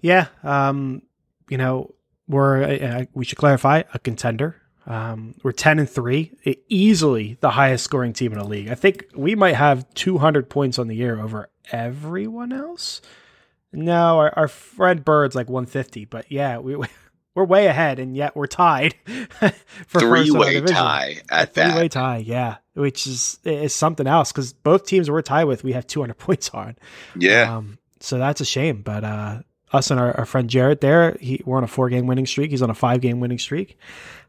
Yeah, 0.00 0.28
um, 0.42 1.02
you 1.48 1.58
know 1.58 1.94
we're 2.26 2.62
uh, 2.62 3.04
we 3.12 3.24
should 3.24 3.38
clarify 3.38 3.82
a 3.92 3.98
contender. 3.98 4.61
Um, 4.86 5.34
we're 5.42 5.52
ten 5.52 5.78
and 5.78 5.88
three, 5.88 6.32
easily 6.68 7.36
the 7.40 7.50
highest 7.50 7.84
scoring 7.84 8.12
team 8.12 8.32
in 8.32 8.38
the 8.38 8.44
league. 8.44 8.68
I 8.68 8.74
think 8.74 9.06
we 9.14 9.34
might 9.34 9.54
have 9.54 9.88
two 9.94 10.18
hundred 10.18 10.50
points 10.50 10.78
on 10.78 10.88
the 10.88 10.96
year 10.96 11.20
over 11.20 11.50
everyone 11.70 12.52
else. 12.52 13.00
No, 13.72 14.18
our, 14.18 14.32
our 14.36 14.48
friend 14.48 15.04
Bird's 15.04 15.34
like 15.34 15.48
one 15.48 15.66
fifty, 15.66 16.04
but 16.04 16.30
yeah, 16.30 16.58
we. 16.58 16.76
We're 17.34 17.44
way 17.44 17.66
ahead, 17.66 17.98
and 17.98 18.14
yet 18.14 18.36
we're 18.36 18.46
tied 18.46 18.94
for 19.86 20.00
three-way 20.00 20.60
tie 20.60 21.16
at 21.30 21.48
a 21.48 21.50
three-way 21.50 21.88
tie. 21.88 22.18
Yeah, 22.18 22.56
which 22.74 23.06
is 23.06 23.38
is 23.42 23.74
something 23.74 24.06
else 24.06 24.32
because 24.32 24.52
both 24.52 24.84
teams 24.84 25.10
we're 25.10 25.22
tied 25.22 25.44
with, 25.44 25.64
we 25.64 25.72
have 25.72 25.86
200 25.86 26.12
points 26.18 26.50
on. 26.50 26.76
Yeah, 27.16 27.56
um, 27.56 27.78
so 28.00 28.18
that's 28.18 28.42
a 28.42 28.44
shame. 28.44 28.82
But 28.82 29.02
uh, 29.02 29.38
us 29.72 29.90
and 29.90 29.98
our, 29.98 30.16
our 30.18 30.26
friend 30.26 30.48
Jarrett 30.50 30.80
there. 30.80 31.16
He, 31.20 31.40
we're 31.44 31.56
on 31.56 31.64
a 31.64 31.68
four 31.68 31.88
game 31.88 32.06
winning 32.06 32.26
streak. 32.26 32.50
He's 32.50 32.62
on 32.62 32.70
a 32.70 32.74
five 32.74 33.00
game 33.00 33.20
winning 33.20 33.38
streak. 33.38 33.78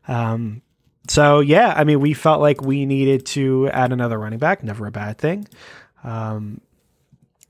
Um, 0.08 0.62
so 1.08 1.40
yeah, 1.40 1.74
I 1.76 1.84
mean, 1.84 2.00
we 2.00 2.14
felt 2.14 2.42
like 2.42 2.62
we 2.62 2.86
needed 2.86 3.26
to 3.28 3.70
add 3.70 3.92
another 3.92 4.18
running 4.18 4.40
back. 4.40 4.64
Never 4.64 4.88
a 4.88 4.92
bad 4.92 5.18
thing. 5.18 5.48
Um, 6.04 6.62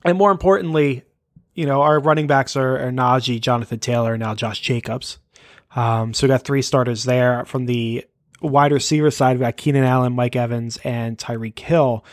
and 0.03 0.17
more 0.17 0.31
importantly, 0.31 1.03
you 1.53 1.65
know, 1.65 1.81
our 1.81 1.99
running 1.99 2.27
backs 2.27 2.55
are, 2.55 2.87
are 2.87 2.91
Najee, 2.91 3.39
Jonathan 3.39 3.79
Taylor, 3.79 4.13
and 4.13 4.21
now 4.23 4.35
Josh 4.35 4.59
Jacobs. 4.59 5.19
Um, 5.75 6.13
so 6.13 6.25
we 6.25 6.29
got 6.29 6.43
three 6.43 6.61
starters 6.61 7.03
there 7.03 7.45
from 7.45 7.65
the 7.65 8.05
wide 8.41 8.71
receiver 8.71 9.11
side. 9.11 9.37
We 9.37 9.41
got 9.41 9.57
Keenan 9.57 9.83
Allen, 9.83 10.13
Mike 10.13 10.35
Evans, 10.35 10.77
and 10.83 11.17
Tyreek 11.17 11.57
Hill 11.59 12.03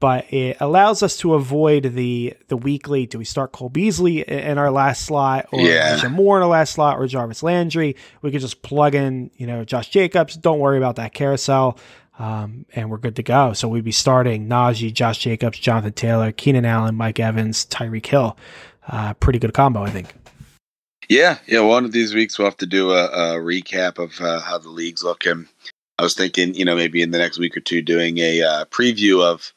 but 0.00 0.32
it 0.32 0.58
allows 0.60 1.02
us 1.02 1.16
to 1.18 1.34
avoid 1.34 1.94
the 1.94 2.34
the 2.48 2.56
weekly. 2.56 3.06
Do 3.06 3.18
we 3.18 3.24
start 3.24 3.52
Cole 3.52 3.68
Beasley 3.68 4.20
in 4.20 4.58
our 4.58 4.70
last 4.70 5.06
slot, 5.06 5.48
or 5.52 5.60
yeah. 5.60 6.06
Moore 6.08 6.36
in 6.36 6.42
our 6.42 6.48
last 6.48 6.74
slot, 6.74 6.98
or 6.98 7.06
Jarvis 7.06 7.42
Landry? 7.42 7.96
We 8.22 8.30
could 8.30 8.40
just 8.40 8.62
plug 8.62 8.94
in, 8.94 9.30
you 9.36 9.46
know, 9.46 9.64
Josh 9.64 9.88
Jacobs. 9.88 10.36
Don't 10.36 10.58
worry 10.58 10.78
about 10.78 10.96
that 10.96 11.14
carousel, 11.14 11.78
um, 12.18 12.66
and 12.74 12.90
we're 12.90 12.98
good 12.98 13.16
to 13.16 13.22
go. 13.22 13.54
So 13.54 13.68
we'd 13.68 13.84
be 13.84 13.92
starting 13.92 14.48
Najee, 14.48 14.92
Josh 14.92 15.18
Jacobs, 15.18 15.58
Jonathan 15.58 15.92
Taylor, 15.92 16.32
Keenan 16.32 16.66
Allen, 16.66 16.94
Mike 16.94 17.18
Evans, 17.18 17.64
Tyreek 17.66 18.06
Hill. 18.06 18.36
Uh, 18.86 19.14
pretty 19.14 19.38
good 19.38 19.54
combo, 19.54 19.82
I 19.82 19.90
think. 19.90 20.14
Yeah, 21.08 21.38
yeah. 21.46 21.60
One 21.60 21.84
of 21.84 21.92
these 21.92 22.14
weeks 22.14 22.38
we'll 22.38 22.48
have 22.48 22.56
to 22.58 22.66
do 22.66 22.90
a, 22.90 23.06
a 23.06 23.40
recap 23.40 23.98
of 23.98 24.20
uh, 24.20 24.40
how 24.40 24.58
the 24.58 24.68
league's 24.68 25.02
looking. 25.02 25.48
I 25.98 26.02
was 26.02 26.14
thinking, 26.14 26.54
you 26.54 26.64
know, 26.64 26.76
maybe 26.76 27.00
in 27.00 27.10
the 27.10 27.18
next 27.18 27.38
week 27.38 27.56
or 27.56 27.60
two, 27.60 27.80
doing 27.80 28.18
a 28.18 28.42
uh, 28.42 28.64
preview 28.66 29.22
of 29.22 29.54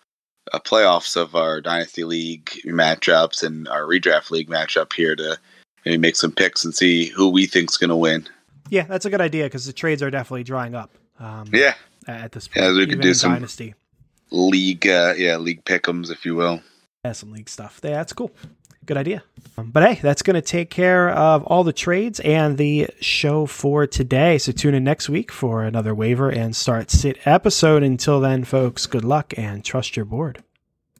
uh, 0.53 0.59
playoffs 0.59 1.15
of 1.15 1.35
our 1.35 1.61
dynasty 1.61 2.03
league 2.03 2.49
matchups 2.65 3.43
and 3.43 3.67
our 3.67 3.83
redraft 3.83 4.31
league 4.31 4.49
matchup 4.49 4.93
here 4.93 5.15
to 5.15 5.37
maybe 5.85 5.97
make 5.97 6.15
some 6.15 6.31
picks 6.31 6.63
and 6.63 6.75
see 6.75 7.05
who 7.07 7.29
we 7.29 7.45
think's 7.45 7.77
going 7.77 7.89
to 7.89 7.95
win. 7.95 8.27
Yeah, 8.69 8.83
that's 8.83 9.05
a 9.05 9.09
good 9.09 9.21
idea 9.21 9.45
because 9.45 9.65
the 9.65 9.73
trades 9.73 10.03
are 10.03 10.11
definitely 10.11 10.43
drying 10.43 10.75
up. 10.75 10.91
Um, 11.19 11.49
yeah, 11.51 11.73
at 12.07 12.31
this 12.31 12.47
point, 12.47 12.65
yeah, 12.65 12.71
we 12.71 12.87
could 12.87 13.01
do 13.01 13.13
some 13.13 13.33
dynasty 13.33 13.73
league, 14.31 14.87
uh, 14.87 15.13
yeah, 15.17 15.37
league 15.37 15.63
pickums, 15.65 16.11
if 16.11 16.25
you 16.25 16.35
will. 16.35 16.61
Yeah, 17.03 17.13
some 17.13 17.31
league 17.31 17.49
stuff. 17.49 17.79
Yeah, 17.83 17.91
that's 17.91 18.13
cool. 18.13 18.31
Good 18.89 18.97
idea. 18.97 19.21
Um, 19.55 19.69
but 19.69 19.83
hey, 19.83 19.99
that's 20.01 20.23
going 20.23 20.33
to 20.33 20.41
take 20.41 20.71
care 20.71 21.11
of 21.11 21.43
all 21.43 21.63
the 21.63 21.71
trades 21.71 22.19
and 22.21 22.57
the 22.57 22.87
show 22.99 23.45
for 23.45 23.85
today. 23.85 24.39
So 24.39 24.51
tune 24.51 24.73
in 24.73 24.83
next 24.83 25.09
week 25.09 25.31
for 25.31 25.61
another 25.61 25.93
waiver 25.93 26.31
and 26.31 26.55
start 26.55 26.89
sit 26.89 27.19
episode. 27.23 27.83
Until 27.83 28.19
then, 28.19 28.45
folks, 28.45 28.87
good 28.87 29.03
luck 29.03 29.31
and 29.37 29.63
trust 29.63 29.95
your 29.95 30.05
board. 30.05 30.43